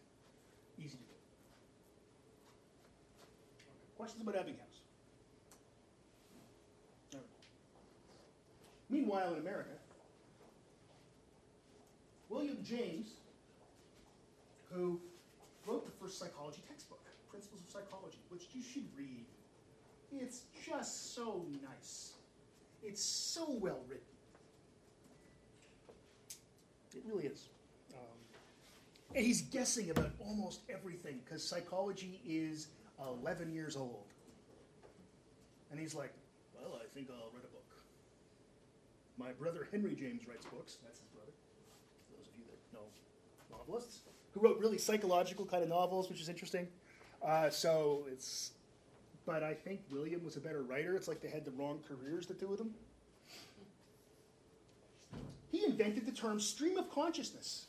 Easy 0.77 0.97
to 0.97 1.03
do. 1.03 1.17
Questions 3.95 4.21
about 4.21 4.35
Ebbinghaus? 4.35 4.81
All 7.13 7.19
right. 7.19 7.45
Meanwhile, 8.91 9.33
in 9.33 9.39
America, 9.39 9.71
William 12.29 12.57
James, 12.63 13.13
who 14.69 14.99
wrote 15.65 15.85
the 15.85 15.91
first 15.91 16.19
psychology 16.19 16.61
textbook, 16.67 16.99
Principles 17.29 17.61
of 17.61 17.69
Psychology, 17.71 18.19
which 18.29 18.47
you 18.53 18.61
should 18.61 18.85
read 18.95 19.25
it's 20.11 20.43
just 20.65 21.15
so 21.15 21.45
nice. 21.63 22.13
It's 22.83 23.01
so 23.01 23.45
well 23.49 23.79
written. 23.87 24.03
It 26.93 27.03
really 27.05 27.27
is. 27.27 27.47
Um, 27.93 28.17
and 29.15 29.25
he's 29.25 29.41
guessing 29.43 29.89
about 29.89 30.11
almost 30.19 30.61
everything 30.69 31.19
because 31.23 31.43
psychology 31.43 32.19
is 32.27 32.67
11 32.99 33.53
years 33.53 33.77
old. 33.77 34.03
And 35.69 35.79
he's 35.79 35.95
like, 35.95 36.11
well, 36.53 36.81
I 36.83 36.85
think 36.93 37.07
I'll 37.09 37.31
write 37.33 37.45
a 37.45 37.53
book. 37.53 37.60
My 39.21 39.31
brother 39.33 39.67
Henry 39.71 39.93
James 39.93 40.27
writes 40.27 40.45
books. 40.45 40.77
That's 40.83 40.99
his 40.99 41.07
brother. 41.13 41.31
For 42.09 42.17
those 42.17 42.27
of 42.27 42.33
you 42.37 42.43
that 42.49 42.77
know 42.77 43.57
novelists, 43.57 43.99
who 44.33 44.39
wrote 44.39 44.57
really 44.59 44.79
psychological 44.79 45.45
kind 45.45 45.61
of 45.61 45.69
novels, 45.69 46.09
which 46.09 46.19
is 46.19 46.27
interesting. 46.27 46.67
Uh, 47.21 47.49
so 47.49 48.05
it's 48.11 48.51
but 49.25 49.43
I 49.43 49.53
think 49.53 49.81
William 49.91 50.23
was 50.25 50.37
a 50.37 50.39
better 50.39 50.63
writer. 50.63 50.95
It's 50.95 51.07
like 51.07 51.21
they 51.21 51.29
had 51.29 51.45
the 51.45 51.51
wrong 51.51 51.79
careers, 51.87 52.25
the 52.25 52.33
two 52.33 52.51
of 52.51 52.57
them. 52.57 52.73
He 55.51 55.63
invented 55.65 56.07
the 56.07 56.11
term 56.11 56.39
stream 56.39 56.77
of 56.77 56.89
consciousness. 56.89 57.65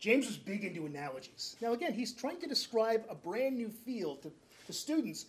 James 0.00 0.26
was 0.26 0.36
big 0.36 0.64
into 0.64 0.86
analogies. 0.86 1.56
Now, 1.60 1.72
again, 1.72 1.92
he's 1.92 2.12
trying 2.12 2.40
to 2.40 2.46
describe 2.46 3.04
a 3.08 3.14
brand 3.14 3.56
new 3.56 3.68
field 3.68 4.22
to, 4.22 4.32
to 4.66 4.72
students, 4.72 5.26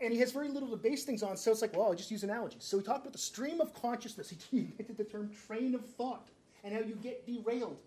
and 0.00 0.12
he 0.12 0.18
has 0.20 0.32
very 0.32 0.48
little 0.48 0.68
to 0.68 0.76
base 0.76 1.04
things 1.04 1.22
on, 1.22 1.36
so 1.36 1.50
it's 1.50 1.62
like, 1.62 1.76
well, 1.76 1.86
I'll 1.86 1.94
just 1.94 2.10
use 2.10 2.24
analogies. 2.24 2.64
So 2.64 2.78
he 2.78 2.84
talked 2.84 3.00
about 3.00 3.12
the 3.12 3.18
stream 3.18 3.60
of 3.60 3.72
consciousness. 3.80 4.32
He 4.50 4.58
invented 4.58 4.96
the 4.96 5.04
term 5.04 5.30
train 5.46 5.74
of 5.74 5.84
thought 5.84 6.28
and 6.62 6.74
how 6.74 6.80
you 6.80 6.96
get 6.96 7.26
derailed. 7.26 7.80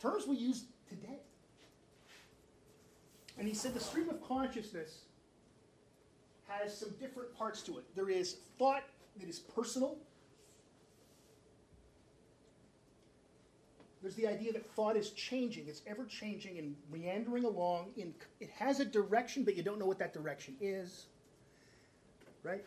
Terms 0.00 0.26
we 0.26 0.36
use 0.36 0.64
today. 0.88 1.18
And 3.38 3.48
he 3.48 3.54
said 3.54 3.74
the 3.74 3.80
stream 3.80 4.08
of 4.10 4.22
consciousness 4.26 5.00
has 6.48 6.76
some 6.76 6.90
different 7.00 7.34
parts 7.36 7.62
to 7.62 7.78
it. 7.78 7.84
There 7.94 8.10
is 8.10 8.36
thought 8.58 8.82
that 9.18 9.28
is 9.28 9.38
personal. 9.38 9.96
There's 14.02 14.14
the 14.14 14.26
idea 14.26 14.52
that 14.54 14.66
thought 14.74 14.96
is 14.96 15.10
changing, 15.10 15.68
it's 15.68 15.82
ever 15.86 16.06
changing 16.06 16.58
and 16.58 16.74
meandering 16.90 17.44
along. 17.44 17.90
In, 17.96 18.14
it 18.40 18.50
has 18.50 18.80
a 18.80 18.84
direction, 18.84 19.44
but 19.44 19.56
you 19.56 19.62
don't 19.62 19.78
know 19.78 19.86
what 19.86 19.98
that 19.98 20.14
direction 20.14 20.56
is. 20.60 21.06
Right? 22.42 22.64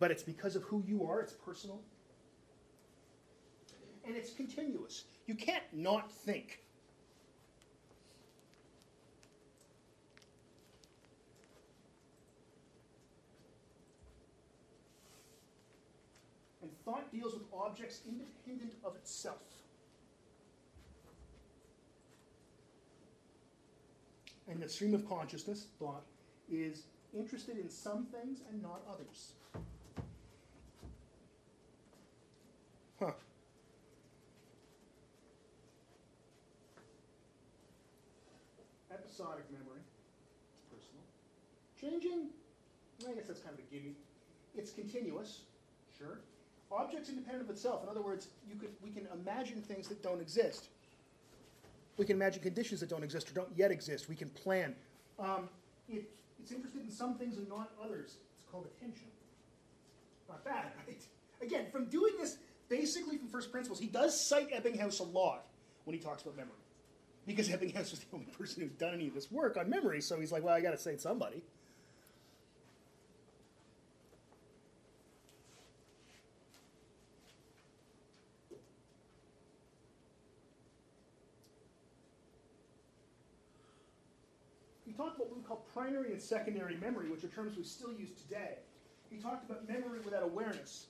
But 0.00 0.10
it's 0.10 0.24
because 0.24 0.56
of 0.56 0.64
who 0.64 0.82
you 0.86 1.06
are, 1.06 1.20
it's 1.20 1.32
personal. 1.32 1.80
And 4.04 4.16
it's 4.16 4.32
continuous. 4.32 5.04
You 5.26 5.34
can't 5.34 5.62
not 5.72 6.10
think. 6.10 6.62
And 16.62 16.70
thought 16.84 17.12
deals 17.12 17.34
with 17.34 17.44
objects 17.52 18.00
independent 18.08 18.74
of 18.84 18.96
itself. 18.96 19.57
And 24.48 24.62
the 24.62 24.68
stream 24.68 24.94
of 24.94 25.06
consciousness, 25.06 25.66
thought, 25.78 26.04
is 26.50 26.84
interested 27.16 27.58
in 27.58 27.68
some 27.68 28.06
things 28.06 28.40
and 28.50 28.62
not 28.62 28.80
others. 28.90 29.32
Huh. 32.98 33.12
Episodic 38.90 39.44
memory, 39.52 39.80
it's 40.56 40.64
personal. 40.70 41.04
Changing, 41.78 42.28
I 43.06 43.14
guess 43.14 43.26
that's 43.26 43.40
kind 43.40 43.54
of 43.54 43.60
a 43.60 43.74
gimme. 43.74 43.94
It's 44.56 44.72
continuous, 44.72 45.42
sure. 45.96 46.20
Objects 46.72 47.10
independent 47.10 47.44
of 47.44 47.50
itself. 47.50 47.82
In 47.82 47.88
other 47.88 48.02
words, 48.02 48.28
you 48.48 48.56
could, 48.56 48.70
we 48.82 48.90
can 48.90 49.06
imagine 49.12 49.60
things 49.60 49.88
that 49.88 50.02
don't 50.02 50.20
exist. 50.20 50.68
We 51.98 52.04
can 52.04 52.16
imagine 52.16 52.40
conditions 52.40 52.80
that 52.80 52.88
don't 52.88 53.02
exist 53.02 53.30
or 53.30 53.34
don't 53.34 53.50
yet 53.56 53.70
exist. 53.70 54.08
We 54.08 54.14
can 54.14 54.30
plan. 54.30 54.74
Um, 55.18 55.48
it, 55.88 56.08
it's 56.40 56.52
interested 56.52 56.82
in 56.82 56.90
some 56.90 57.16
things 57.16 57.36
and 57.36 57.48
not 57.48 57.72
others. 57.84 58.14
It's 58.34 58.44
called 58.50 58.66
attention. 58.76 59.08
Not 60.28 60.44
bad, 60.44 60.66
right? 60.86 61.02
Again, 61.42 61.66
from 61.72 61.86
doing 61.86 62.14
this 62.18 62.38
basically 62.68 63.18
from 63.18 63.28
first 63.28 63.50
principles, 63.50 63.80
he 63.80 63.88
does 63.88 64.18
cite 64.18 64.52
Ebbinghaus 64.52 65.00
a 65.00 65.02
lot 65.02 65.46
when 65.84 65.96
he 65.96 66.00
talks 66.00 66.22
about 66.22 66.36
memory. 66.36 66.52
Because 67.26 67.48
Ebbinghaus 67.50 67.90
was 67.90 67.98
the 67.98 68.06
only 68.14 68.26
person 68.26 68.62
who's 68.62 68.72
done 68.72 68.94
any 68.94 69.08
of 69.08 69.14
this 69.14 69.30
work 69.30 69.56
on 69.56 69.68
memory, 69.68 70.00
so 70.00 70.20
he's 70.20 70.30
like, 70.30 70.44
well, 70.44 70.54
I 70.54 70.60
got 70.60 70.70
to 70.70 70.78
cite 70.78 71.00
somebody. 71.00 71.42
Talked 84.98 85.16
about 85.16 85.28
what 85.28 85.38
we 85.38 85.44
call 85.44 85.64
primary 85.72 86.12
and 86.12 86.20
secondary 86.20 86.76
memory, 86.76 87.08
which 87.08 87.22
are 87.22 87.28
terms 87.28 87.56
we 87.56 87.62
still 87.62 87.92
use 87.92 88.10
today. 88.10 88.58
He 89.08 89.18
talked 89.18 89.48
about 89.48 89.66
memory 89.68 90.00
without 90.04 90.24
awareness. 90.24 90.86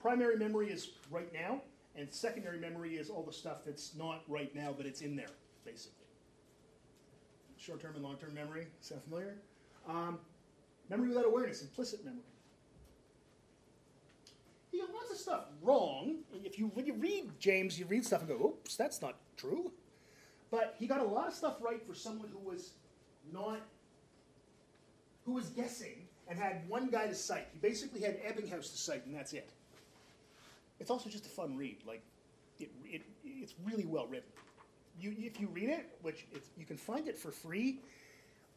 primary 0.00 0.36
memory 0.36 0.68
is 0.68 0.90
right 1.10 1.32
now, 1.32 1.62
and 1.94 2.12
secondary 2.12 2.58
memory 2.58 2.96
is 2.96 3.08
all 3.08 3.22
the 3.22 3.32
stuff 3.32 3.58
that's 3.64 3.94
not 3.96 4.22
right 4.26 4.54
now, 4.54 4.74
but 4.76 4.84
it's 4.84 5.00
in 5.00 5.14
there, 5.14 5.30
basically. 5.64 6.06
Short 7.56 7.80
term 7.80 7.94
and 7.94 8.02
long 8.02 8.16
term 8.16 8.34
memory, 8.34 8.66
sound 8.80 9.02
familiar? 9.04 9.36
Um, 9.88 10.18
memory 10.90 11.08
without 11.08 11.26
awareness, 11.26 11.62
implicit 11.62 12.04
memory. 12.04 12.20
He 14.72 14.80
got 14.80 14.92
lots 14.92 15.12
of 15.12 15.18
stuff 15.18 15.44
wrong. 15.62 16.16
If 16.44 16.58
you 16.58 16.66
when 16.74 16.86
you 16.86 16.94
read 16.94 17.30
James, 17.38 17.78
you 17.78 17.86
read 17.86 18.04
stuff 18.04 18.20
and 18.20 18.28
go, 18.28 18.46
"Oops, 18.46 18.74
that's 18.74 19.00
not 19.00 19.16
true." 19.36 19.70
But 20.52 20.76
he 20.78 20.86
got 20.86 21.00
a 21.00 21.04
lot 21.04 21.26
of 21.26 21.32
stuff 21.32 21.56
right 21.62 21.82
for 21.84 21.94
someone 21.94 22.28
who 22.30 22.38
was 22.38 22.74
not, 23.32 23.58
who 25.24 25.32
was 25.32 25.46
guessing 25.46 26.06
and 26.28 26.38
had 26.38 26.68
one 26.68 26.90
guy 26.90 27.06
to 27.06 27.14
cite. 27.14 27.48
He 27.54 27.58
basically 27.58 28.02
had 28.02 28.22
Ebbinghaus 28.22 28.70
to 28.70 28.78
cite, 28.78 29.06
and 29.06 29.14
that's 29.14 29.32
it. 29.32 29.48
It's 30.78 30.90
also 30.90 31.08
just 31.08 31.24
a 31.24 31.30
fun 31.30 31.56
read. 31.56 31.78
Like, 31.88 32.02
it, 32.60 32.70
it 32.84 33.02
it's 33.24 33.54
really 33.64 33.86
well 33.86 34.06
written. 34.06 34.28
You, 35.00 35.14
if 35.18 35.40
you 35.40 35.48
read 35.48 35.70
it, 35.70 35.86
which 36.02 36.26
it's, 36.32 36.50
you 36.58 36.66
can 36.66 36.76
find 36.76 37.08
it 37.08 37.16
for 37.16 37.32
free, 37.32 37.80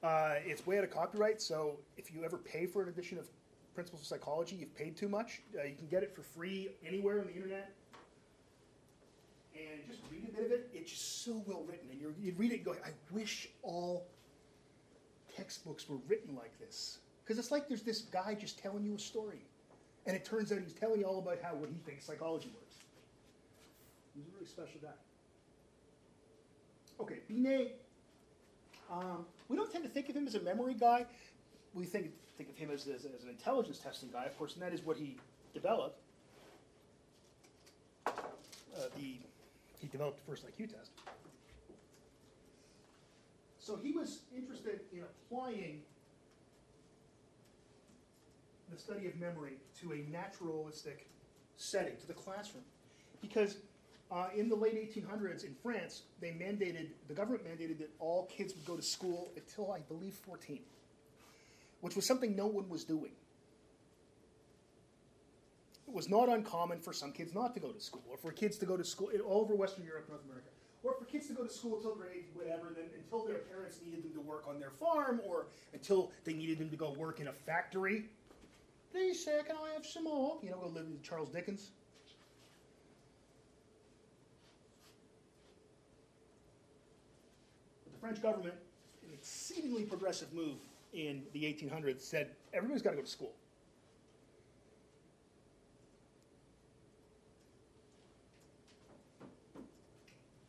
uh, 0.04 0.36
it's 0.46 0.68
way 0.68 0.78
out 0.78 0.84
of 0.84 0.92
copyright. 0.92 1.42
So 1.42 1.78
if 1.96 2.14
you 2.14 2.26
ever 2.26 2.38
pay 2.38 2.66
for 2.66 2.84
an 2.84 2.90
edition 2.90 3.18
of 3.18 3.26
Principles 3.74 4.02
of 4.02 4.08
Psychology, 4.08 4.58
you've 4.58 4.76
paid 4.76 4.98
too 4.98 5.08
much. 5.08 5.42
Uh, 5.58 5.64
you 5.64 5.76
can 5.76 5.88
get 5.88 6.04
it 6.04 6.14
for 6.14 6.24
free 6.24 6.72
anywhere 6.86 7.22
on 7.22 7.28
the 7.28 7.34
internet 7.34 7.72
and 9.56 9.88
just 9.88 10.02
read 10.12 10.28
a 10.28 10.32
bit 10.36 10.46
of 10.46 10.52
it. 10.52 10.70
It's 10.74 10.92
just 10.92 11.24
so 11.24 11.44
well 11.46 11.64
written, 11.68 11.90
and 11.92 12.00
you 12.00 12.34
read 12.38 12.52
it 12.52 12.64
going, 12.64 12.80
I 12.86 12.92
wish 13.12 13.50
all 13.64 14.08
textbooks 15.36 15.90
were 15.90 15.98
written 16.08 16.36
like 16.36 16.58
this, 16.60 17.00
because 17.24 17.40
it's 17.40 17.52
like 17.52 17.68
there's 17.68 17.82
this 17.82 18.02
guy 18.02 18.36
just 18.36 18.60
telling 18.60 18.84
you 18.84 18.96
a 18.96 19.00
story, 19.00 19.42
and 20.06 20.16
it 20.16 20.26
turns 20.26 20.52
out 20.52 20.60
he's 20.60 20.74
telling 20.74 21.00
you 21.00 21.06
all 21.06 21.20
about 21.20 21.40
how 21.42 21.56
what 21.56 21.70
he 21.70 21.76
thinks 21.86 22.06
psychology 22.06 22.52
works. 22.54 22.76
He's 24.16 24.26
a 24.28 24.32
really 24.36 24.48
special 24.48 24.80
guy. 24.82 24.96
Okay, 27.02 27.20
Binet. 27.28 27.82
Um, 28.90 29.26
we 29.50 29.58
don't 29.58 29.72
tend 29.72 29.84
to 29.84 29.90
think 29.90 30.10
of 30.10 30.16
him 30.16 30.28
as 30.28 30.36
a 30.36 30.40
memory 30.42 30.76
guy. 30.76 31.06
We 31.74 31.86
think 31.86 32.12
think 32.38 32.50
of 32.50 32.58
him 32.58 32.70
as, 32.70 32.88
as, 32.88 33.06
as 33.06 33.24
an 33.24 33.30
intelligence 33.30 33.80
testing 33.80 34.10
guy, 34.12 34.26
of 34.26 34.38
course, 34.38 34.54
and 34.54 34.62
that 34.62 34.74
is 34.74 34.86
what 34.86 34.98
he 34.98 35.18
developed. 35.54 36.00
Uh, 38.06 38.12
the 38.98 39.18
he 39.86 39.92
developed 39.92 40.18
the 40.18 40.32
first 40.32 40.46
IQ 40.48 40.74
test. 40.74 40.92
So 43.60 43.78
he 43.82 43.92
was 43.92 44.22
interested 44.36 44.80
in 44.92 45.02
applying 45.04 45.82
the 48.72 48.80
study 48.80 49.06
of 49.06 49.16
memory 49.16 49.58
to 49.82 49.94
a 49.94 49.98
naturalistic 50.12 51.08
setting, 51.58 51.98
to 51.98 52.08
the 52.08 52.14
classroom. 52.14 52.64
Because 53.22 53.58
uh, 54.12 54.28
in 54.36 54.50
the 54.50 54.56
late 54.56 54.76
1800s 54.76 55.44
in 55.46 55.56
France, 55.62 56.04
they 56.20 56.30
mandated, 56.30 56.90
the 57.08 57.14
government 57.14 57.44
mandated 57.46 57.78
that 57.78 57.92
all 58.00 58.26
kids 58.26 58.56
would 58.56 58.66
go 58.66 58.76
to 58.76 58.84
school 58.84 59.32
until, 59.36 59.72
I 59.72 59.80
believe, 59.82 60.16
14, 60.16 60.60
which 61.82 61.96
was 61.96 62.08
something 62.08 62.36
no 62.36 62.48
one 62.48 62.70
was 62.70 62.84
doing. 62.84 63.12
It 65.88 65.94
was 65.94 66.10
not 66.10 66.30
uncommon 66.30 66.80
for 66.80 66.94
some 66.94 67.12
kids 67.12 67.34
not 67.34 67.54
to 67.54 67.60
go 67.60 67.72
to 67.72 67.80
school, 67.80 68.04
or 68.10 68.18
for 68.18 68.32
kids 68.32 68.58
to 68.58 68.66
go 68.66 68.76
to 68.76 68.84
school 68.84 69.10
in 69.10 69.22
all 69.22 69.42
over 69.42 69.56
Western 69.56 69.86
Europe, 69.86 70.10
North 70.10 70.24
America, 70.26 70.50
or 70.84 70.94
for 70.94 71.06
kids 71.06 71.28
to 71.28 71.34
go 71.34 71.44
to 71.44 71.50
school 71.50 71.78
until 71.78 71.96
grade 71.96 72.26
whatever, 72.34 72.72
then 72.76 72.86
until 72.98 73.26
their 73.26 73.40
parents 73.40 73.80
needed 73.86 74.04
them 74.04 74.14
to 74.14 74.22
work 74.22 74.48
on 74.48 74.60
their 74.60 74.72
farm, 74.72 75.22
or 75.26 75.48
until 75.74 76.12
they 76.24 76.34
needed 76.34 76.58
them 76.60 76.70
to 76.70 76.76
go 76.76 76.92
work 76.92 77.20
in 77.20 77.28
a 77.28 77.34
factory. 77.34 78.06
Please, 78.92 79.24
sir, 79.24 79.44
can 79.46 79.58
I 79.58 79.74
have 79.74 79.86
some 79.86 80.06
more? 80.06 80.38
You 80.42 80.52
know, 80.52 80.58
go 80.58 80.68
live 80.68 80.88
with 80.88 81.04
Charles 81.04 81.30
Dickens. 81.30 81.72
The 87.92 88.00
French 88.00 88.22
government, 88.22 88.56
an 89.06 89.14
exceedingly 89.14 89.84
progressive 89.84 90.34
move 90.34 90.58
in 90.94 91.24
the 91.34 91.44
1800s, 91.44 92.02
said 92.02 92.30
everybody's 92.54 92.82
got 92.82 92.92
to 92.92 92.96
go 92.96 93.02
to 93.02 93.08
school. 93.08 93.34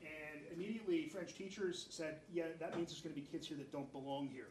And 0.02 0.42
immediately, 0.54 1.08
French 1.26 1.38
teachers 1.38 1.86
said, 1.90 2.16
yeah, 2.32 2.44
that 2.60 2.76
means 2.76 2.90
there's 2.90 3.00
going 3.00 3.14
to 3.14 3.20
be 3.20 3.26
kids 3.26 3.48
here 3.48 3.56
that 3.56 3.72
don't 3.72 3.90
belong 3.92 4.28
here. 4.28 4.48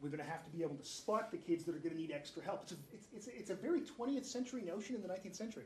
We're 0.00 0.08
going 0.08 0.24
to 0.24 0.30
have 0.30 0.42
to 0.44 0.50
be 0.50 0.62
able 0.62 0.76
to 0.76 0.84
spot 0.84 1.30
the 1.30 1.36
kids 1.36 1.64
that 1.64 1.74
are 1.74 1.78
going 1.78 1.94
to 1.94 2.00
need 2.00 2.10
extra 2.10 2.42
help. 2.42 2.62
It's 2.62 2.72
a, 2.72 2.76
it's, 2.92 3.06
it's, 3.14 3.26
a, 3.26 3.38
it's 3.38 3.50
a 3.50 3.54
very 3.54 3.82
20th 3.82 4.24
century 4.24 4.62
notion 4.62 4.96
in 4.96 5.02
the 5.02 5.08
19th 5.08 5.36
century. 5.36 5.64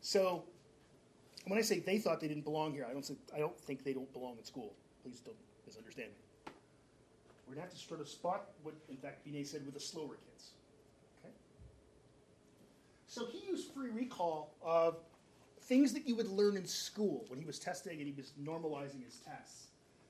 So, 0.00 0.44
when 1.46 1.58
I 1.58 1.62
say 1.62 1.80
they 1.80 1.98
thought 1.98 2.20
they 2.20 2.28
didn't 2.28 2.44
belong 2.44 2.72
here, 2.72 2.86
I 2.88 2.92
don't, 2.92 3.04
think, 3.04 3.18
I 3.34 3.38
don't 3.38 3.58
think 3.58 3.82
they 3.82 3.92
don't 3.92 4.10
belong 4.12 4.36
in 4.38 4.44
school. 4.44 4.72
Please 5.02 5.20
don't 5.20 5.36
misunderstand 5.66 6.10
me. 6.10 6.52
We're 7.46 7.54
going 7.54 7.66
to 7.66 7.70
have 7.70 7.78
to 7.78 7.86
sort 7.86 8.00
of 8.00 8.08
spot 8.08 8.46
what, 8.62 8.74
in 8.88 8.96
fact, 8.96 9.24
Binet 9.24 9.48
said 9.48 9.64
with 9.64 9.74
the 9.74 9.80
slower 9.80 10.16
kids. 10.30 10.52
Okay? 11.20 11.34
So 13.08 13.26
he 13.26 13.44
used 13.46 13.72
free 13.72 13.90
recall 13.90 14.54
of 14.62 14.98
things 15.66 15.92
that 15.92 16.06
you 16.06 16.14
would 16.14 16.28
learn 16.28 16.56
in 16.56 16.66
school 16.66 17.24
when 17.28 17.38
he 17.38 17.44
was 17.44 17.58
testing 17.58 17.98
and 17.98 18.06
he 18.06 18.14
was 18.16 18.32
normalizing 18.42 19.04
his 19.04 19.18
tests. 19.26 19.66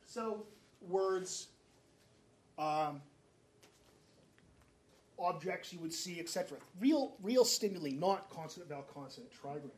So 0.07 0.45
words, 0.87 1.49
um, 2.59 3.01
objects 5.19 5.73
you 5.73 5.79
would 5.81 5.93
see, 5.93 6.21
etc. 6.21 6.59
Real, 6.79 7.15
real 7.23 7.45
stimuli, 7.45 7.91
not 7.91 8.29
consonant 8.31 8.71
vowel 8.71 8.85
consonant 8.93 9.33
trigrams. 9.33 9.71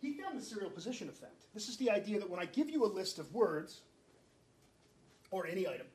He 0.00 0.12
found 0.12 0.38
the 0.38 0.44
serial 0.44 0.70
position 0.70 1.08
effect. 1.08 1.46
This 1.54 1.68
is 1.68 1.76
the 1.78 1.90
idea 1.90 2.18
that 2.20 2.28
when 2.28 2.38
I 2.38 2.44
give 2.44 2.68
you 2.68 2.84
a 2.84 2.86
list 2.86 3.18
of 3.18 3.32
words, 3.34 3.80
or 5.30 5.46
any 5.46 5.66
item, 5.66 5.86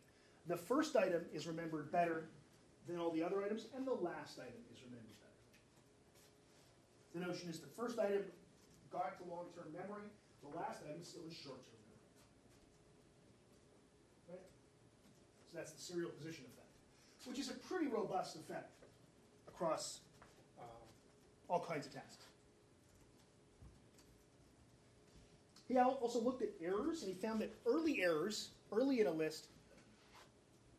the 0.48 0.58
first 0.58 0.96
item 0.96 1.22
is 1.34 1.48
remembered 1.48 1.92
better 1.92 2.26
than 2.88 2.98
all 2.98 3.12
the 3.12 3.24
other 3.24 3.44
items, 3.44 3.68
and 3.76 3.86
the 3.86 3.94
last 3.94 4.40
item 4.40 4.62
is 4.74 4.82
remembered. 4.82 4.89
The 7.14 7.20
notion 7.20 7.50
is 7.50 7.60
the 7.60 7.68
first 7.68 7.98
item 7.98 8.24
got 8.92 9.18
to 9.18 9.24
long-term 9.30 9.74
memory, 9.74 10.10
the 10.42 10.58
last 10.58 10.82
item 10.88 11.04
still 11.04 11.22
is 11.28 11.34
short-term 11.34 11.82
memory. 11.90 12.10
Right? 14.30 14.46
So 15.52 15.58
that's 15.58 15.72
the 15.72 15.82
serial 15.82 16.12
position 16.12 16.46
effect, 16.46 16.70
which 17.26 17.40
is 17.40 17.50
a 17.50 17.54
pretty 17.54 17.88
robust 17.88 18.36
effect 18.36 18.72
across 19.48 20.02
um, 20.60 20.66
all 21.50 21.60
kinds 21.60 21.88
of 21.88 21.94
tasks. 21.94 22.26
He 25.68 25.78
also 25.78 26.20
looked 26.20 26.42
at 26.42 26.50
errors, 26.64 27.04
and 27.04 27.14
he 27.14 27.22
found 27.22 27.42
that 27.42 27.54
early 27.68 28.02
errors, 28.02 28.50
early 28.72 29.02
in 29.02 29.08
a 29.08 29.12
list, 29.12 29.50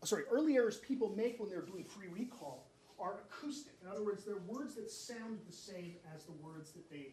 sorry, 0.02 0.24
early 0.32 0.56
errors 0.56 0.78
people 0.78 1.14
make 1.16 1.38
when 1.38 1.48
they're 1.48 1.62
doing 1.62 1.84
free 1.84 2.08
recall 2.08 2.69
are 3.00 3.20
acoustic. 3.26 3.72
In 3.82 3.88
other 3.90 4.04
words, 4.04 4.24
they're 4.24 4.42
words 4.46 4.74
that 4.74 4.90
sound 4.90 5.38
the 5.48 5.56
same 5.56 5.94
as 6.14 6.24
the 6.24 6.32
words 6.42 6.72
that 6.72 6.88
they 6.90 7.08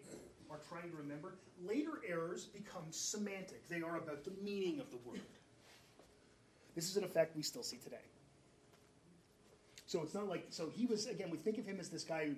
are 0.49 0.59
trying 0.69 0.89
to 0.91 0.97
remember. 0.97 1.35
Later 1.65 2.01
errors 2.07 2.45
become 2.45 2.83
semantic. 2.91 3.67
They 3.69 3.81
are 3.81 3.97
about 3.97 4.23
the 4.23 4.33
meaning 4.43 4.79
of 4.79 4.89
the 4.91 4.97
word. 5.05 5.21
This 6.75 6.89
is 6.89 6.97
an 6.97 7.03
effect 7.03 7.35
we 7.35 7.41
still 7.41 7.63
see 7.63 7.77
today. 7.77 8.05
So 9.87 10.01
it's 10.03 10.13
not 10.13 10.27
like, 10.27 10.45
so 10.49 10.69
he 10.69 10.85
was, 10.85 11.07
again, 11.07 11.29
we 11.31 11.37
think 11.37 11.57
of 11.57 11.65
him 11.65 11.79
as 11.79 11.89
this 11.89 12.03
guy 12.03 12.25
who 12.25 12.35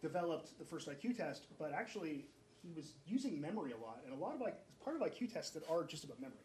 developed 0.00 0.56
the 0.58 0.64
first 0.64 0.88
IQ 0.88 1.16
test, 1.16 1.46
but 1.58 1.72
actually 1.72 2.24
he 2.62 2.72
was 2.74 2.92
using 3.06 3.40
memory 3.40 3.72
a 3.72 3.84
lot, 3.84 4.00
and 4.04 4.14
a 4.14 4.16
lot 4.16 4.34
of 4.34 4.40
like 4.40 4.56
part 4.84 4.96
of 4.96 5.02
IQ 5.02 5.32
tests 5.32 5.50
that 5.50 5.68
are 5.68 5.84
just 5.84 6.04
about 6.04 6.20
memory. 6.20 6.36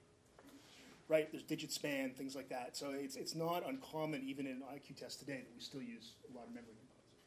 Right? 1.10 1.30
There's 1.32 1.44
digit 1.44 1.72
span, 1.72 2.12
things 2.12 2.36
like 2.36 2.50
that. 2.50 2.78
So 2.78 2.92
it's, 2.94 3.16
it's 3.18 3.36
not 3.36 3.68
uncommon, 3.68 4.24
even 4.26 4.46
in 4.46 4.54
an 4.54 4.64
IQ 4.74 4.96
tests 4.98 5.18
today, 5.18 5.38
that 5.44 5.52
we 5.54 5.62
still 5.62 5.82
use 5.82 6.14
a 6.32 6.38
lot 6.38 6.46
of 6.48 6.54
memory 6.54 6.76
components. 6.78 7.18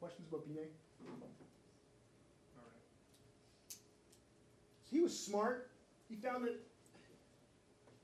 Questions 0.00 0.26
about 0.28 0.48
Binet? 0.48 0.72
All 2.56 2.64
right. 2.64 3.76
He 4.90 5.00
was 5.00 5.16
smart. 5.16 5.70
He 6.08 6.16
found 6.16 6.44
that 6.44 6.58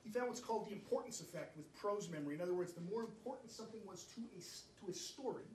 he 0.04 0.10
found 0.10 0.28
what's 0.28 0.40
called 0.40 0.66
the 0.68 0.72
importance 0.72 1.20
effect 1.20 1.56
with 1.56 1.72
prose 1.74 2.10
memory. 2.10 2.34
In 2.34 2.42
other 2.42 2.52
words, 2.52 2.74
the 2.74 2.82
more 2.82 3.00
important 3.00 3.50
something 3.50 3.80
was 3.86 4.04
to 4.14 4.20
a, 4.20 4.84
to 4.84 4.90
a 4.92 4.94
story, 4.94 5.48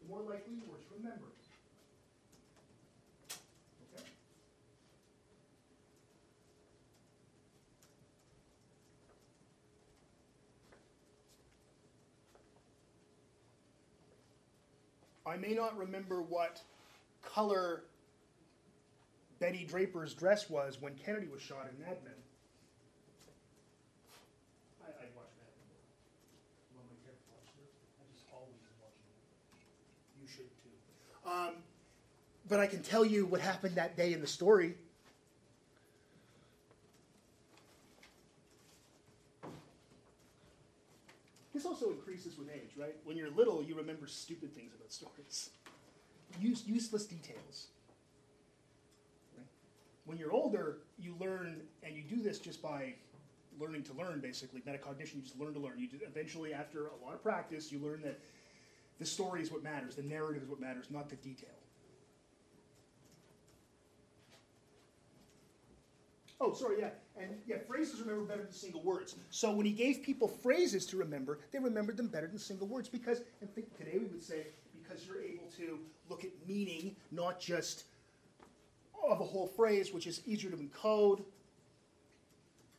the 0.00 0.08
more 0.08 0.20
likely 0.20 0.54
you 0.54 0.62
were 0.70 0.78
to 0.78 0.84
remember 0.96 1.26
it. 1.26 1.42
Okay? 3.94 4.04
I 15.32 15.38
may 15.38 15.54
not 15.54 15.78
remember 15.78 16.20
what 16.20 16.60
color 17.22 17.84
Betty 19.40 19.64
Draper's 19.64 20.12
dress 20.12 20.50
was 20.50 20.76
when 20.78 20.94
Kennedy 20.94 21.26
was 21.26 21.40
shot 21.40 21.70
in 21.70 21.82
Mad 21.82 21.96
Men. 22.04 22.12
I, 24.84 24.90
I 24.90 25.08
watched 25.16 25.32
Mad 25.40 25.56
Men. 25.56 25.72
One 26.76 26.84
my 26.84 27.00
characters 27.00 27.24
watched 27.32 27.56
it. 27.56 27.72
I 27.98 28.04
just 28.12 28.26
always 28.30 28.60
watch 28.82 28.92
it. 28.92 30.20
You 30.20 30.28
should 30.28 30.52
too. 30.60 31.30
Um, 31.30 31.54
but 32.46 32.60
I 32.60 32.66
can 32.66 32.82
tell 32.82 33.04
you 33.04 33.24
what 33.24 33.40
happened 33.40 33.76
that 33.76 33.96
day 33.96 34.12
in 34.12 34.20
the 34.20 34.26
story. 34.26 34.74
This 41.62 41.70
also 41.70 41.90
increases 41.90 42.36
with 42.36 42.48
age, 42.52 42.72
right? 42.76 42.96
When 43.04 43.16
you're 43.16 43.30
little, 43.30 43.62
you 43.62 43.76
remember 43.76 44.08
stupid 44.08 44.52
things 44.52 44.72
about 44.74 44.90
stories, 44.90 45.50
Use, 46.40 46.64
useless 46.66 47.06
details. 47.06 47.68
Right? 49.36 49.46
When 50.04 50.18
you're 50.18 50.32
older, 50.32 50.78
you 50.98 51.14
learn, 51.20 51.60
and 51.84 51.94
you 51.94 52.02
do 52.02 52.20
this 52.20 52.40
just 52.40 52.60
by 52.60 52.94
learning 53.60 53.84
to 53.84 53.92
learn, 53.92 54.18
basically 54.18 54.60
metacognition. 54.62 55.14
You 55.14 55.22
just 55.22 55.38
learn 55.38 55.54
to 55.54 55.60
learn. 55.60 55.78
You 55.78 55.88
eventually, 56.04 56.52
after 56.52 56.88
a 56.88 57.04
lot 57.04 57.14
of 57.14 57.22
practice, 57.22 57.70
you 57.70 57.78
learn 57.78 58.02
that 58.02 58.18
the 58.98 59.06
story 59.06 59.40
is 59.40 59.52
what 59.52 59.62
matters, 59.62 59.94
the 59.94 60.02
narrative 60.02 60.42
is 60.42 60.48
what 60.48 60.60
matters, 60.60 60.86
not 60.90 61.10
the 61.10 61.16
detail. 61.16 61.61
Oh, 66.44 66.52
sorry, 66.52 66.80
yeah. 66.80 66.90
And 67.16 67.30
yeah, 67.46 67.58
phrases 67.68 68.00
remember 68.00 68.24
better 68.24 68.42
than 68.42 68.52
single 68.52 68.82
words. 68.82 69.14
So 69.30 69.52
when 69.52 69.64
he 69.64 69.70
gave 69.72 70.02
people 70.02 70.26
phrases 70.26 70.84
to 70.86 70.96
remember, 70.96 71.38
they 71.52 71.60
remembered 71.60 71.96
them 71.96 72.08
better 72.08 72.26
than 72.26 72.38
single 72.38 72.66
words 72.66 72.88
because, 72.88 73.20
and 73.40 73.54
think 73.54 73.76
today 73.78 73.98
we 73.98 74.06
would 74.06 74.22
say, 74.22 74.46
because 74.82 75.06
you're 75.06 75.22
able 75.22 75.46
to 75.56 75.78
look 76.10 76.24
at 76.24 76.30
meaning, 76.48 76.96
not 77.12 77.38
just 77.38 77.84
of 79.08 79.20
a 79.20 79.24
whole 79.24 79.46
phrase, 79.46 79.92
which 79.92 80.08
is 80.08 80.20
easier 80.26 80.50
to 80.50 80.56
encode, 80.56 81.22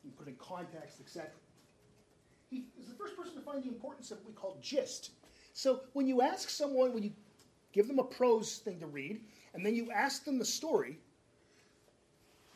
you 0.04 0.12
put 0.18 0.28
in 0.28 0.36
context, 0.36 1.00
etc. 1.00 1.30
He 2.50 2.66
is 2.80 2.90
the 2.90 2.96
first 2.96 3.16
person 3.16 3.36
to 3.36 3.42
find 3.42 3.64
the 3.64 3.70
importance 3.70 4.12
of 4.12 4.18
what 4.18 4.28
we 4.28 4.34
call 4.34 4.58
gist. 4.62 5.12
So 5.54 5.82
when 5.94 6.06
you 6.06 6.22
ask 6.22 6.50
someone, 6.50 6.94
when 6.94 7.04
you 7.04 7.12
give 7.72 7.88
them 7.88 8.00
a 8.00 8.04
prose 8.04 8.58
thing 8.58 8.80
to 8.82 8.88
read, 8.88 9.22
and 9.54 9.66
then 9.66 9.74
you 9.74 9.90
ask 9.92 10.26
them 10.26 10.38
the 10.38 10.46
story, 10.46 11.00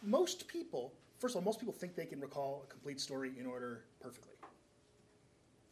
most 0.04 0.48
people, 0.48 0.94
first 1.20 1.36
of 1.36 1.42
all, 1.42 1.46
most 1.46 1.60
people 1.60 1.74
think 1.74 1.96
they 1.96 2.06
can 2.06 2.20
recall 2.20 2.64
a 2.66 2.72
complete 2.72 3.00
story 3.00 3.32
in 3.40 3.46
order 3.46 3.84
perfectly. 4.02 4.34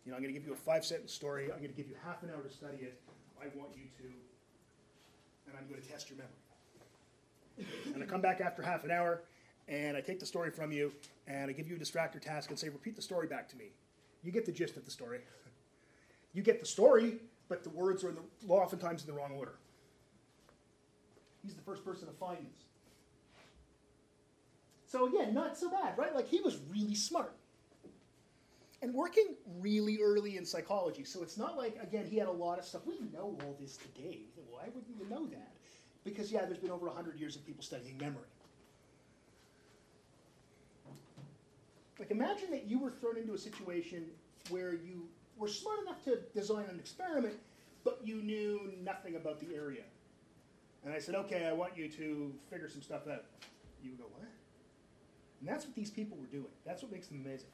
You 0.06 0.12
know, 0.12 0.18
I'm 0.18 0.24
going 0.24 0.34
to 0.34 0.40
give 0.40 0.48
you 0.48 0.54
a 0.54 0.58
five 0.58 0.86
sentence 0.86 1.12
story. 1.12 1.46
I'm 1.46 1.58
going 1.58 1.72
to 1.72 1.76
give 1.76 1.88
you 1.88 1.96
half 2.04 2.22
an 2.24 2.30
hour 2.30 2.42
to 2.42 2.50
study 2.50 2.78
it. 2.78 3.02
I 3.42 3.46
want 3.58 3.72
you 3.76 3.84
to, 3.98 4.04
and 5.48 5.58
I'm 5.58 5.68
going 5.68 5.82
to 5.82 5.88
test 5.88 6.10
your 6.10 6.18
memory. 6.18 7.72
and 7.94 8.04
I 8.04 8.06
come 8.06 8.22
back 8.22 8.42
after 8.42 8.62
half 8.62 8.84
an 8.84 8.92
hour, 8.92 9.24
and 9.68 9.98
I 9.98 10.02
take 10.02 10.20
the 10.20 10.26
story 10.26 10.52
from 10.52 10.72
you, 10.72 10.92
and 11.28 11.50
I 11.50 11.54
give 11.54 11.68
you 11.68 11.76
a 11.76 11.80
distractor 11.80 12.22
task 12.22 12.50
and 12.50 12.60
say, 12.60 12.70
repeat 12.70 12.96
the 12.96 13.02
story 13.02 13.28
back 13.28 13.50
to 13.50 13.58
me. 13.58 13.66
You 14.24 14.32
get 14.32 14.46
the 14.46 14.52
gist 14.52 14.78
of 14.78 14.86
the 14.86 14.92
story. 14.92 15.22
You 16.34 16.44
get 16.44 16.60
the 16.60 16.66
story, 16.66 17.18
but 17.48 17.64
the 17.64 17.70
words 17.70 18.04
are 18.04 18.10
in 18.10 18.16
the, 18.16 18.54
oftentimes 18.54 19.02
in 19.02 19.08
the 19.08 19.14
wrong 19.14 19.32
order. 19.32 19.56
He's 21.44 21.56
the 21.56 21.62
first 21.62 21.86
person 21.86 22.08
to 22.08 22.14
find 22.14 22.40
this. 22.40 22.66
So 24.96 25.08
again, 25.08 25.34
not 25.34 25.58
so 25.58 25.70
bad, 25.70 25.98
right? 25.98 26.16
Like 26.16 26.30
he 26.30 26.40
was 26.40 26.58
really 26.72 26.96
smart. 26.96 27.36
And 28.82 28.94
working 28.94 29.36
really 29.60 30.00
early 30.02 30.38
in 30.38 30.46
psychology. 30.46 31.04
So 31.04 31.22
it's 31.22 31.38
not 31.38 31.58
like, 31.58 31.78
again, 31.84 32.06
he 32.06 32.16
had 32.18 32.30
a 32.30 32.32
lot 32.32 32.60
of 32.60 32.64
stuff. 32.64 32.84
We 32.86 33.00
know 33.14 33.38
all 33.44 33.58
this 33.60 33.76
today. 33.76 34.20
Why 34.50 34.68
wouldn't 34.74 34.96
you 34.98 35.06
know 35.10 35.26
that? 35.26 35.52
Because, 36.06 36.32
yeah, 36.32 36.46
there's 36.46 36.60
been 36.60 36.72
over 36.72 36.86
100 36.86 37.20
years 37.20 37.36
of 37.36 37.46
people 37.46 37.62
studying 37.62 37.98
memory. 37.98 38.24
Like, 42.00 42.12
imagine 42.12 42.50
that 42.52 42.66
you 42.66 42.80
were 42.80 42.92
thrown 42.92 43.18
into 43.18 43.34
a 43.34 43.38
situation 43.38 44.06
where 44.50 44.76
you 44.76 45.10
were 45.36 45.50
smart 45.50 45.82
enough 45.82 46.06
to 46.06 46.20
design 46.34 46.68
an 46.72 46.80
experiment, 46.80 47.36
but 47.84 48.00
you 48.02 48.22
knew 48.22 48.72
nothing 48.82 49.18
about 49.18 49.42
the 49.42 49.54
area. 49.56 49.84
And 50.86 50.94
I 50.94 51.00
said, 51.00 51.16
okay, 51.16 51.48
I 51.48 51.52
want 51.52 51.76
you 51.76 51.90
to 51.90 52.34
figure 52.50 52.70
some 52.70 52.82
stuff 52.82 53.10
out. 53.10 53.26
You 53.84 53.92
would 53.92 54.00
go, 54.00 54.06
what? 54.14 54.30
And 55.40 55.50
that's 55.50 55.66
what 55.66 55.76
these 55.76 55.90
people 55.90 56.18
were 56.18 56.28
doing. 56.28 56.52
That's 56.66 56.82
what 56.82 56.92
makes 56.92 57.08
them 57.08 57.22
amazing. 57.26 57.48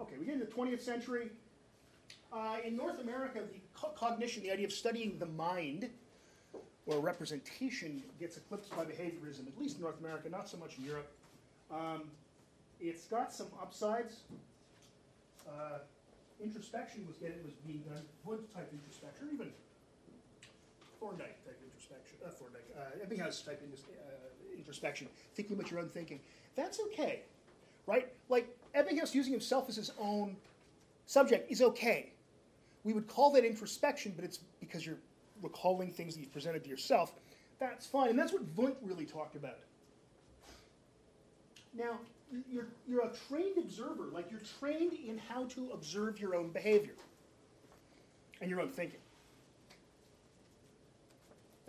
Okay, 0.00 0.14
we 0.18 0.26
get 0.26 0.34
into 0.34 0.46
the 0.46 0.52
20th 0.52 0.80
century. 0.80 1.30
Uh, 2.32 2.56
in 2.64 2.76
North 2.76 3.00
America, 3.00 3.40
the 3.40 3.60
co- 3.74 3.92
cognition, 3.96 4.42
the 4.42 4.50
idea 4.50 4.66
of 4.66 4.72
studying 4.72 5.18
the 5.18 5.26
mind 5.26 5.88
or 6.86 7.00
representation, 7.00 8.02
gets 8.20 8.36
eclipsed 8.36 8.70
by 8.76 8.84
behaviorism, 8.84 9.46
at 9.46 9.58
least 9.58 9.76
in 9.76 9.82
North 9.82 9.98
America, 10.00 10.28
not 10.28 10.48
so 10.48 10.56
much 10.56 10.78
in 10.78 10.84
Europe. 10.84 11.10
Um, 11.70 12.04
it's 12.80 13.04
got 13.06 13.32
some 13.32 13.48
upsides. 13.60 14.22
Uh, 15.46 15.78
introspection 16.42 17.06
was 17.06 17.16
getting 17.16 17.42
was 17.44 17.54
being 17.66 17.80
done, 17.80 18.02
Wundt 18.24 18.52
type 18.54 18.70
introspection, 18.72 19.28
even 19.32 19.50
Thorndike 21.00 21.44
type 21.44 21.58
introspection, 21.64 22.18
uh, 22.24 22.30
Thorndike, 22.30 22.68
uh, 22.76 23.04
Ebbinghaus 23.04 23.44
type 23.44 23.62
uh, 23.62 24.27
introspection, 24.68 25.08
thinking 25.34 25.56
about 25.56 25.70
your 25.70 25.80
own 25.80 25.88
thinking. 25.88 26.20
That's 26.54 26.78
okay, 26.80 27.22
right? 27.86 28.12
Like 28.28 28.54
Ebbinghaus 28.76 29.14
using 29.14 29.32
himself 29.32 29.66
as 29.70 29.76
his 29.76 29.90
own 29.98 30.36
subject 31.06 31.50
is 31.50 31.62
okay. 31.62 32.12
We 32.84 32.92
would 32.92 33.08
call 33.08 33.30
that 33.32 33.46
introspection, 33.46 34.12
but 34.14 34.26
it's 34.26 34.40
because 34.60 34.84
you're 34.84 34.98
recalling 35.42 35.90
things 35.90 36.14
that 36.14 36.20
you've 36.20 36.32
presented 36.32 36.64
to 36.64 36.70
yourself. 36.70 37.14
That's 37.58 37.86
fine, 37.86 38.10
and 38.10 38.18
that's 38.18 38.32
what 38.32 38.42
Wundt 38.56 38.76
really 38.82 39.06
talked 39.06 39.36
about. 39.36 39.58
Now, 41.74 41.98
you're, 42.50 42.68
you're 42.86 43.06
a 43.06 43.10
trained 43.28 43.56
observer, 43.56 44.08
like 44.12 44.30
you're 44.30 44.42
trained 44.60 44.92
in 44.92 45.16
how 45.16 45.46
to 45.46 45.70
observe 45.72 46.20
your 46.20 46.34
own 46.34 46.50
behavior 46.50 46.94
and 48.42 48.50
your 48.50 48.60
own 48.60 48.68
thinking. 48.68 49.00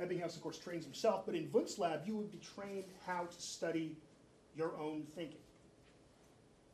Ebbinghaus, 0.02 0.36
of 0.36 0.41
course, 0.41 0.58
trains 0.58 0.86
himself, 0.86 1.26
but 1.26 1.36
in 1.36 1.50
Wundt's 1.52 1.78
lab, 1.78 2.02
you 2.06 2.16
would 2.16 2.32
be 2.32 2.39
trained 2.39 2.86
how 3.06 3.26
to 3.26 3.41
study 3.41 3.97
your 4.56 4.78
own 4.78 5.04
thinking. 5.16 5.41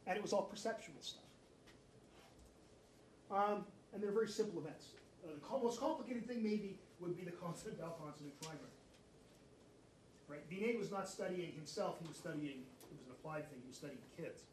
And 0.08 0.16
it 0.16 0.22
was 0.22 0.34
all 0.34 0.44
perceptual 0.44 0.96
stuff. 1.02 1.24
Um, 3.32 3.66
and 3.94 4.04
they're 4.04 4.12
very 4.12 4.28
simple 4.28 4.60
events. 4.62 4.90
Uh, 5.26 5.58
the 5.58 5.64
most 5.64 5.80
complicated 5.80 6.28
thing, 6.28 6.44
maybe, 6.44 6.78
would 7.00 7.18
be 7.18 7.24
the 7.24 7.32
consonant 7.32 7.80
vowel 7.80 7.98
consonant 8.04 8.40
trigram. 8.42 8.70
Right? 10.28 10.48
Binet 10.50 10.78
was 10.78 10.92
not 10.92 11.10
studying 11.10 11.52
himself, 11.54 11.98
he 12.02 12.08
was 12.08 12.18
studying, 12.18 12.46
it 12.46 12.92
was 12.92 13.02
an 13.06 13.12
applied 13.12 13.50
thing, 13.50 13.60
he 13.62 13.68
was 13.68 13.78
studying 13.78 14.00
kids. 14.18 14.44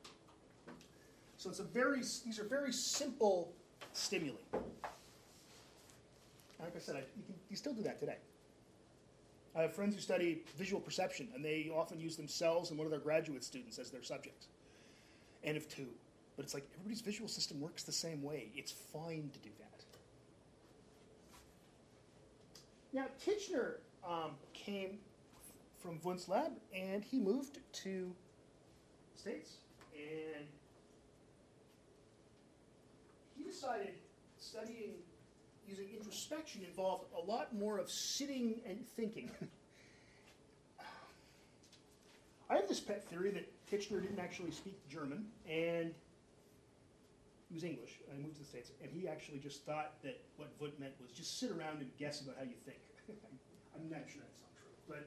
So 1.37 1.51
it's 1.51 1.59
a 1.59 1.65
very, 1.65 1.99
these 1.99 2.39
are 2.39 2.45
very 2.45 2.73
simple 2.73 3.53
stimuli. 3.93 4.37
Like 6.61 6.77
I 6.77 6.79
said, 6.79 6.97
I, 6.97 7.01
you, 7.01 7.25
can, 7.27 7.35
you 7.51 7.57
still 7.57 7.75
do 7.75 7.83
that 7.83 7.99
today. 7.99 8.17
I 9.55 9.63
have 9.63 9.75
friends 9.75 9.95
who 9.95 10.01
study 10.01 10.43
visual 10.57 10.81
perception, 10.81 11.29
and 11.35 11.45
they 11.45 11.71
often 11.75 12.01
use 12.01 12.17
themselves 12.17 12.71
and 12.71 12.79
one 12.79 12.87
of 12.87 12.91
their 12.91 13.01
graduate 13.01 13.45
students 13.45 13.79
as 13.79 13.91
their 13.91 14.03
subjects. 14.03 14.47
N 15.45 15.57
of 15.57 15.69
two. 15.69 15.89
But 16.37 16.45
it's 16.45 16.55
like 16.55 16.65
everybody's 16.75 17.03
visual 17.03 17.29
system 17.29 17.61
works 17.61 17.83
the 17.83 17.93
same 17.93 18.23
way. 18.23 18.49
It's 18.55 18.73
fine 18.73 19.31
to 19.33 19.39
do 19.41 19.51
that. 19.59 19.85
Now, 22.95 23.07
Titchener 23.25 23.77
um, 24.07 24.33
came 24.55 24.99
from 25.81 25.99
Wundt's 26.03 26.29
lab, 26.29 26.53
and 26.75 27.03
he 27.05 27.19
moved 27.19 27.59
to 27.73 28.15
States, 29.17 29.57
and 29.95 30.47
he 33.37 33.45
decided 33.45 33.95
studying 34.39 34.93
using 35.67 35.89
introspection 35.97 36.63
involved 36.65 37.05
a 37.17 37.21
lot 37.31 37.55
more 37.55 37.79
of 37.79 37.91
sitting 37.91 38.61
and 38.67 38.87
thinking. 38.97 39.31
I 42.51 42.57
have 42.57 42.69
this 42.69 42.81
pet 42.81 43.05
theory 43.09 43.31
that 43.31 43.49
Titchener 43.71 44.03
didn't 44.03 44.19
actually 44.19 44.51
speak 44.51 44.77
German, 44.89 45.27
and 45.49 45.95
he 47.49 47.55
was 47.55 47.65
English, 47.65 48.01
he 48.09 48.23
moved 48.23 48.37
to 48.37 48.43
the 48.43 48.49
States, 48.49 48.73
and 48.81 48.91
he 48.93 49.09
actually 49.09 49.39
just 49.39 49.65
thought 49.65 50.01
that 50.03 50.21
what 50.37 50.49
Wundt 50.61 50.81
meant 50.81 50.93
was 51.01 51.13
just 51.13 51.39
sit 51.39 51.51
around 51.51 51.81
and 51.81 51.91
guess 51.99 52.21
about 52.21 52.37
how 52.37 52.45
you 52.45 52.57
think. 52.65 52.81
I'm 53.77 53.89
not 53.89 54.09
sure 54.09 54.25
that's 54.25 54.41
not 54.41 54.53
true, 54.57 54.73
but 54.89 55.05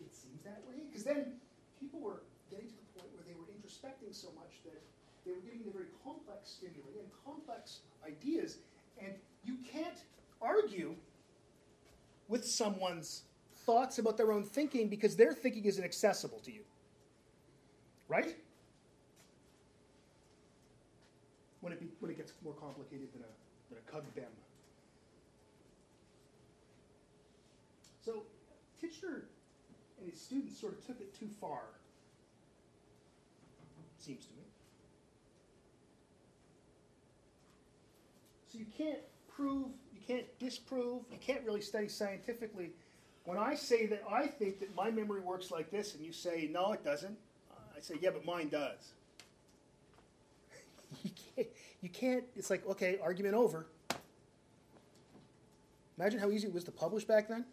it 0.00 0.12
seems 0.12 0.44
that 0.44 0.60
way. 0.68 0.76
Because 0.88 1.04
then 1.04 1.40
people 1.80 2.00
were 2.00 2.20
getting 2.52 2.68
to 2.68 2.76
the 2.76 2.88
point 2.96 3.08
where 3.16 3.24
they 3.24 3.32
were 3.32 3.48
introspecting 3.48 4.12
so 4.12 4.28
much 4.36 4.60
that 4.68 4.80
they 5.24 5.32
were 5.32 5.40
getting 5.40 5.64
the 5.64 5.72
very 5.72 5.88
complex 6.04 6.60
stimuli 6.60 7.00
and 7.00 7.08
complex 7.24 7.80
ideas, 8.04 8.60
and 9.00 9.16
you 9.44 9.56
can't 9.72 9.98
argue 10.40 10.94
with 12.28 12.44
someone's 12.44 13.22
thoughts 13.66 13.98
about 13.98 14.16
their 14.16 14.32
own 14.32 14.44
thinking 14.44 14.88
because 14.88 15.16
their 15.16 15.32
thinking 15.32 15.64
isn't 15.64 15.84
accessible 15.84 16.38
to 16.40 16.52
you. 16.52 16.62
Right? 18.08 18.36
When 21.60 21.72
it, 21.72 21.80
be, 21.80 21.88
when 22.00 22.10
it 22.10 22.16
gets 22.16 22.32
more 22.42 22.54
complicated 22.54 23.12
than 23.12 23.22
a, 23.22 23.74
than 23.74 23.78
a 23.86 23.90
cug 23.90 24.04
bem. 24.14 24.24
So 28.04 28.22
Titchener 28.82 29.22
and 30.00 30.10
his 30.10 30.20
students 30.20 30.58
sort 30.58 30.72
of 30.72 30.86
took 30.86 31.00
it 31.00 31.18
too 31.18 31.28
far, 31.40 31.60
seems 33.98 34.24
to 34.24 34.32
me. 34.32 34.42
So 38.50 38.58
you 38.58 38.66
can't 38.76 38.98
prove, 39.40 39.68
you 39.94 40.00
can't 40.06 40.38
disprove, 40.38 41.02
you 41.10 41.18
can't 41.18 41.42
really 41.44 41.62
study 41.62 41.88
scientifically. 41.88 42.70
When 43.24 43.38
I 43.38 43.54
say 43.54 43.86
that 43.86 44.02
I 44.10 44.26
think 44.26 44.60
that 44.60 44.74
my 44.74 44.90
memory 44.90 45.20
works 45.20 45.50
like 45.50 45.70
this, 45.70 45.94
and 45.94 46.04
you 46.04 46.12
say, 46.12 46.48
no, 46.52 46.72
it 46.72 46.84
doesn't, 46.84 47.16
I 47.76 47.80
say, 47.80 47.94
yeah, 48.00 48.10
but 48.10 48.24
mine 48.24 48.48
does. 48.50 48.92
you, 51.02 51.10
can't, 51.34 51.48
you 51.80 51.88
can't, 51.88 52.24
it's 52.36 52.50
like, 52.50 52.66
okay, 52.68 52.98
argument 53.02 53.34
over. 53.34 53.66
Imagine 55.98 56.20
how 56.20 56.30
easy 56.30 56.48
it 56.48 56.54
was 56.54 56.64
to 56.64 56.70
publish 56.70 57.04
back 57.04 57.28
then. 57.28 57.44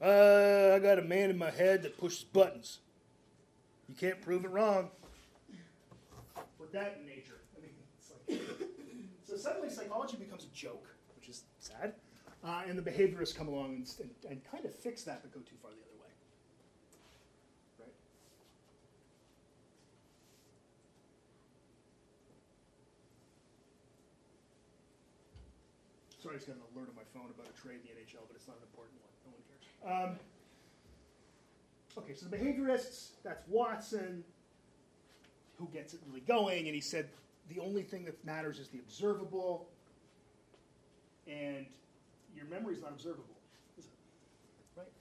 Uh, 0.00 0.74
I 0.74 0.78
got 0.78 0.98
a 0.98 1.02
man 1.02 1.30
in 1.30 1.38
my 1.38 1.50
head 1.50 1.82
that 1.82 1.98
pushes 1.98 2.24
buttons. 2.24 2.78
You 3.88 3.94
can't 3.94 4.20
prove 4.20 4.44
it 4.44 4.50
wrong. 4.50 4.90
With 6.58 6.72
that 6.72 6.98
in 7.00 7.06
nature. 7.06 7.40
I 7.56 7.60
mean, 7.60 8.40
like, 8.40 8.40
so 9.28 9.36
suddenly 9.36 9.70
psychology 9.70 10.16
becomes 10.16 10.44
a 10.44 10.54
joke. 10.54 10.93
Uh, 12.44 12.60
and 12.68 12.78
the 12.78 12.82
behaviorists 12.82 13.34
come 13.34 13.48
along 13.48 13.74
and, 13.74 13.90
and, 14.00 14.10
and 14.30 14.44
kind 14.44 14.66
of 14.66 14.74
fix 14.74 15.02
that, 15.02 15.22
but 15.22 15.32
go 15.32 15.40
too 15.40 15.56
far 15.62 15.70
the 15.70 15.78
other 15.78 15.96
way. 15.98 16.12
Right? 17.80 17.94
Sorry, 26.22 26.34
I 26.34 26.36
just 26.36 26.48
got 26.48 26.56
an 26.56 26.62
alert 26.76 26.90
on 26.90 26.96
my 26.96 27.02
phone 27.14 27.30
about 27.34 27.46
a 27.48 27.62
trade 27.62 27.78
in 27.80 27.88
the 27.88 28.02
NHL, 28.02 28.28
but 28.28 28.36
it's 28.36 28.46
not 28.46 28.58
an 28.58 28.64
important 28.68 29.00
one. 29.00 29.08
No 29.24 29.32
one 29.32 29.44
cares. 29.48 30.18
Um, 31.96 32.04
okay, 32.04 32.12
so 32.12 32.26
the 32.26 32.36
behaviorists, 32.36 33.12
that's 33.24 33.42
Watson, 33.48 34.22
who 35.56 35.66
gets 35.72 35.94
it 35.94 36.00
really 36.06 36.20
going, 36.20 36.66
and 36.66 36.74
he 36.74 36.82
said 36.82 37.08
the 37.48 37.58
only 37.60 37.84
thing 37.84 38.04
that 38.04 38.22
matters 38.22 38.58
is 38.58 38.68
the 38.68 38.80
observable, 38.80 39.66
and 41.26 41.64
your 42.36 42.46
memory 42.46 42.74
is 42.74 42.82
not 42.82 42.92
observable, 42.92 43.36
is 43.78 43.86
it? 43.86 43.92
Right? 44.76 44.92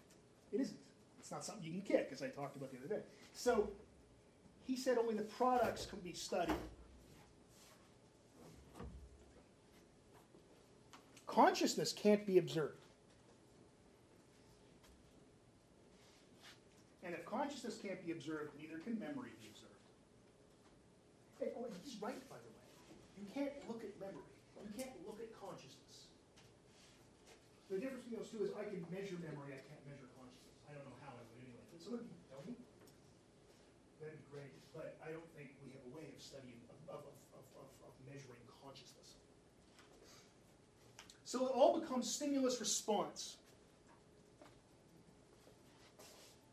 It 0.52 0.62
isn't. 0.62 0.78
It's 1.20 1.32
not 1.32 1.46
something 1.46 1.64
you 1.64 1.72
can 1.72 1.82
kick, 1.82 2.10
as 2.12 2.22
I 2.22 2.28
talked 2.28 2.58
about 2.58 2.72
the 2.72 2.78
other 2.78 2.88
day. 2.88 3.02
So 3.32 3.70
he 4.66 4.76
said 4.76 4.98
only 4.98 5.16
the 5.16 5.24
products 5.24 5.86
can 5.86 6.00
be 6.00 6.14
studied. 6.14 6.56
Consciousness 11.26 11.94
can't 11.94 12.26
be 12.28 12.38
observed. 12.38 12.78
And 17.04 17.14
if 17.14 17.26
consciousness 17.26 17.80
can't 17.82 18.06
be 18.06 18.12
observed, 18.12 18.52
neither 18.60 18.80
can 18.80 19.00
memory 19.00 19.32
be 19.42 19.48
observed. 19.52 19.74
Hey, 21.40 21.52
oh, 21.58 21.66
he's 21.84 21.96
right, 22.02 22.30
by 22.30 22.38
the 22.38 22.48
way. 22.48 22.64
You 23.20 23.28
can't 23.34 23.52
look 23.68 23.84
at 23.84 24.00
memory. 24.00 24.24
You 24.64 24.72
can't 24.78 24.96
look 25.06 25.20
at 25.20 25.34
consciousness. 25.40 26.08
The 27.74 27.82
difference 27.82 28.06
between 28.06 28.22
those 28.22 28.30
two 28.30 28.46
is 28.46 28.54
I 28.54 28.70
can 28.70 28.86
measure 28.94 29.18
memory, 29.18 29.58
I 29.58 29.62
can't 29.66 29.82
measure 29.90 30.06
consciousness. 30.14 30.54
I 30.70 30.78
don't 30.78 30.86
know 30.86 31.00
how 31.02 31.18
I 31.18 31.26
would 31.26 31.42
anyway. 31.42 31.58
Can 31.74 31.82
someone 31.82 32.06
tell 32.30 32.46
me? 32.46 32.54
That'd 33.98 34.14
be 34.14 34.30
great. 34.30 34.54
But 34.78 34.94
I 35.02 35.10
don't 35.10 35.26
think 35.34 35.58
we 35.66 35.74
have 35.74 35.82
a 35.90 35.92
way 35.98 36.06
of 36.06 36.22
studying, 36.22 36.62
of, 36.70 37.02
of, 37.02 37.02
of, 37.34 37.66
of 37.82 37.92
measuring 38.06 38.46
consciousness. 38.62 39.18
So 41.26 41.50
it 41.50 41.52
all 41.58 41.82
becomes 41.82 42.06
stimulus 42.06 42.62
response. 42.62 43.42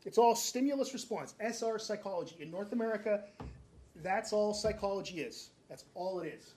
It's 0.05 0.17
all 0.17 0.33
stimulus 0.33 0.91
response, 0.91 1.35
SR 1.37 1.77
psychology. 1.77 2.35
In 2.39 2.49
North 2.49 2.73
America, 2.73 3.25
that's 4.01 4.33
all 4.33 4.55
psychology 4.55 5.21
is. 5.21 5.51
That's 5.69 5.85
all 5.93 6.21
it 6.21 6.33
is. 6.33 6.55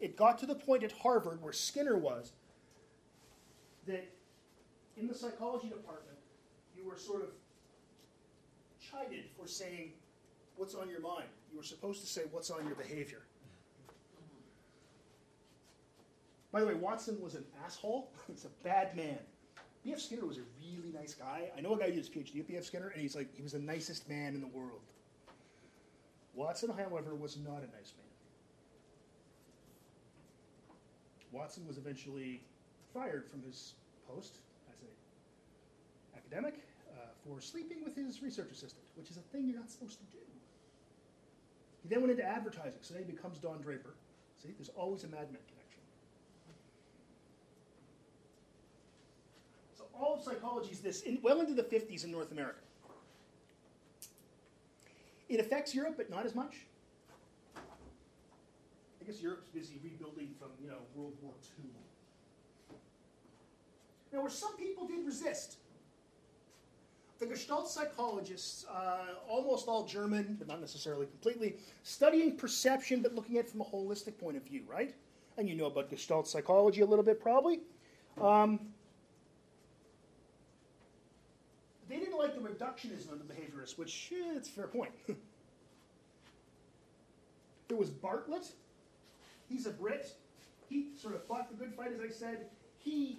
It 0.00 0.16
got 0.16 0.38
to 0.38 0.46
the 0.46 0.54
point 0.54 0.84
at 0.84 0.92
Harvard 0.92 1.42
where 1.42 1.52
Skinner 1.52 1.98
was 1.98 2.32
that 3.86 4.12
in 4.96 5.06
the 5.06 5.14
psychology 5.14 5.68
department, 5.68 6.18
you 6.76 6.86
were 6.88 6.96
sort 6.96 7.22
of 7.22 7.30
chided 8.80 9.24
for 9.38 9.46
saying, 9.46 9.92
What's 10.56 10.74
on 10.74 10.88
your 10.88 11.00
mind? 11.00 11.28
You 11.50 11.58
were 11.58 11.64
supposed 11.64 12.00
to 12.00 12.06
say, 12.06 12.22
What's 12.30 12.50
on 12.50 12.66
your 12.66 12.76
behavior? 12.76 13.22
By 16.52 16.60
the 16.60 16.66
way, 16.66 16.74
Watson 16.74 17.20
was 17.20 17.34
an 17.34 17.44
asshole. 17.64 18.10
He's 18.26 18.44
a 18.44 18.64
bad 18.64 18.96
man. 18.96 19.18
B.F. 19.84 20.00
Skinner 20.00 20.26
was 20.26 20.38
a 20.38 20.42
really 20.60 20.90
nice 20.92 21.14
guy. 21.14 21.50
I 21.56 21.60
know 21.60 21.74
a 21.74 21.78
guy 21.78 21.86
who 21.86 21.92
did 21.92 21.98
his 21.98 22.08
PhD 22.08 22.40
at 22.40 22.48
B.F. 22.48 22.64
Skinner, 22.64 22.88
and 22.88 23.00
he's 23.00 23.14
like, 23.14 23.32
he 23.36 23.42
was 23.42 23.52
the 23.52 23.60
nicest 23.60 24.08
man 24.08 24.34
in 24.34 24.40
the 24.40 24.48
world. 24.48 24.80
Watson, 26.34 26.70
however, 26.70 27.14
was 27.14 27.36
not 27.36 27.58
a 27.58 27.66
nice 27.76 27.94
man. 27.96 28.06
Watson 31.30 31.64
was 31.68 31.78
eventually 31.78 32.42
fired 32.96 33.28
from 33.28 33.42
his 33.42 33.74
post 34.08 34.38
as 34.72 34.80
an 34.80 34.88
academic 36.16 36.54
uh, 36.96 37.08
for 37.24 37.40
sleeping 37.40 37.84
with 37.84 37.94
his 37.94 38.22
research 38.22 38.50
assistant, 38.50 38.84
which 38.94 39.10
is 39.10 39.18
a 39.18 39.20
thing 39.32 39.46
you're 39.46 39.58
not 39.58 39.70
supposed 39.70 39.98
to 39.98 40.06
do. 40.06 40.24
He 41.82 41.88
then 41.88 42.00
went 42.00 42.10
into 42.12 42.24
advertising, 42.24 42.80
so 42.80 42.94
then 42.94 43.04
he 43.04 43.12
becomes 43.12 43.38
Don 43.38 43.60
Draper. 43.60 43.94
See, 44.42 44.48
there's 44.56 44.70
always 44.70 45.04
a 45.04 45.08
Mad 45.08 45.30
Men 45.30 45.42
connection. 45.46 45.82
So 49.76 49.84
all 49.94 50.14
of 50.14 50.22
psychology 50.22 50.70
is 50.72 50.80
this, 50.80 51.02
in, 51.02 51.18
well 51.22 51.40
into 51.40 51.54
the 51.54 51.62
50s 51.62 52.04
in 52.04 52.10
North 52.10 52.32
America. 52.32 52.58
It 55.28 55.38
affects 55.38 55.74
Europe, 55.74 55.94
but 55.96 56.08
not 56.08 56.24
as 56.24 56.34
much. 56.34 56.56
I 57.56 59.04
guess 59.04 59.20
Europe's 59.20 59.48
busy 59.48 59.78
rebuilding 59.84 60.30
from, 60.40 60.48
you 60.60 60.68
know, 60.68 60.78
World 60.94 61.14
War 61.22 61.34
II. 61.58 61.70
Now, 64.16 64.22
where 64.22 64.30
some 64.30 64.56
people 64.56 64.86
did 64.86 65.04
resist, 65.04 65.58
the 67.18 67.26
Gestalt 67.26 67.68
psychologists, 67.68 68.64
uh, 68.64 69.16
almost 69.28 69.68
all 69.68 69.84
German, 69.84 70.36
but 70.38 70.48
not 70.48 70.58
necessarily 70.58 71.04
completely, 71.04 71.56
studying 71.82 72.34
perception 72.34 73.02
but 73.02 73.14
looking 73.14 73.36
at 73.36 73.44
it 73.44 73.50
from 73.50 73.60
a 73.60 73.64
holistic 73.64 74.18
point 74.18 74.38
of 74.38 74.42
view, 74.42 74.62
right? 74.66 74.94
And 75.36 75.46
you 75.46 75.54
know 75.54 75.66
about 75.66 75.90
Gestalt 75.90 76.26
psychology 76.26 76.80
a 76.80 76.86
little 76.86 77.04
bit, 77.04 77.20
probably. 77.20 77.60
Um, 78.18 78.58
they 81.86 81.98
didn't 81.98 82.16
like 82.16 82.34
the 82.34 82.40
reductionism 82.40 83.12
of 83.12 83.18
the 83.18 83.34
behaviorists, 83.34 83.76
which, 83.76 84.12
eh, 84.12 84.32
it's 84.34 84.48
a 84.48 84.52
fair 84.52 84.66
point. 84.66 84.92
there 87.68 87.76
was 87.76 87.90
Bartlett. 87.90 88.50
He's 89.46 89.66
a 89.66 89.70
Brit. 89.70 90.10
He 90.70 90.92
sort 90.98 91.14
of 91.14 91.22
fought 91.24 91.50
the 91.50 91.54
good 91.54 91.74
fight, 91.74 91.92
as 91.92 92.00
I 92.00 92.08
said. 92.08 92.46
He 92.78 93.18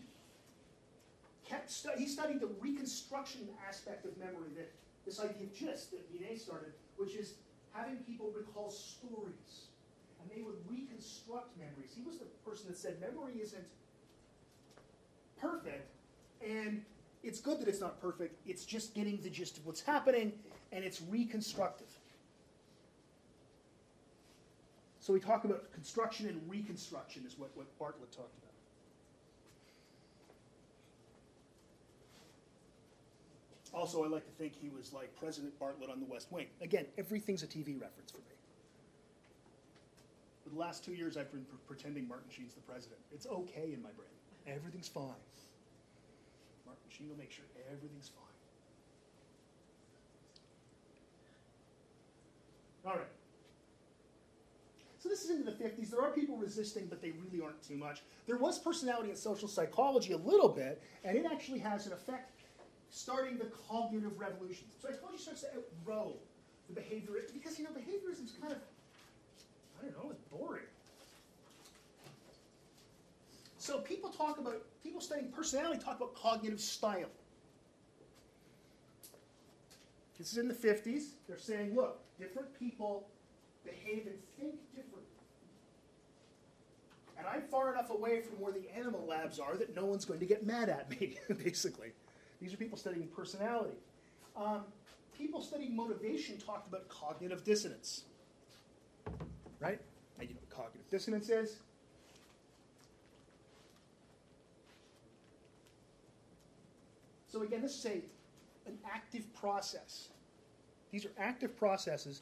kept 1.49 1.71
stu- 1.71 1.89
he 1.97 2.07
studied 2.07 2.39
the 2.39 2.49
reconstruction 2.59 3.47
aspect 3.67 4.05
of 4.05 4.17
memory 4.17 4.49
that 4.55 4.71
this 5.05 5.19
idea 5.19 5.43
of 5.43 5.53
gist 5.53 5.91
that 5.91 6.11
Binet 6.11 6.39
started, 6.41 6.73
which 6.97 7.15
is 7.15 7.35
having 7.73 7.97
people 7.97 8.31
recall 8.35 8.69
stories. 8.69 9.67
And 10.21 10.29
they 10.35 10.41
would 10.41 10.57
reconstruct 10.69 11.57
memories. 11.57 11.91
He 11.95 12.03
was 12.03 12.17
the 12.17 12.25
person 12.45 12.67
that 12.67 12.77
said 12.77 12.99
memory 12.99 13.33
isn't 13.41 13.63
perfect, 15.39 15.91
and 16.45 16.83
it's 17.23 17.39
good 17.39 17.59
that 17.61 17.67
it's 17.67 17.79
not 17.79 18.01
perfect. 18.01 18.35
It's 18.45 18.65
just 18.65 18.93
getting 18.93 19.21
the 19.21 19.29
gist 19.29 19.57
of 19.57 19.65
what's 19.65 19.81
happening, 19.81 20.33
and 20.71 20.83
it's 20.83 21.01
reconstructive. 21.01 21.87
So 24.99 25.13
we 25.13 25.21
talk 25.21 25.45
about 25.45 25.71
construction 25.71 26.27
and 26.27 26.41
reconstruction 26.49 27.23
is 27.25 27.39
what, 27.39 27.51
what 27.55 27.67
Bartlett 27.79 28.11
talked 28.11 28.37
about. 28.39 28.56
Also, 33.77 34.03
I 34.03 34.07
like 34.07 34.25
to 34.25 34.31
think 34.31 34.53
he 34.59 34.69
was 34.69 34.91
like 34.91 35.15
President 35.19 35.57
Bartlett 35.59 35.91
on 35.91 35.99
the 35.99 36.07
West 36.07 36.31
Wing. 36.31 36.47
Again, 36.61 36.87
everything's 36.97 37.43
a 37.43 37.47
TV 37.47 37.79
reference 37.79 38.09
for 38.09 38.17
me. 38.17 38.33
For 40.43 40.49
the 40.49 40.57
last 40.57 40.83
two 40.83 40.93
years, 40.93 41.15
I've 41.15 41.31
been 41.31 41.45
pre- 41.45 41.59
pretending 41.67 42.07
Martin 42.07 42.25
Sheen's 42.31 42.55
the 42.55 42.61
president. 42.61 42.99
It's 43.13 43.27
okay 43.27 43.73
in 43.73 43.83
my 43.83 43.91
brain. 43.91 44.09
Everything's 44.47 44.87
fine. 44.87 45.21
Martin 46.65 46.89
Sheen 46.89 47.07
will 47.07 47.17
make 47.17 47.31
sure 47.31 47.45
everything's 47.71 48.09
fine. 48.09 48.23
All 52.91 52.97
right. 52.97 53.07
So 54.97 55.07
this 55.07 55.23
is 55.23 55.29
into 55.29 55.43
the 55.43 55.51
50s. 55.51 55.91
There 55.91 56.01
are 56.01 56.09
people 56.09 56.35
resisting, 56.35 56.87
but 56.87 56.99
they 56.99 57.11
really 57.11 57.43
aren't 57.43 57.61
too 57.61 57.77
much. 57.77 58.01
There 58.25 58.37
was 58.37 58.57
personality 58.57 59.09
and 59.09 59.17
social 59.17 59.47
psychology 59.47 60.13
a 60.13 60.17
little 60.17 60.49
bit, 60.49 60.81
and 61.03 61.15
it 61.15 61.27
actually 61.31 61.59
has 61.59 61.85
an 61.85 61.93
effect 61.93 62.36
starting 62.97 63.37
the 63.37 63.45
cognitive 63.69 64.19
revolution. 64.19 64.65
So 64.81 64.89
psychology 64.89 65.21
starts 65.21 65.41
to 65.41 65.47
outgrow 65.55 66.15
the 66.67 66.73
behavior 66.73 67.13
because 67.33 67.57
you 67.57 67.63
know 67.63 67.71
behaviorism 67.71 68.25
is 68.25 68.33
kind 68.41 68.53
of 68.53 68.59
I 69.79 69.85
don't 69.85 70.03
know, 70.03 70.09
it's 70.09 70.23
boring. 70.23 70.63
So 73.59 73.79
people 73.79 74.09
talk 74.09 74.39
about 74.39 74.63
people 74.83 75.01
studying 75.01 75.29
personality 75.31 75.79
talk 75.83 75.97
about 75.97 76.15
cognitive 76.15 76.59
style. 76.59 77.09
This 80.17 80.31
is 80.31 80.37
in 80.39 80.47
the 80.47 80.53
50s. 80.53 81.09
They're 81.27 81.37
saying, 81.37 81.75
look, 81.75 81.99
different 82.17 82.57
people 82.57 83.07
behave 83.63 84.07
and 84.07 84.15
think 84.39 84.55
differently. 84.75 85.03
And 87.19 87.27
I'm 87.27 87.43
far 87.43 87.71
enough 87.73 87.91
away 87.91 88.21
from 88.21 88.39
where 88.39 88.51
the 88.51 88.63
animal 88.75 89.05
labs 89.07 89.39
are 89.39 89.55
that 89.57 89.75
no 89.75 89.85
one's 89.85 90.05
going 90.05 90.19
to 90.19 90.25
get 90.25 90.45
mad 90.45 90.69
at 90.69 90.89
me, 90.89 91.17
basically. 91.43 91.91
These 92.41 92.53
are 92.53 92.57
people 92.57 92.77
studying 92.77 93.07
personality. 93.07 93.77
Um, 94.35 94.63
people 95.17 95.41
studying 95.41 95.75
motivation 95.75 96.37
talked 96.37 96.67
about 96.67 96.87
cognitive 96.89 97.43
dissonance. 97.43 98.03
Right? 99.59 99.79
And 100.19 100.29
you 100.29 100.35
know 100.35 100.41
what 100.41 100.55
cognitive 100.55 100.89
dissonance 100.89 101.29
is? 101.29 101.57
So 107.27 107.43
again, 107.43 107.61
this 107.61 107.77
is 107.77 107.85
a, 107.85 108.01
an 108.67 108.77
active 108.91 109.31
process. 109.33 110.09
These 110.91 111.05
are 111.05 111.11
active 111.17 111.57
processes 111.57 112.21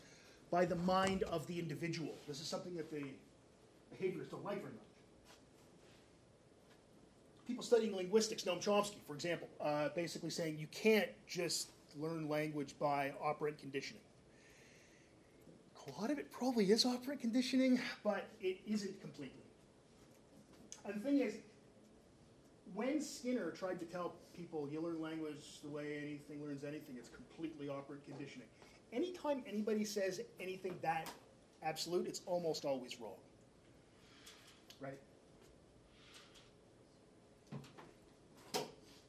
by 0.49 0.66
the 0.66 0.76
mind 0.76 1.24
of 1.24 1.45
the 1.47 1.59
individual. 1.59 2.16
This 2.28 2.41
is 2.41 2.47
something 2.47 2.76
that 2.76 2.91
the 2.91 3.03
behaviorists 3.93 4.32
don't 4.32 4.43
like 4.43 4.61
very 4.61 4.74
much. 4.74 4.85
People 7.48 7.64
studying 7.64 7.96
linguistics, 7.96 8.43
Noam 8.43 8.62
Chomsky, 8.62 8.96
for 9.06 9.14
example, 9.14 9.48
uh, 9.62 9.89
basically 9.96 10.32
saying 10.32 10.58
you 10.58 10.68
can't 10.72 11.10
just 11.28 11.70
learn 11.98 12.28
language 12.28 12.74
by 12.80 13.14
operant 13.24 13.60
conditioning. 13.60 14.02
A 15.88 16.02
lot 16.02 16.10
of 16.10 16.18
it 16.18 16.32
probably 16.32 16.72
is 16.72 16.86
operant 16.86 17.22
conditioning, 17.22 17.80
but 18.04 18.28
it 18.41 18.58
isn't 18.66 19.00
completely. 19.00 19.43
And 20.84 20.96
the 20.96 21.00
thing 21.00 21.20
is, 21.20 21.36
when 22.74 23.00
Skinner 23.00 23.52
tried 23.52 23.80
to 23.80 23.86
tell 23.86 24.16
people 24.36 24.68
you 24.72 24.82
learn 24.82 25.00
language 25.00 25.62
the 25.64 25.70
way 25.70 26.00
anything 26.02 26.43
learns 26.43 26.64
anything, 26.64 26.96
it's 26.98 27.10
completely 27.10 27.70
operant 27.70 28.04
conditioning. 28.06 28.48
Anytime 28.91 29.43
anybody 29.48 29.86
says 29.86 30.22
anything 30.39 30.76
that 30.82 31.10
absolute, 31.62 32.08
it's 32.08 32.22
almost 32.26 32.66
always 32.66 33.00
wrong. 33.00 33.18
Right? 34.82 34.98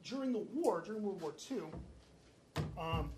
During 0.09 0.31
the 0.31 0.45
war, 0.53 0.81
during 0.85 1.03
World 1.03 1.21
War 1.21 1.33
II, 1.51 1.63
um, 2.79 3.09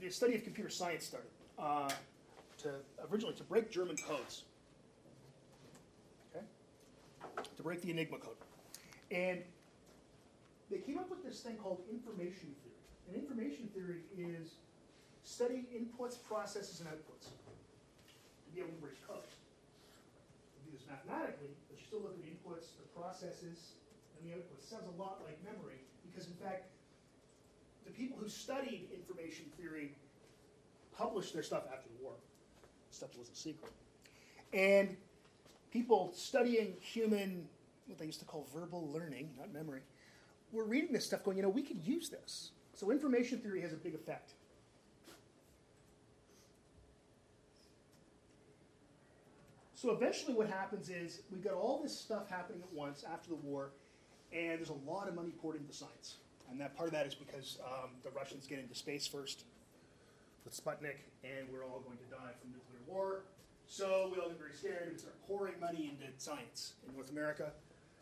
the 0.00 0.10
study 0.10 0.34
of 0.34 0.44
computer 0.44 0.68
science 0.68 1.06
started. 1.06 1.30
Uh, 1.58 1.88
to 2.58 2.70
originally 3.10 3.34
to 3.34 3.44
break 3.44 3.70
German 3.70 3.96
codes. 3.96 4.44
Okay? 6.34 6.44
To 7.56 7.62
break 7.62 7.80
the 7.82 7.90
Enigma 7.90 8.18
code. 8.18 8.36
And 9.10 9.40
they 10.70 10.78
came 10.78 10.98
up 10.98 11.10
with 11.10 11.22
this 11.24 11.40
thing 11.40 11.56
called 11.56 11.80
information 11.90 12.56
theory. 12.64 12.82
And 13.06 13.16
information 13.16 13.68
theory 13.74 14.00
is 14.16 14.56
studying 15.22 15.66
inputs, 15.76 16.16
processes, 16.26 16.80
and 16.80 16.88
outputs 16.88 17.28
to 17.28 18.50
be 18.54 18.60
able 18.60 18.72
to 18.72 18.80
break 18.80 18.96
codes. 19.06 19.36
You 20.56 20.72
do 20.72 20.76
this 20.76 20.88
mathematically, 20.88 21.52
but 21.68 21.76
you 21.78 21.84
still 21.84 22.00
look 22.00 22.16
at 22.16 22.20
the 22.24 22.32
inputs, 22.32 22.76
the 22.80 22.88
processes, 22.96 23.76
and 24.16 24.24
the 24.24 24.36
outputs. 24.36 24.68
Sounds 24.68 24.88
a 24.88 24.96
lot 24.96 25.20
like 25.24 25.36
memory, 25.44 25.84
because 26.14 26.28
in 26.28 26.34
fact, 26.34 26.66
the 27.84 27.92
people 27.92 28.16
who 28.18 28.28
studied 28.28 28.88
information 28.94 29.46
theory 29.58 29.92
published 30.96 31.34
their 31.34 31.42
stuff 31.42 31.64
after 31.72 31.88
the 31.88 32.04
war. 32.04 32.14
Stuff 32.90 33.10
was 33.18 33.28
a 33.28 33.34
secret. 33.34 33.72
And 34.52 34.96
people 35.72 36.12
studying 36.14 36.74
human, 36.80 37.48
what 37.86 37.98
they 37.98 38.06
used 38.06 38.20
to 38.20 38.24
call 38.24 38.46
verbal 38.54 38.88
learning, 38.92 39.30
not 39.36 39.52
memory, 39.52 39.80
were 40.52 40.64
reading 40.64 40.92
this 40.92 41.04
stuff 41.04 41.24
going, 41.24 41.36
you 41.36 41.42
know, 41.42 41.48
we 41.48 41.62
could 41.62 41.84
use 41.84 42.08
this. 42.08 42.52
So 42.74 42.92
information 42.92 43.38
theory 43.38 43.60
has 43.62 43.72
a 43.72 43.76
big 43.76 43.94
effect. 43.94 44.34
So 49.74 49.90
eventually 49.90 50.32
what 50.32 50.48
happens 50.48 50.88
is 50.88 51.22
we've 51.30 51.44
got 51.44 51.54
all 51.54 51.82
this 51.82 51.98
stuff 51.98 52.30
happening 52.30 52.62
at 52.62 52.72
once 52.72 53.04
after 53.04 53.28
the 53.28 53.34
war, 53.36 53.72
and 54.34 54.58
there's 54.58 54.70
a 54.70 54.90
lot 54.90 55.08
of 55.08 55.14
money 55.14 55.30
poured 55.40 55.56
into 55.56 55.72
science. 55.72 56.16
And 56.50 56.60
that 56.60 56.76
part 56.76 56.88
of 56.88 56.94
that 56.94 57.06
is 57.06 57.14
because 57.14 57.58
um, 57.64 57.90
the 58.02 58.10
Russians 58.10 58.46
get 58.46 58.58
into 58.58 58.74
space 58.74 59.06
first 59.06 59.44
with 60.44 60.54
Sputnik, 60.54 60.98
and 61.22 61.48
we're 61.52 61.64
all 61.64 61.80
going 61.80 61.96
to 61.98 62.10
die 62.10 62.32
from 62.40 62.50
nuclear 62.50 62.80
war. 62.86 63.22
So 63.66 64.10
we 64.14 64.20
all 64.20 64.28
get 64.28 64.38
very 64.38 64.52
scared 64.52 64.88
and 64.88 64.98
start 64.98 65.14
pouring 65.26 65.54
money 65.60 65.90
into 65.90 66.12
science 66.18 66.74
in 66.86 66.94
North 66.94 67.10
America 67.10 67.52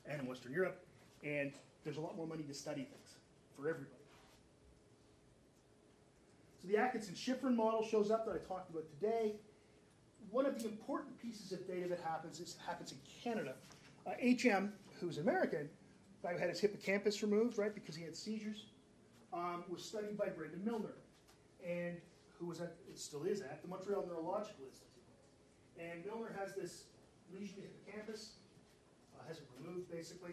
and 0.06 0.20
in 0.20 0.26
Western 0.26 0.52
Europe. 0.52 0.84
And 1.22 1.52
there's 1.84 1.98
a 1.98 2.00
lot 2.00 2.16
more 2.16 2.26
money 2.26 2.42
to 2.42 2.54
study 2.54 2.82
things 2.82 3.14
for 3.56 3.68
everybody. 3.68 3.96
So 6.60 6.68
the 6.68 6.76
Atkinson-Shiffrin 6.78 7.54
model 7.54 7.84
shows 7.84 8.10
up 8.10 8.26
that 8.26 8.34
I 8.34 8.38
talked 8.46 8.70
about 8.70 8.84
today. 9.00 9.34
One 10.30 10.46
of 10.46 10.60
the 10.60 10.68
important 10.68 11.20
pieces 11.20 11.52
of 11.52 11.66
data 11.66 11.88
that 11.88 12.00
happens 12.00 12.40
is 12.40 12.56
happens 12.66 12.92
in 12.92 12.98
Canada. 13.22 13.54
Uh, 14.06 14.12
HM, 14.20 14.72
who's 15.00 15.18
American, 15.18 15.68
who 16.30 16.38
had 16.38 16.48
his 16.48 16.60
hippocampus 16.60 17.22
removed, 17.22 17.58
right, 17.58 17.74
because 17.74 17.96
he 17.96 18.04
had 18.04 18.16
seizures, 18.16 18.66
um, 19.32 19.64
was 19.68 19.84
studied 19.84 20.16
by 20.16 20.28
Brenda 20.28 20.58
Milner, 20.64 20.94
and 21.66 21.96
who 22.38 22.46
was 22.46 22.60
at, 22.60 22.74
it 22.88 22.98
still 22.98 23.24
is 23.24 23.40
at, 23.40 23.62
the 23.62 23.68
Montreal 23.68 24.06
Neurological 24.06 24.64
Institute. 24.64 24.92
And 25.78 26.04
Milner 26.06 26.34
has 26.38 26.54
this 26.54 26.84
lesion 27.32 27.56
to 27.56 27.62
hippocampus, 27.62 28.34
uh, 29.18 29.26
has 29.26 29.38
it 29.38 29.46
removed 29.58 29.90
basically, 29.90 30.32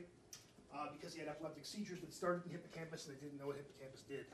uh, 0.76 0.88
because 0.94 1.14
he 1.14 1.20
had 1.20 1.30
epileptic 1.30 1.66
seizures 1.66 2.02
that 2.02 2.14
started 2.14 2.46
in 2.46 2.52
hippocampus 2.52 3.08
and 3.08 3.16
they 3.16 3.22
didn't 3.22 3.40
know 3.40 3.48
what 3.48 3.56
hippocampus 3.56 4.02
did. 4.02 4.26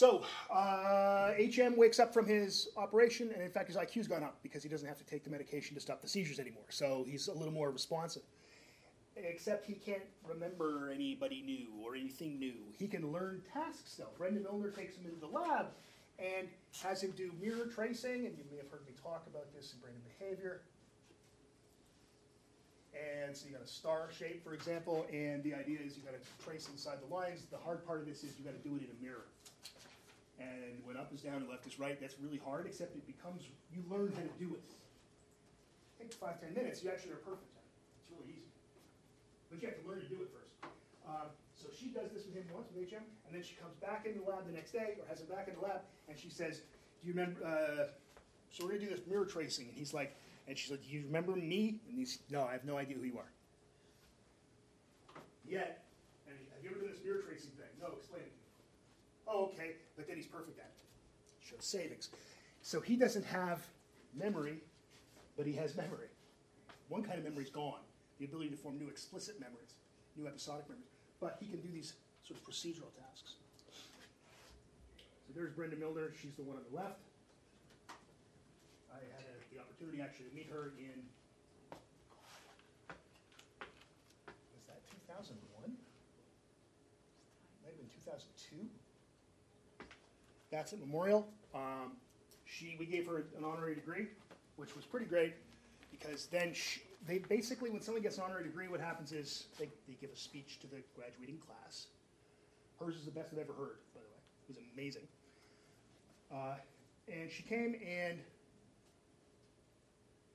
So, 0.00 0.22
uh, 0.50 1.32
HM 1.32 1.76
wakes 1.76 1.98
up 1.98 2.14
from 2.14 2.24
his 2.24 2.70
operation, 2.78 3.32
and 3.34 3.42
in 3.42 3.50
fact, 3.50 3.66
his 3.66 3.76
IQ's 3.76 4.08
gone 4.08 4.22
up 4.22 4.38
because 4.42 4.62
he 4.62 4.68
doesn't 4.70 4.88
have 4.88 4.96
to 4.96 5.04
take 5.04 5.24
the 5.24 5.28
medication 5.28 5.74
to 5.74 5.80
stop 5.82 6.00
the 6.00 6.08
seizures 6.08 6.38
anymore. 6.38 6.64
So, 6.70 7.04
he's 7.06 7.28
a 7.28 7.34
little 7.34 7.52
more 7.52 7.70
responsive. 7.70 8.22
Except 9.14 9.66
he 9.66 9.74
can't 9.74 10.00
remember 10.26 10.90
anybody 10.90 11.42
new 11.42 11.84
or 11.84 11.96
anything 11.96 12.38
new. 12.38 12.54
He 12.78 12.88
can 12.88 13.12
learn 13.12 13.42
tasks 13.52 13.96
though. 13.96 14.08
Brenda 14.16 14.40
Milner 14.40 14.70
takes 14.70 14.96
him 14.96 15.04
into 15.04 15.20
the 15.20 15.26
lab 15.26 15.66
and 16.18 16.48
has 16.82 17.02
him 17.02 17.12
do 17.14 17.30
mirror 17.38 17.66
tracing, 17.66 18.24
and 18.24 18.38
you 18.38 18.44
may 18.50 18.56
have 18.56 18.70
heard 18.70 18.86
me 18.86 18.94
talk 19.02 19.26
about 19.26 19.52
this 19.54 19.74
in 19.74 19.80
brain 19.80 20.00
behavior. 20.18 20.62
And 22.94 23.36
so 23.36 23.46
you 23.46 23.52
got 23.52 23.62
a 23.62 23.68
star 23.68 24.08
shape, 24.16 24.42
for 24.42 24.54
example, 24.54 25.06
and 25.12 25.42
the 25.44 25.54
idea 25.54 25.78
is 25.84 25.96
you 25.96 26.02
got 26.02 26.14
to 26.14 26.44
trace 26.44 26.68
inside 26.68 26.98
the 27.06 27.14
lines. 27.14 27.44
The 27.50 27.58
hard 27.58 27.86
part 27.86 28.00
of 28.00 28.06
this 28.06 28.24
is 28.24 28.38
you 28.38 28.44
got 28.44 28.60
to 28.60 28.68
do 28.68 28.76
it 28.76 28.82
in 28.82 28.88
a 28.90 29.02
mirror. 29.02 29.26
And 30.40 30.80
when 30.88 30.96
up 30.96 31.12
is 31.12 31.20
down 31.20 31.44
and 31.44 31.48
left 31.48 31.66
is 31.66 31.78
right, 31.78 32.00
that's 32.00 32.16
really 32.18 32.40
hard, 32.40 32.66
except 32.66 32.96
it 32.96 33.06
becomes, 33.06 33.44
you 33.68 33.84
learn 33.92 34.12
how 34.16 34.24
to 34.24 34.34
do 34.40 34.56
it. 34.56 34.64
Take 36.00 36.14
five, 36.14 36.40
ten 36.40 36.54
minutes, 36.54 36.82
you 36.82 36.88
actually 36.88 37.12
are 37.12 37.20
perfect 37.20 37.52
at 37.52 37.60
it. 37.60 37.76
It's 38.00 38.08
really 38.08 38.32
easy. 38.32 38.48
But 39.52 39.60
you 39.60 39.68
have 39.68 39.76
to 39.76 39.86
learn 39.86 40.00
to 40.00 40.08
do 40.08 40.24
it 40.24 40.32
first. 40.32 40.56
Um, 41.04 41.28
so 41.52 41.68
she 41.76 41.92
does 41.92 42.08
this 42.08 42.24
with 42.24 42.34
him 42.34 42.48
once 42.56 42.72
with 42.72 42.88
HM, 42.88 43.04
and 43.28 43.36
then 43.36 43.44
she 43.44 43.52
comes 43.60 43.76
back 43.84 44.08
into 44.08 44.24
the 44.24 44.24
lab 44.24 44.48
the 44.48 44.56
next 44.56 44.72
day, 44.72 44.96
or 44.96 45.04
has 45.12 45.20
him 45.20 45.28
back 45.28 45.48
in 45.48 45.54
the 45.54 45.60
lab, 45.60 45.84
and 46.08 46.16
she 46.16 46.30
says, 46.30 46.64
Do 47.02 47.08
you 47.08 47.12
remember? 47.12 47.44
Uh, 47.44 47.92
so 48.48 48.64
we're 48.64 48.80
gonna 48.80 48.88
do 48.88 48.90
this 48.96 49.04
mirror 49.06 49.26
tracing. 49.26 49.68
And 49.68 49.76
he's 49.76 49.92
like, 49.92 50.16
and 50.48 50.56
she's 50.56 50.70
like, 50.70 50.80
Do 50.80 50.88
you 50.88 51.04
remember 51.04 51.36
me? 51.36 51.80
And 51.88 51.98
he's, 51.98 52.20
No, 52.30 52.44
I 52.44 52.52
have 52.52 52.64
no 52.64 52.78
idea 52.78 52.96
who 52.96 53.04
you 53.04 53.18
are. 53.18 53.28
Yet, 55.44 55.84
and 56.26 56.36
have 56.54 56.64
you 56.64 56.70
ever 56.70 56.80
done 56.80 56.90
this 56.96 57.04
mirror 57.04 57.20
tracing 57.28 57.50
thing? 57.60 57.68
No, 57.76 57.92
explain 57.98 58.22
it 58.22 58.32
to 58.32 58.40
me. 58.40 58.50
Oh, 59.28 59.52
okay, 59.52 59.76
but 60.00 60.08
then 60.08 60.16
he's 60.16 60.26
perfect 60.26 60.58
at 60.58 60.64
it. 60.64 61.44
Shows 61.44 61.60
savings. 61.60 62.08
So 62.62 62.80
he 62.80 62.96
doesn't 62.96 63.26
have 63.26 63.60
memory, 64.16 64.56
but 65.36 65.46
he 65.46 65.52
has 65.60 65.76
memory. 65.76 66.08
One 66.88 67.02
kind 67.02 67.18
of 67.18 67.24
memory 67.24 67.44
is 67.44 67.50
gone 67.50 67.84
the 68.18 68.24
ability 68.24 68.48
to 68.48 68.56
form 68.56 68.78
new 68.78 68.88
explicit 68.88 69.38
memories, 69.38 69.76
new 70.16 70.26
episodic 70.26 70.68
memories. 70.68 70.88
but 71.20 71.36
he 71.38 71.46
can 71.46 71.60
do 71.60 71.68
these 71.68 71.92
sort 72.24 72.40
of 72.40 72.46
procedural 72.48 72.88
tasks. 72.96 73.36
So 74.96 75.36
there's 75.36 75.52
Brenda 75.52 75.76
Milner. 75.76 76.12
She's 76.16 76.32
the 76.32 76.42
one 76.42 76.56
on 76.56 76.64
the 76.70 76.76
left. 76.76 77.04
I 78.92 79.04
had 79.16 79.24
a, 79.28 79.36
the 79.54 79.60
opportunity 79.60 80.00
actually 80.00 80.32
to 80.32 80.34
meet 80.34 80.48
her 80.48 80.72
in 80.80 80.96
was 84.52 84.64
that 84.68 84.80
2001? 85.08 85.36
Might 87.64 87.68
have 87.68 87.76
been 87.76 87.92
2002. 88.00 88.79
That's 90.50 90.72
at 90.72 90.80
Memorial. 90.80 91.28
Um, 91.54 91.92
she, 92.44 92.76
we 92.78 92.86
gave 92.86 93.06
her 93.06 93.24
an 93.38 93.44
honorary 93.44 93.74
degree, 93.74 94.06
which 94.56 94.74
was 94.74 94.84
pretty 94.84 95.06
great 95.06 95.34
because 95.90 96.26
then 96.26 96.52
she, 96.52 96.82
they 97.06 97.18
basically, 97.18 97.70
when 97.70 97.80
someone 97.80 98.02
gets 98.02 98.18
an 98.18 98.24
honorary 98.24 98.44
degree, 98.44 98.68
what 98.68 98.80
happens 98.80 99.12
is 99.12 99.46
they, 99.58 99.68
they 99.88 99.94
give 100.00 100.10
a 100.10 100.16
speech 100.16 100.58
to 100.60 100.66
the 100.66 100.82
graduating 100.96 101.38
class. 101.38 101.86
Hers 102.78 102.96
is 102.96 103.04
the 103.04 103.10
best 103.10 103.28
I've 103.32 103.38
ever 103.38 103.52
heard, 103.52 103.78
by 103.94 104.00
the 104.00 104.08
way. 104.08 104.20
It 104.48 104.48
was 104.48 104.58
amazing. 104.74 105.02
Uh, 106.32 106.54
and 107.08 107.30
she 107.30 107.42
came 107.42 107.74
and 107.74 108.18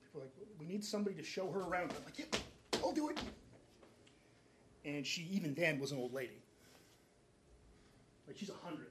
people 0.02 0.20
were 0.20 0.22
like, 0.22 0.34
we 0.60 0.66
need 0.66 0.84
somebody 0.84 1.16
to 1.16 1.24
show 1.24 1.50
her 1.52 1.62
around. 1.62 1.92
I'm 1.92 2.06
like, 2.06 2.20
yeah, 2.20 2.26
I'll 2.84 2.94
do 2.94 3.10
it. 3.10 3.20
And 4.86 5.06
she, 5.06 5.24
even 5.32 5.54
then, 5.56 5.80
was 5.80 5.92
an 5.92 5.98
old 5.98 6.14
lady. 6.14 6.38
Like, 8.28 8.38
she's 8.38 8.50
100 8.50 8.88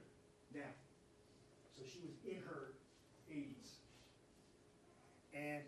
now. 0.53 0.61
So 2.25 2.31
she 2.31 2.37
was 2.37 2.43
in 2.43 2.47
her 2.47 2.71
80s. 3.31 3.69
And 5.33 5.63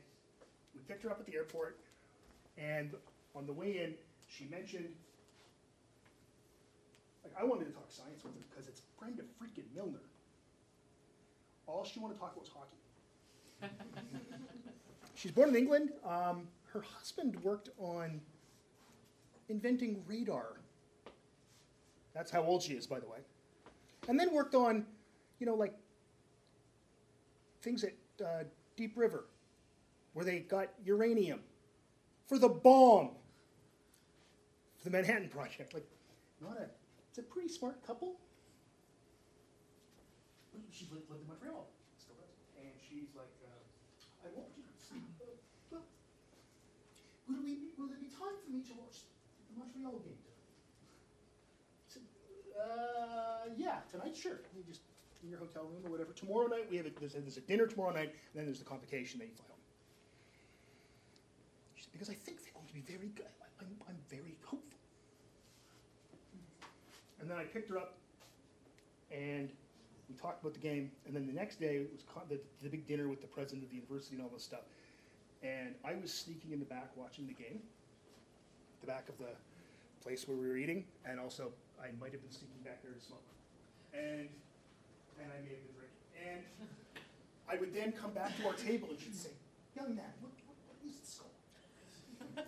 we 0.73 0.81
picked 0.87 1.03
her 1.03 1.11
up 1.11 1.19
at 1.19 1.25
the 1.25 1.35
airport, 1.35 1.77
and 2.57 2.91
on 3.35 3.45
the 3.45 3.53
way 3.53 3.83
in, 3.83 3.93
she 4.27 4.45
mentioned, 4.45 4.89
like, 7.23 7.33
I 7.39 7.43
wanted 7.43 7.65
to 7.65 7.71
talk 7.71 7.85
science 7.89 8.23
with 8.23 8.33
her 8.33 8.39
because 8.49 8.67
it's 8.67 8.81
Brenda 8.99 9.23
freaking 9.41 9.65
Milner. 9.75 9.99
All 11.67 11.83
she 11.83 11.99
wanted 11.99 12.13
to 12.15 12.19
talk 12.19 12.33
about 12.33 12.41
was 12.41 12.49
hockey. 12.49 13.73
She's 15.15 15.31
born 15.31 15.49
in 15.49 15.55
England. 15.55 15.91
Um, 16.05 16.47
her 16.71 16.81
husband 16.81 17.35
worked 17.43 17.69
on 17.77 18.21
inventing 19.49 20.03
radar. 20.07 20.57
That's 22.13 22.31
how 22.31 22.43
old 22.43 22.63
she 22.63 22.73
is, 22.73 22.87
by 22.87 22.99
the 22.99 23.07
way. 23.07 23.19
And 24.07 24.17
then 24.19 24.33
worked 24.33 24.55
on, 24.55 24.85
you 25.39 25.45
know, 25.45 25.55
like 25.55 25.73
things 27.67 27.83
at 27.83 27.95
uh, 28.25 28.43
Deep 28.77 28.95
River, 28.95 29.25
where 30.13 30.23
they 30.23 30.39
got 30.39 30.69
uranium 30.85 31.41
for 32.25 32.39
the 32.39 32.47
bomb, 32.47 33.09
for 34.77 34.85
the 34.85 34.89
Manhattan 34.89 35.27
Project. 35.27 35.73
Like, 35.73 35.83
not 36.41 36.55
a, 36.55 36.69
it's 37.09 37.17
a 37.19 37.23
pretty 37.23 37.49
smart 37.49 37.85
couple. 37.85 38.15
She 40.71 40.87
lived, 40.93 41.11
lived 41.11 41.23
in 41.23 41.27
Montreal, 41.27 41.67
still 41.97 42.15
does. 42.15 42.39
And 42.55 42.71
she's 42.87 43.11
like, 43.17 43.35
uh, 43.43 44.23
I 44.23 44.31
want 44.31 44.47
you 44.55 44.63
to 44.63 44.75
see. 44.79 45.03
Uh, 45.19 45.27
well, 45.69 45.83
will, 47.27 47.43
we, 47.43 47.75
will 47.77 47.87
there 47.87 47.99
be 47.99 48.07
time 48.07 48.37
for 48.45 48.49
me 48.49 48.63
to 48.63 48.73
watch 48.79 49.03
the 49.51 49.59
Montreal 49.59 49.99
game 50.07 50.15
tonight? 50.23 50.55
I 51.83 51.87
said, 51.91 52.05
uh, 52.55 53.51
yeah, 53.57 53.83
tonight, 53.91 54.15
sure. 54.15 54.39
You 54.55 54.63
just 54.63 54.86
in 55.27 55.31
your 55.31 55.39
hotel 55.39 55.63
room 55.63 55.83
or 55.85 55.91
whatever. 55.91 56.13
Tomorrow 56.13 56.47
night 56.47 56.67
we 56.71 56.77
have 56.77 56.85
a, 56.85 56.91
there's, 56.99 57.15
a, 57.15 57.19
there's 57.19 57.37
a 57.37 57.41
dinner 57.41 57.67
tomorrow 57.67 57.93
night, 57.93 58.15
and 58.15 58.35
then 58.35 58.45
there's 58.45 58.59
the 58.59 58.65
convocation. 58.65 59.19
Then 59.19 59.27
you 59.27 59.35
fly 59.35 59.45
home. 59.49 59.59
She 61.75 61.83
said, 61.83 61.91
because 61.91 62.09
I 62.09 62.15
think 62.15 62.39
they're 62.41 62.55
going 62.55 62.67
to 62.67 62.73
be 62.73 62.85
very 62.87 63.11
good. 63.13 63.27
I'm, 63.59 63.67
I'm 63.87 63.99
very 64.09 64.37
hopeful. 64.43 64.79
And 67.19 67.29
then 67.29 67.37
I 67.37 67.43
picked 67.43 67.69
her 67.69 67.77
up, 67.77 67.97
and 69.11 69.51
we 70.07 70.15
talked 70.15 70.41
about 70.41 70.53
the 70.53 70.63
game. 70.63 70.91
And 71.05 71.15
then 71.15 71.27
the 71.27 71.33
next 71.33 71.59
day 71.59 71.83
it 71.83 71.91
was 71.91 72.03
con- 72.13 72.23
the, 72.29 72.39
the 72.63 72.69
big 72.69 72.87
dinner 72.87 73.09
with 73.09 73.19
the 73.19 73.27
president 73.27 73.63
of 73.63 73.69
the 73.69 73.75
university 73.75 74.15
and 74.15 74.23
all 74.23 74.31
this 74.31 74.43
stuff. 74.43 74.63
And 75.43 75.75
I 75.83 75.93
was 75.95 76.13
sneaking 76.13 76.53
in 76.53 76.59
the 76.59 76.65
back 76.65 76.89
watching 76.95 77.27
the 77.27 77.33
game, 77.33 77.59
the 78.81 78.87
back 78.87 79.09
of 79.09 79.17
the 79.17 79.35
place 80.01 80.27
where 80.27 80.37
we 80.37 80.47
were 80.47 80.57
eating, 80.57 80.85
and 81.05 81.19
also 81.19 81.51
I 81.81 81.89
might 81.99 82.11
have 82.11 82.21
been 82.21 82.31
sneaking 82.31 82.63
back 82.63 82.81
there 82.81 82.93
to 82.93 83.01
smoke. 83.01 83.21
And 83.93 84.29
and 85.21 85.31
I 85.31 85.35
have 85.35 85.45
been 85.45 85.73
drinking. 85.75 86.07
And 86.25 86.41
I 87.49 87.55
would 87.57 87.73
then 87.73 87.91
come 87.91 88.11
back 88.11 88.37
to 88.37 88.47
our 88.47 88.53
table 88.53 88.89
and 88.89 88.99
she'd 88.99 89.15
say, 89.15 89.29
Young 89.75 89.95
man, 89.95 90.05
what, 90.21 90.31
what, 90.45 90.57
what 90.67 90.77
is 90.89 90.99
this 90.99 91.19
called? 91.19 92.45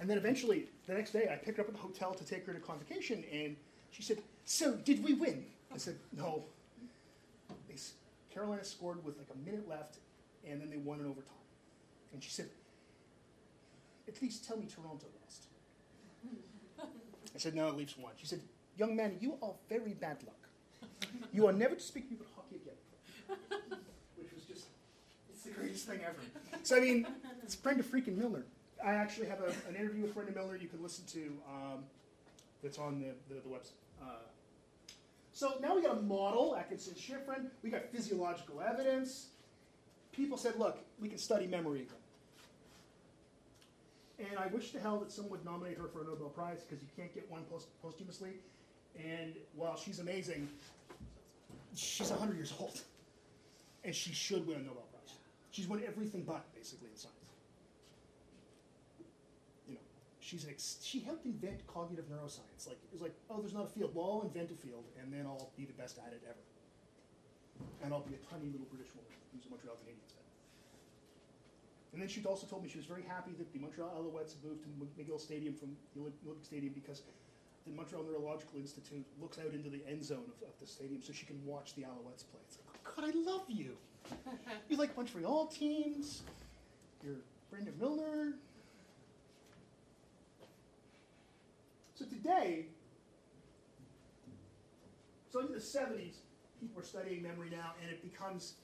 and 0.00 0.10
then 0.10 0.18
eventually, 0.18 0.66
the 0.86 0.94
next 0.94 1.12
day, 1.12 1.28
I 1.32 1.36
picked 1.36 1.58
her 1.58 1.62
up 1.62 1.68
at 1.68 1.74
the 1.74 1.80
hotel 1.80 2.12
to 2.14 2.24
take 2.24 2.44
her 2.46 2.52
to 2.52 2.58
convocation, 2.58 3.24
and 3.32 3.56
she 3.90 4.02
said, 4.02 4.18
So, 4.44 4.74
did 4.74 5.04
we 5.04 5.14
win? 5.14 5.44
I 5.72 5.78
said, 5.78 5.96
No. 6.12 6.44
They, 7.68 7.76
Carolina 8.32 8.64
scored 8.64 9.04
with 9.04 9.16
like 9.16 9.28
a 9.32 9.48
minute 9.48 9.68
left, 9.68 9.98
and 10.48 10.60
then 10.60 10.70
they 10.70 10.76
won 10.76 11.00
in 11.00 11.06
overtime. 11.06 11.32
And 12.12 12.22
she 12.22 12.30
said, 12.30 12.48
At 14.08 14.20
least 14.20 14.46
tell 14.46 14.56
me 14.56 14.66
Toronto 14.66 15.06
lost. 15.22 15.46
I 17.34 17.38
said, 17.38 17.54
No, 17.54 17.70
Leafs 17.70 17.96
won. 17.96 18.12
She 18.16 18.26
said, 18.26 18.40
Young 18.76 18.96
man, 18.96 19.16
you 19.20 19.38
are 19.42 19.52
very 19.68 19.94
bad 19.94 20.22
luck. 20.24 20.45
You 21.32 21.46
are 21.46 21.52
never 21.52 21.74
to 21.74 21.80
speak 21.80 22.08
to 22.08 22.14
me 22.14 22.20
about 22.20 22.32
hockey 22.36 22.56
again. 22.56 23.38
Which 24.16 24.32
was 24.34 24.44
just, 24.44 24.66
it's 25.32 25.42
the 25.44 25.50
greatest 25.50 25.86
thing 25.86 26.00
ever. 26.04 26.16
So, 26.62 26.76
I 26.76 26.80
mean, 26.80 27.06
it's 27.42 27.56
Brenda 27.56 27.82
freaking 27.82 28.16
Milner. 28.16 28.44
I 28.84 28.94
actually 28.94 29.26
have 29.28 29.40
a, 29.40 29.48
an 29.68 29.76
interview 29.76 30.02
with 30.02 30.14
Brenda 30.14 30.32
Milner 30.32 30.56
you 30.56 30.68
can 30.68 30.82
listen 30.82 31.04
to 31.06 31.32
um, 31.48 31.84
that's 32.62 32.78
on 32.78 33.00
the, 33.00 33.34
the, 33.34 33.40
the 33.40 33.48
website. 33.48 33.72
Uh, 34.02 34.18
so 35.32 35.54
now 35.60 35.74
we 35.74 35.82
got 35.82 35.98
a 35.98 36.02
model, 36.02 36.56
Atkinson 36.56 36.94
Shiffrin. 36.94 37.46
We 37.62 37.70
got 37.70 37.84
physiological 37.92 38.60
evidence. 38.60 39.26
People 40.12 40.38
said, 40.38 40.58
look, 40.58 40.78
we 41.00 41.08
can 41.08 41.18
study 41.18 41.46
memory 41.46 41.80
again. 41.80 41.90
And 44.30 44.38
I 44.38 44.46
wish 44.46 44.70
to 44.70 44.80
hell 44.80 44.98
that 45.00 45.12
someone 45.12 45.32
would 45.32 45.44
nominate 45.44 45.76
her 45.76 45.88
for 45.88 46.00
a 46.00 46.04
Nobel 46.04 46.30
Prize 46.30 46.62
because 46.66 46.82
you 46.82 46.88
can't 46.96 47.14
get 47.14 47.30
one 47.30 47.42
post- 47.50 47.68
posthumously. 47.82 48.30
And 48.98 49.34
while 49.54 49.76
she's 49.76 49.98
amazing, 49.98 50.48
she's 51.76 52.10
100 52.10 52.36
years 52.36 52.52
old. 52.58 52.80
And 53.84 53.94
she 53.94 54.12
should 54.12 54.46
win 54.46 54.56
a 54.58 54.62
Nobel 54.62 54.88
Prize. 54.90 55.14
She's 55.50 55.68
won 55.68 55.80
everything 55.86 56.22
but, 56.22 56.42
basically, 56.54 56.88
in 56.90 56.96
science. 56.96 57.14
You 59.68 59.74
know, 59.74 59.80
she's 60.18 60.44
an 60.44 60.50
ex- 60.50 60.78
she 60.82 61.00
helped 61.00 61.24
invent 61.24 61.64
cognitive 61.68 62.06
neuroscience. 62.10 62.66
Like, 62.66 62.82
it 62.82 62.92
was 62.92 63.02
like, 63.02 63.14
oh, 63.30 63.40
there's 63.40 63.54
not 63.54 63.66
a 63.66 63.68
field. 63.70 63.94
Well, 63.94 64.20
I'll 64.20 64.26
invent 64.26 64.50
a 64.50 64.58
field, 64.58 64.84
and 65.00 65.12
then 65.12 65.24
I'll 65.26 65.50
be 65.56 65.64
the 65.64 65.72
best 65.74 65.98
at 65.98 66.12
it 66.12 66.22
ever. 66.26 66.42
And 67.84 67.94
I'll 67.94 68.04
be 68.04 68.14
a 68.14 68.22
tiny 68.26 68.50
little 68.50 68.66
British 68.66 68.90
woman 68.92 69.14
who's 69.32 69.46
a 69.46 69.50
Montreal 69.50 69.76
Canadiens 69.80 70.12
fan. 70.12 70.26
And 71.92 72.02
then 72.02 72.08
she 72.08 72.20
also 72.26 72.46
told 72.46 72.64
me 72.64 72.68
she 72.68 72.76
was 72.76 72.84
very 72.84 73.04
happy 73.06 73.32
that 73.38 73.52
the 73.52 73.58
Montreal 73.58 73.88
Alouettes 73.96 74.34
moved 74.44 74.60
to 74.66 74.68
McGill 75.00 75.20
Stadium 75.20 75.54
from 75.54 75.76
the 75.94 76.02
Olymp- 76.02 76.20
Olympic 76.26 76.44
Stadium 76.44 76.74
because 76.74 77.00
the 77.66 77.72
Montreal 77.74 78.04
Neurological 78.04 78.58
Institute 78.58 79.04
looks 79.20 79.38
out 79.38 79.52
into 79.52 79.68
the 79.68 79.82
end 79.88 80.04
zone 80.04 80.24
of, 80.28 80.48
of 80.48 80.54
the 80.60 80.66
stadium 80.66 81.02
so 81.02 81.12
she 81.12 81.26
can 81.26 81.44
watch 81.44 81.74
the 81.74 81.82
Alouettes 81.82 82.24
play. 82.30 82.40
It's 82.46 82.58
like, 82.58 82.80
oh 82.86 82.92
God, 82.94 83.12
I 83.12 83.30
love 83.30 83.44
you. 83.48 83.76
you 84.68 84.76
like 84.76 84.96
Montreal 84.96 85.46
teams. 85.46 86.22
You're 87.04 87.16
Brenda 87.50 87.72
Milner. 87.78 88.34
So 91.94 92.04
today, 92.04 92.66
so 95.32 95.40
in 95.40 95.52
the 95.52 95.58
70s, 95.58 96.16
people 96.60 96.80
are 96.80 96.84
studying 96.84 97.22
memory 97.22 97.48
now, 97.50 97.72
and 97.82 97.90
it 97.90 98.02
becomes 98.02 98.54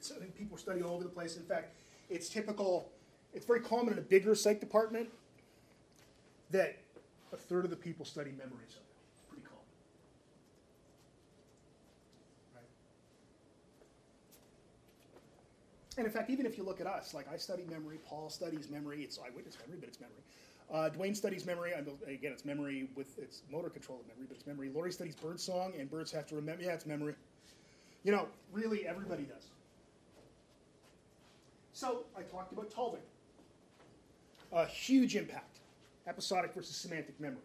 something 0.00 0.28
people 0.30 0.56
studying 0.56 0.84
all 0.84 0.94
over 0.94 1.04
the 1.04 1.10
place. 1.10 1.36
In 1.36 1.44
fact, 1.44 1.74
it's 2.08 2.28
typical, 2.28 2.90
it's 3.34 3.46
very 3.46 3.60
common 3.60 3.92
in 3.92 3.98
a 3.98 4.02
bigger 4.02 4.34
psych 4.34 4.60
department 4.60 5.08
that 6.50 6.78
a 7.32 7.36
third 7.36 7.64
of 7.64 7.70
the 7.70 7.76
people 7.76 8.04
study 8.04 8.30
memory 8.30 8.66
somehow. 8.68 8.86
Pretty 9.28 9.44
common. 9.44 9.64
Right? 12.54 12.64
And 15.96 16.06
in 16.06 16.12
fact, 16.12 16.30
even 16.30 16.46
if 16.46 16.56
you 16.58 16.64
look 16.64 16.80
at 16.80 16.86
us, 16.86 17.14
like 17.14 17.26
I 17.32 17.36
study 17.36 17.64
memory, 17.70 17.98
Paul 18.06 18.30
studies 18.30 18.68
memory, 18.70 19.02
it's 19.02 19.18
eyewitness 19.18 19.56
memory, 19.60 19.78
but 19.80 19.88
it's 19.88 20.00
memory. 20.00 20.22
Uh, 20.72 20.88
Dwayne 20.88 21.16
studies 21.16 21.44
memory. 21.44 21.72
Again, 21.72 22.32
it's 22.32 22.44
memory 22.44 22.88
with 22.94 23.18
it's 23.18 23.42
motor 23.50 23.68
control 23.70 23.98
of 24.00 24.06
memory, 24.06 24.26
but 24.28 24.36
it's 24.36 24.46
memory. 24.46 24.70
Laurie 24.72 24.92
studies 24.92 25.16
bird 25.16 25.40
song, 25.40 25.72
and 25.78 25.90
birds 25.90 26.12
have 26.12 26.26
to 26.28 26.36
remember. 26.36 26.62
Yeah, 26.62 26.74
it's 26.74 26.86
memory. 26.86 27.14
You 28.04 28.12
know, 28.12 28.28
really, 28.52 28.86
everybody 28.86 29.24
does. 29.24 29.48
So 31.72 32.04
I 32.16 32.22
talked 32.22 32.52
about 32.52 32.70
Tulving. 32.70 33.00
A 34.52 34.64
huge 34.66 35.16
impact, 35.16 35.49
episodic 36.10 36.52
versus 36.54 36.76
semantic 36.76 37.18
memory. 37.20 37.38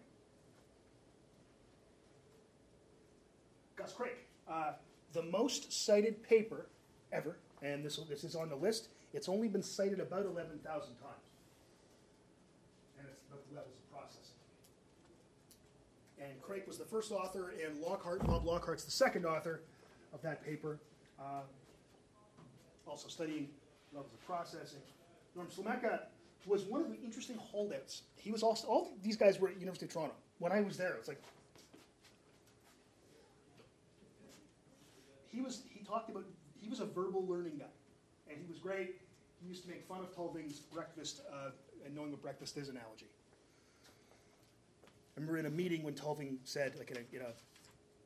Gus 3.77 3.93
Craik, 3.93 4.17
uh, 4.49 4.71
the 5.13 5.21
most 5.21 5.71
cited 5.71 6.23
paper 6.23 6.65
ever, 7.13 7.37
and 7.61 7.85
this, 7.85 7.97
this 8.09 8.23
is 8.23 8.35
on 8.35 8.49
the 8.49 8.55
list. 8.55 8.89
It's 9.13 9.29
only 9.29 9.47
been 9.47 9.61
cited 9.61 9.99
about 9.99 10.25
11,000 10.25 10.63
times. 10.63 10.89
And 12.97 13.07
it's 13.07 13.23
about 13.29 13.47
the 13.49 13.55
levels 13.55 13.75
of 13.77 13.91
processing. 13.93 14.35
And 16.19 16.41
Craik 16.41 16.67
was 16.67 16.77
the 16.79 16.85
first 16.85 17.11
author, 17.11 17.53
and 17.63 17.79
Lockhart, 17.79 18.25
Bob 18.25 18.45
Lockhart's 18.45 18.83
the 18.83 18.91
second 18.91 19.25
author 19.25 19.61
of 20.13 20.21
that 20.23 20.43
paper. 20.43 20.79
Uh, 21.19 21.41
also 22.87 23.07
studying 23.07 23.47
levels 23.93 24.13
of 24.13 24.25
processing. 24.25 24.79
Norm 25.35 25.47
Slamecka 25.47 25.99
was 26.45 26.63
one 26.63 26.81
of 26.81 26.89
the 26.89 26.97
interesting 27.03 27.37
holdouts. 27.37 28.03
He 28.15 28.31
was 28.31 28.43
also, 28.43 28.67
all 28.67 28.97
these 29.03 29.17
guys 29.17 29.39
were 29.39 29.49
at 29.49 29.59
University 29.59 29.85
of 29.85 29.93
Toronto. 29.93 30.15
When 30.39 30.51
I 30.51 30.61
was 30.61 30.77
there, 30.77 30.93
it 30.93 30.99
was 30.99 31.07
like, 31.07 31.21
he 35.31 35.41
was, 35.41 35.63
he 35.69 35.83
talked 35.83 36.09
about, 36.09 36.23
he 36.61 36.69
was 36.69 36.79
a 36.79 36.85
verbal 36.85 37.25
learning 37.27 37.57
guy. 37.59 37.65
And 38.29 38.37
he 38.39 38.47
was 38.47 38.59
great. 38.59 39.01
He 39.41 39.47
used 39.47 39.63
to 39.63 39.69
make 39.69 39.87
fun 39.87 39.99
of 39.99 40.15
Tulving's 40.15 40.59
breakfast 40.59 41.21
uh, 41.31 41.51
and 41.85 41.95
knowing 41.95 42.11
what 42.11 42.21
breakfast 42.21 42.57
is 42.57 42.69
analogy. 42.69 43.07
I 44.83 45.19
remember 45.19 45.37
in 45.37 45.45
a 45.45 45.49
meeting 45.49 45.83
when 45.83 45.93
Tulving 45.93 46.39
said, 46.43 46.73
like 46.77 46.91
in 46.91 46.97
a, 46.97 47.01
you 47.11 47.19
know, 47.19 47.31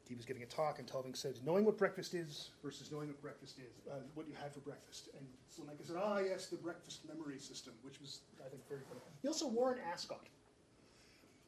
he 0.10 0.16
was 0.16 0.26
giving 0.26 0.42
a 0.42 0.46
talk, 0.48 0.80
and 0.80 0.88
Tulving 0.88 1.14
said, 1.14 1.36
knowing 1.46 1.64
what 1.64 1.78
breakfast 1.78 2.16
is 2.16 2.50
versus 2.64 2.92
knowing 2.92 3.10
what 3.10 3.22
breakfast 3.22 3.60
is, 3.60 3.88
uh, 3.88 3.98
what 4.16 4.28
you 4.28 4.34
had 4.34 4.52
for 4.52 4.60
breakfast. 4.62 5.10
And 5.16 5.28
Slamecka 5.48 5.86
said, 5.86 5.98
ah, 6.02 6.18
yes, 6.18 6.48
the 6.48 6.58
breakfast 6.58 7.02
memory 7.08 7.38
system, 7.38 7.74
which 7.84 8.02
was, 8.02 8.22
I 8.44 8.50
think, 8.50 8.68
very 8.68 8.82
funny. 8.90 9.02
He 9.22 9.28
also 9.28 9.48
wore 9.48 9.74
an 9.74 9.80
ascot. 9.94 10.26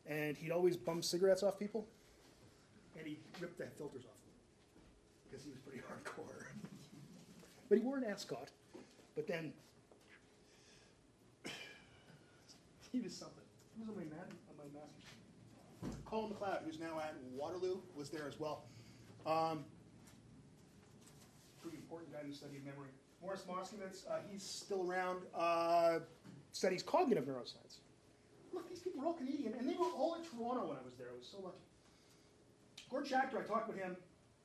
And 0.05 0.37
he'd 0.37 0.51
always 0.51 0.77
bum 0.77 1.01
cigarettes 1.01 1.41
off 1.41 1.57
people, 1.57 1.87
and 2.97 3.07
he 3.07 3.17
ripped 3.39 3.57
the 3.57 3.65
filters 3.77 4.03
off 4.05 4.21
them 4.21 4.33
because 5.29 5.43
he 5.43 5.49
was 5.49 5.59
pretty 5.59 5.79
hardcore. 5.89 6.45
but 7.67 7.79
he 7.79 7.83
wore 7.83 7.97
an 7.97 8.03
ascot, 8.03 8.49
but 9.15 9.27
then 9.27 9.53
he 12.91 12.99
was 12.99 13.15
something. 13.15 13.43
He 13.75 13.81
was 13.81 13.89
on 13.89 13.95
my, 13.95 14.03
man, 14.03 14.25
on 14.49 14.57
my 14.57 14.65
master's 14.79 16.00
Colin 16.11 16.29
MacLeod, 16.29 16.59
who's 16.65 16.77
now 16.77 16.99
at 16.99 17.15
Waterloo, 17.33 17.77
was 17.95 18.09
there 18.09 18.27
as 18.27 18.37
well. 18.37 18.65
Um, 19.25 19.63
pretty 21.61 21.77
important 21.77 22.11
guy 22.11 22.19
in 22.19 22.29
the 22.29 22.35
study 22.35 22.57
of 22.57 22.65
memory. 22.65 22.89
Morris 23.21 23.45
Moscovitch, 23.49 24.05
uh, 24.09 24.17
he's 24.29 24.43
still 24.43 24.85
around, 24.85 25.21
uh, 25.33 25.99
studies 26.51 26.83
cognitive 26.83 27.23
neuroscience. 27.23 27.77
Look, 28.51 28.67
these 28.67 28.79
people 28.79 29.01
are 29.01 29.05
all 29.05 29.13
Canadian, 29.13 29.53
and 29.57 29.69
they 29.69 29.75
were 29.75 29.85
all 29.95 30.15
in 30.15 30.21
Toronto 30.23 30.67
when 30.67 30.77
I 30.77 30.83
was 30.83 30.95
there. 30.97 31.07
I 31.15 31.17
was 31.17 31.27
so 31.27 31.37
lucky. 31.41 31.63
Gord 32.89 33.05
Schacter, 33.05 33.41
I 33.41 33.47
talked 33.47 33.69
with 33.69 33.77
him, 33.77 33.95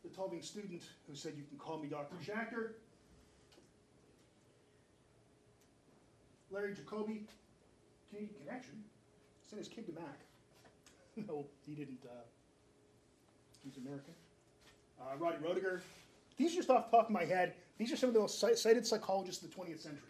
the 0.04 0.10
Tulving 0.10 0.42
student 0.42 0.82
who 1.08 1.16
said, 1.16 1.32
You 1.36 1.42
can 1.42 1.58
call 1.58 1.78
me 1.78 1.88
Dr. 1.88 2.14
Schacter. 2.24 2.74
Larry 6.52 6.74
Jacoby, 6.74 7.26
Canadian 8.08 8.34
Connection, 8.44 8.84
sent 9.42 9.58
his 9.58 9.66
kid 9.66 9.84
to 9.86 9.92
Mac. 9.92 10.25
no, 11.28 11.46
he 11.66 11.74
didn't. 11.74 11.98
Uh, 12.04 12.12
he's 13.64 13.76
American. 13.78 14.14
Uh, 15.00 15.16
Roddy 15.18 15.38
Roediger. 15.38 15.80
These 16.36 16.52
are 16.52 16.56
just 16.56 16.70
off 16.70 16.90
the 16.90 16.96
top 16.96 17.06
of 17.06 17.12
my 17.12 17.24
head. 17.24 17.54
These 17.78 17.92
are 17.92 17.96
some 17.96 18.08
of 18.08 18.14
the 18.14 18.20
most 18.20 18.38
cited 18.38 18.86
psychologists 18.86 19.42
of 19.42 19.50
the 19.50 19.56
20th 19.56 19.80
century. 19.80 20.00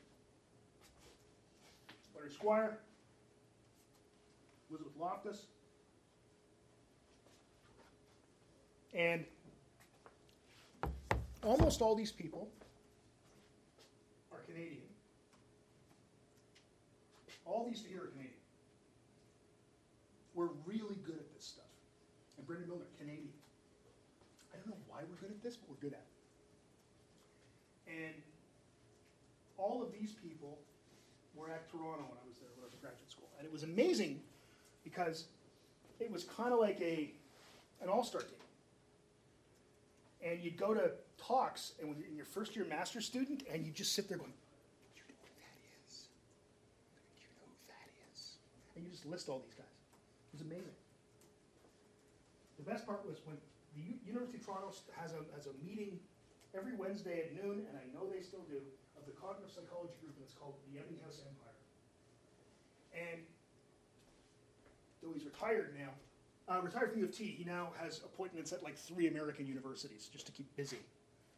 Larry 2.15 2.31
Squire, 2.31 2.79
Elizabeth 4.71 4.93
Loftus, 4.99 5.47
and 8.95 9.25
almost 11.45 11.83
all 11.83 11.95
these 11.95 12.13
people 12.13 12.49
are 14.33 14.39
Canadian. 14.41 14.83
All 17.45 17.65
these 17.69 17.85
here 17.89 18.03
are 18.03 18.07
Canadian. 18.07 18.26
We're 20.37 20.53
really 20.67 21.01
good 21.03 21.17
at 21.17 21.35
this 21.35 21.47
stuff. 21.47 21.65
And 22.37 22.47
Brenda 22.47 22.69
Milner, 22.69 22.85
Canadian. 23.01 23.33
I 24.53 24.59
don't 24.59 24.69
know 24.69 24.77
why 24.87 25.01
we're 25.09 25.17
good 25.17 25.31
at 25.31 25.43
this, 25.43 25.57
but 25.57 25.71
we're 25.71 25.81
good 25.81 25.97
at 25.97 26.05
it. 27.89 28.05
And 28.05 28.15
all 29.57 29.83
of 29.83 29.93
these 29.93 30.13
people 30.13 30.59
were 31.35 31.49
at 31.49 31.71
Toronto 31.71 32.05
when 32.05 32.19
I 32.21 32.27
was 32.29 32.37
there, 32.37 32.51
when 32.55 32.63
I 32.63 32.67
was 32.67 32.75
in 32.75 32.81
graduate 32.81 33.11
school. 33.11 33.29
And 33.39 33.47
it 33.47 33.53
was 33.53 33.63
amazing 33.63 34.21
because 34.85 35.25
it 36.01 36.11
was 36.13 36.25
kind 36.25 36.53
of 36.53 36.61
like 36.61 36.81
a 36.83 37.11
an 37.81 37.89
all-star 37.89 38.23
team. 38.23 38.41
And 40.25 40.43
you'd 40.43 40.57
go 40.57 40.75
to 40.75 40.93
talks, 41.19 41.73
and 41.81 41.89
when 41.89 41.99
you're 41.99 42.09
in 42.09 42.17
your 42.17 42.25
first 42.25 42.57
year 42.57 42.65
master's 42.65 43.05
student, 43.05 43.43
and 43.51 43.65
you 43.67 43.73
just 43.73 43.93
sit 43.95 44.09
there 44.09 44.19
going, 44.19 44.33
"You 44.97 45.03
know 45.03 45.15
who 45.21 45.29
that 45.41 45.59
is? 45.87 46.09
You 47.21 47.29
know 47.37 47.47
who 47.47 47.57
that 47.69 47.89
is?" 48.13 48.37
And 48.75 48.85
you 48.85 48.91
just 48.91 49.07
list 49.07 49.29
all 49.29 49.41
these 49.41 49.56
was 50.37 50.45
amazing. 50.45 50.77
The 52.61 52.69
best 52.69 52.85
part 52.85 53.01
was 53.09 53.25
when 53.25 53.41
the 53.73 53.81
U- 53.81 54.01
University 54.05 54.37
of 54.37 54.45
Toronto 54.45 54.69
has 54.93 55.17
a 55.17 55.25
has 55.33 55.49
a 55.49 55.55
meeting 55.65 55.97
every 56.53 56.77
Wednesday 56.77 57.25
at 57.25 57.33
noon, 57.33 57.65
and 57.65 57.75
I 57.77 57.85
know 57.97 58.05
they 58.05 58.21
still 58.21 58.45
do, 58.49 58.61
of 59.01 59.09
the 59.09 59.17
cognitive 59.17 59.49
psychology 59.49 59.97
group, 60.01 60.13
and 60.17 60.25
it's 60.25 60.37
called 60.37 60.61
the 60.69 60.77
Ebbinghaus 60.77 61.25
Empire. 61.25 61.61
And 62.93 63.21
though 65.01 65.13
he's 65.13 65.25
retired 65.25 65.73
now, 65.77 65.93
uh, 66.53 66.61
retired 66.61 66.93
from 66.93 67.01
U 67.01 67.07
of 67.09 67.17
T, 67.17 67.25
he 67.25 67.45
now 67.45 67.73
has 67.81 68.01
appointments 68.05 68.53
at 68.53 68.63
like 68.63 68.77
three 68.77 69.09
American 69.09 69.47
universities 69.47 70.09
just 70.13 70.27
to 70.27 70.33
keep 70.33 70.55
busy 70.57 70.81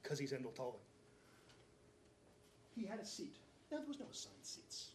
because 0.02 0.18
he's 0.18 0.32
Endel 0.32 0.54
Tulving. 0.54 0.80
He 2.74 2.84
had 2.84 3.00
a 3.00 3.04
seat. 3.04 3.36
Now, 3.70 3.78
there 3.78 3.88
was 3.88 3.98
no 3.98 4.06
assigned 4.10 4.42
seats, 4.42 4.90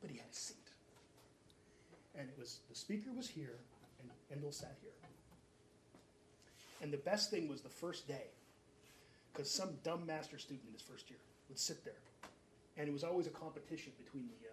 but 0.00 0.10
he 0.10 0.18
had 0.18 0.26
a 0.30 0.34
seat. 0.34 0.59
And 2.20 2.28
it 2.28 2.36
was 2.38 2.60
the 2.68 2.76
speaker 2.76 3.08
was 3.16 3.26
here, 3.26 3.56
and 3.98 4.10
Endel 4.28 4.52
sat 4.52 4.76
here. 4.82 4.92
And 6.82 6.92
the 6.92 7.00
best 7.00 7.30
thing 7.30 7.48
was 7.48 7.62
the 7.62 7.72
first 7.72 8.06
day, 8.06 8.28
because 9.32 9.50
some 9.50 9.70
dumb 9.84 10.04
master 10.04 10.36
student 10.36 10.66
in 10.68 10.74
his 10.74 10.82
first 10.82 11.08
year 11.08 11.18
would 11.48 11.58
sit 11.58 11.82
there, 11.82 12.02
and 12.76 12.86
it 12.86 12.92
was 12.92 13.04
always 13.04 13.26
a 13.26 13.30
competition 13.30 13.92
between 13.96 14.28
the 14.28 14.48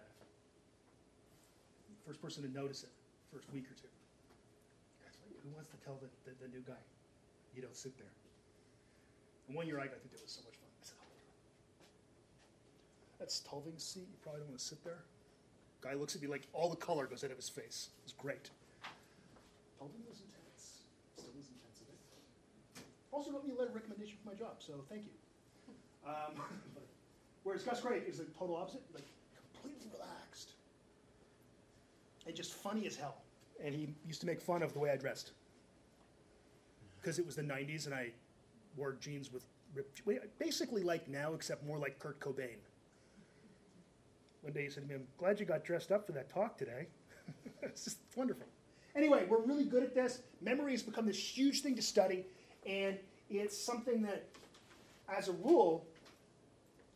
first 2.06 2.22
person 2.22 2.42
to 2.42 2.48
notice 2.48 2.84
it, 2.84 2.90
first 3.30 3.52
week 3.52 3.64
or 3.68 3.76
two. 3.76 3.92
Guys, 5.04 5.12
who 5.44 5.52
wants 5.52 5.68
to 5.68 5.76
tell 5.84 6.00
the, 6.00 6.08
the, 6.24 6.32
the 6.40 6.48
new 6.48 6.64
guy? 6.64 6.80
You 7.54 7.60
don't 7.60 7.76
sit 7.76 7.98
there. 7.98 8.12
And 9.46 9.56
one 9.56 9.66
year 9.66 9.76
I 9.76 9.84
got 9.84 10.00
to 10.00 10.08
do 10.08 10.16
it, 10.16 10.20
it 10.20 10.24
was 10.24 10.32
so 10.32 10.40
much 10.48 10.56
fun. 10.56 10.72
I 10.72 10.84
said, 10.88 10.96
oh, 11.04 11.12
that's 13.18 13.40
Tulving's 13.44 13.84
seat. 13.84 14.08
You 14.08 14.16
probably 14.22 14.40
don't 14.40 14.56
want 14.56 14.60
to 14.60 14.64
sit 14.64 14.82
there. 14.84 15.04
Guy 15.80 15.94
looks 15.94 16.16
at 16.16 16.22
me 16.22 16.28
like 16.28 16.46
all 16.52 16.68
the 16.68 16.76
color 16.76 17.06
goes 17.06 17.22
out 17.24 17.30
of 17.30 17.36
his 17.36 17.48
face. 17.48 17.90
It 17.98 18.04
was 18.04 18.12
great. 18.12 18.50
Tulving 19.78 20.02
was 20.08 20.20
intense. 20.20 20.82
Still 21.14 21.30
intense. 21.34 21.82
Also 23.12 23.30
wrote 23.30 23.46
me 23.46 23.52
a 23.52 23.58
letter 23.58 23.70
of 23.70 23.76
recommendation 23.76 24.16
for 24.22 24.30
my 24.30 24.34
job, 24.34 24.56
so 24.58 24.74
thank 24.88 25.02
you. 25.04 25.10
Um, 26.06 26.34
but, 26.74 26.86
whereas 27.44 27.62
Gus 27.62 27.80
Craik 27.80 28.08
is 28.08 28.18
the 28.18 28.24
total 28.38 28.56
opposite, 28.56 28.82
like 28.92 29.04
completely 29.52 29.88
relaxed. 29.92 30.50
And 32.26 32.34
just 32.34 32.54
funny 32.54 32.86
as 32.86 32.96
hell. 32.96 33.22
And 33.62 33.74
he 33.74 33.88
used 34.06 34.20
to 34.20 34.26
make 34.26 34.40
fun 34.40 34.62
of 34.62 34.72
the 34.72 34.78
way 34.78 34.90
I 34.90 34.96
dressed. 34.96 35.32
Because 37.00 37.18
it 37.18 37.26
was 37.26 37.36
the 37.36 37.42
90s 37.42 37.86
and 37.86 37.94
I 37.94 38.10
wore 38.76 38.96
jeans 39.00 39.32
with 39.32 39.44
ripped, 39.74 40.02
basically 40.38 40.82
like 40.82 41.08
now, 41.08 41.34
except 41.34 41.64
more 41.66 41.78
like 41.78 41.98
Kurt 41.98 42.20
Cobain. 42.20 42.58
One 44.42 44.52
day 44.52 44.64
he 44.64 44.70
said 44.70 44.84
to 44.84 44.88
me, 44.88 44.94
I'm 44.94 45.06
glad 45.18 45.40
you 45.40 45.46
got 45.46 45.64
dressed 45.64 45.92
up 45.92 46.06
for 46.06 46.12
that 46.12 46.30
talk 46.30 46.56
today. 46.56 46.86
it's 47.62 47.84
just 47.84 47.98
wonderful. 48.16 48.46
Anyway, 48.96 49.26
we're 49.28 49.42
really 49.42 49.64
good 49.64 49.82
at 49.82 49.94
this. 49.94 50.22
Memory 50.40 50.72
has 50.72 50.82
become 50.82 51.06
this 51.06 51.18
huge 51.18 51.62
thing 51.62 51.76
to 51.76 51.82
study, 51.82 52.24
and 52.66 52.98
it's 53.30 53.56
something 53.56 54.02
that, 54.02 54.24
as 55.08 55.28
a 55.28 55.32
rule, 55.32 55.86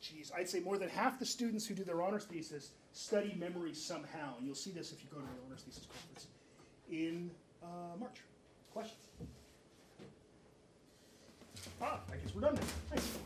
geez, 0.01 0.32
I'd 0.36 0.48
say 0.48 0.60
more 0.60 0.78
than 0.78 0.89
half 0.89 1.19
the 1.19 1.27
students 1.27 1.66
who 1.66 1.74
do 1.74 1.85
their 1.85 2.02
honors 2.02 2.24
thesis 2.24 2.70
study 2.93 3.35
memory 3.39 3.74
somehow. 3.74 4.36
And 4.36 4.47
you'll 4.47 4.55
see 4.55 4.70
this 4.70 4.93
if 4.93 5.02
you 5.02 5.09
go 5.10 5.19
to 5.19 5.23
the 5.23 5.47
honors 5.47 5.62
thesis 5.62 5.86
conference 5.86 6.27
in 6.90 7.31
uh, 7.62 7.97
March. 7.98 8.16
Questions? 8.73 9.01
Ah, 11.81 12.01
I 12.10 12.16
guess 12.16 12.35
we're 12.35 12.43
done 12.43 12.55
now. 12.55 12.60
Nice. 12.90 13.19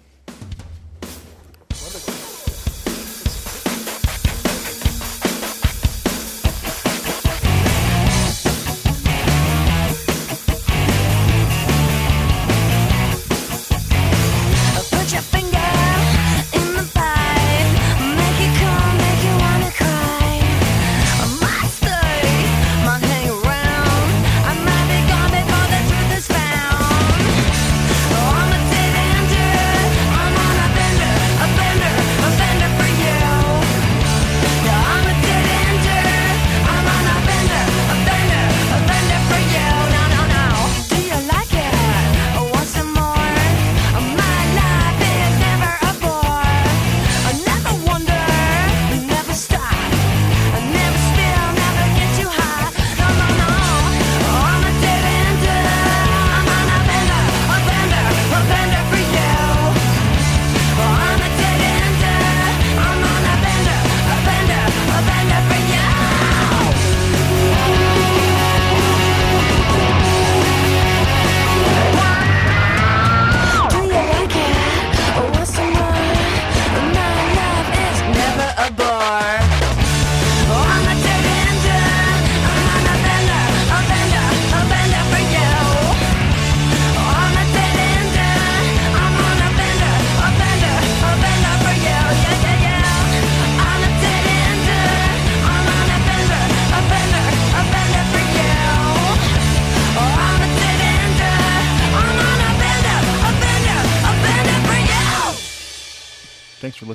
Wonderful. 1.82 2.45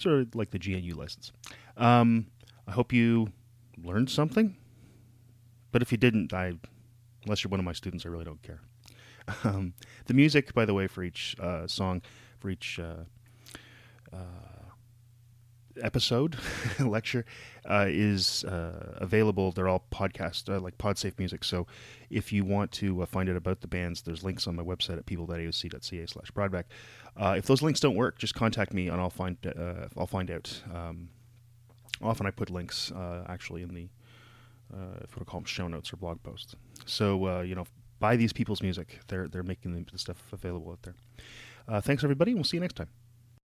Sort 0.00 0.20
of 0.20 0.34
like 0.34 0.50
the 0.50 0.58
GNU 0.58 0.94
license. 0.94 1.32
Um, 1.76 2.26
I 2.66 2.72
hope 2.72 2.92
you 2.92 3.32
learned 3.82 4.10
something. 4.10 4.56
But 5.72 5.82
if 5.82 5.92
you 5.92 5.98
didn't, 5.98 6.32
I, 6.32 6.52
unless 7.24 7.44
you're 7.44 7.50
one 7.50 7.60
of 7.60 7.66
my 7.66 7.72
students, 7.72 8.04
I 8.06 8.08
really 8.08 8.24
don't 8.24 8.42
care. 8.42 8.60
Um, 9.44 9.74
the 10.06 10.14
music, 10.14 10.54
by 10.54 10.64
the 10.64 10.74
way, 10.74 10.88
for 10.88 11.04
each 11.04 11.36
uh, 11.38 11.68
song, 11.68 12.02
for 12.40 12.50
each 12.50 12.80
uh, 12.80 13.04
uh, 14.12 14.16
episode 15.80 16.36
lecture 16.80 17.24
uh, 17.68 17.86
is 17.88 18.42
uh, 18.44 18.96
available. 18.96 19.52
They're 19.52 19.68
all 19.68 19.84
podcast, 19.92 20.52
uh, 20.52 20.58
like 20.58 20.78
PodSafe 20.78 21.18
music. 21.18 21.44
So 21.44 21.68
if 22.08 22.32
you 22.32 22.44
want 22.44 22.72
to 22.72 23.06
find 23.06 23.28
out 23.28 23.36
about 23.36 23.60
the 23.60 23.68
bands, 23.68 24.02
there's 24.02 24.24
links 24.24 24.48
on 24.48 24.56
my 24.56 24.64
website 24.64 24.98
at 24.98 25.06
people.aoc.ca 25.06 26.06
slash 26.06 26.32
brodbeck. 26.32 26.64
Uh, 27.16 27.34
if 27.36 27.46
those 27.46 27.62
links 27.62 27.80
don't 27.80 27.96
work, 27.96 28.18
just 28.18 28.34
contact 28.34 28.72
me 28.72 28.88
and 28.88 29.00
I'll 29.00 29.10
find 29.10 29.36
uh, 29.46 29.88
I'll 29.96 30.06
find 30.06 30.30
out. 30.30 30.62
Um, 30.72 31.08
often 32.02 32.26
I 32.26 32.30
put 32.30 32.50
links 32.50 32.90
uh, 32.92 33.24
actually 33.28 33.62
in 33.62 33.74
the 33.74 33.88
uh, 34.72 35.00
if 35.02 35.18
we 35.18 35.24
call 35.24 35.40
them 35.40 35.46
show 35.46 35.68
notes 35.68 35.92
or 35.92 35.96
blog 35.96 36.22
posts. 36.22 36.54
So 36.86 37.26
uh, 37.26 37.40
you 37.40 37.54
know, 37.54 37.66
buy 37.98 38.16
these 38.16 38.32
people's 38.32 38.62
music. 38.62 39.00
They're 39.08 39.28
they're 39.28 39.42
making 39.42 39.74
the, 39.74 39.84
the 39.90 39.98
stuff 39.98 40.32
available 40.32 40.72
out 40.72 40.82
there. 40.82 40.94
Uh, 41.68 41.80
thanks 41.80 42.02
everybody. 42.04 42.34
We'll 42.34 42.44
see 42.44 42.56
you 42.56 42.62
next 42.62 42.76
time. 42.76 42.88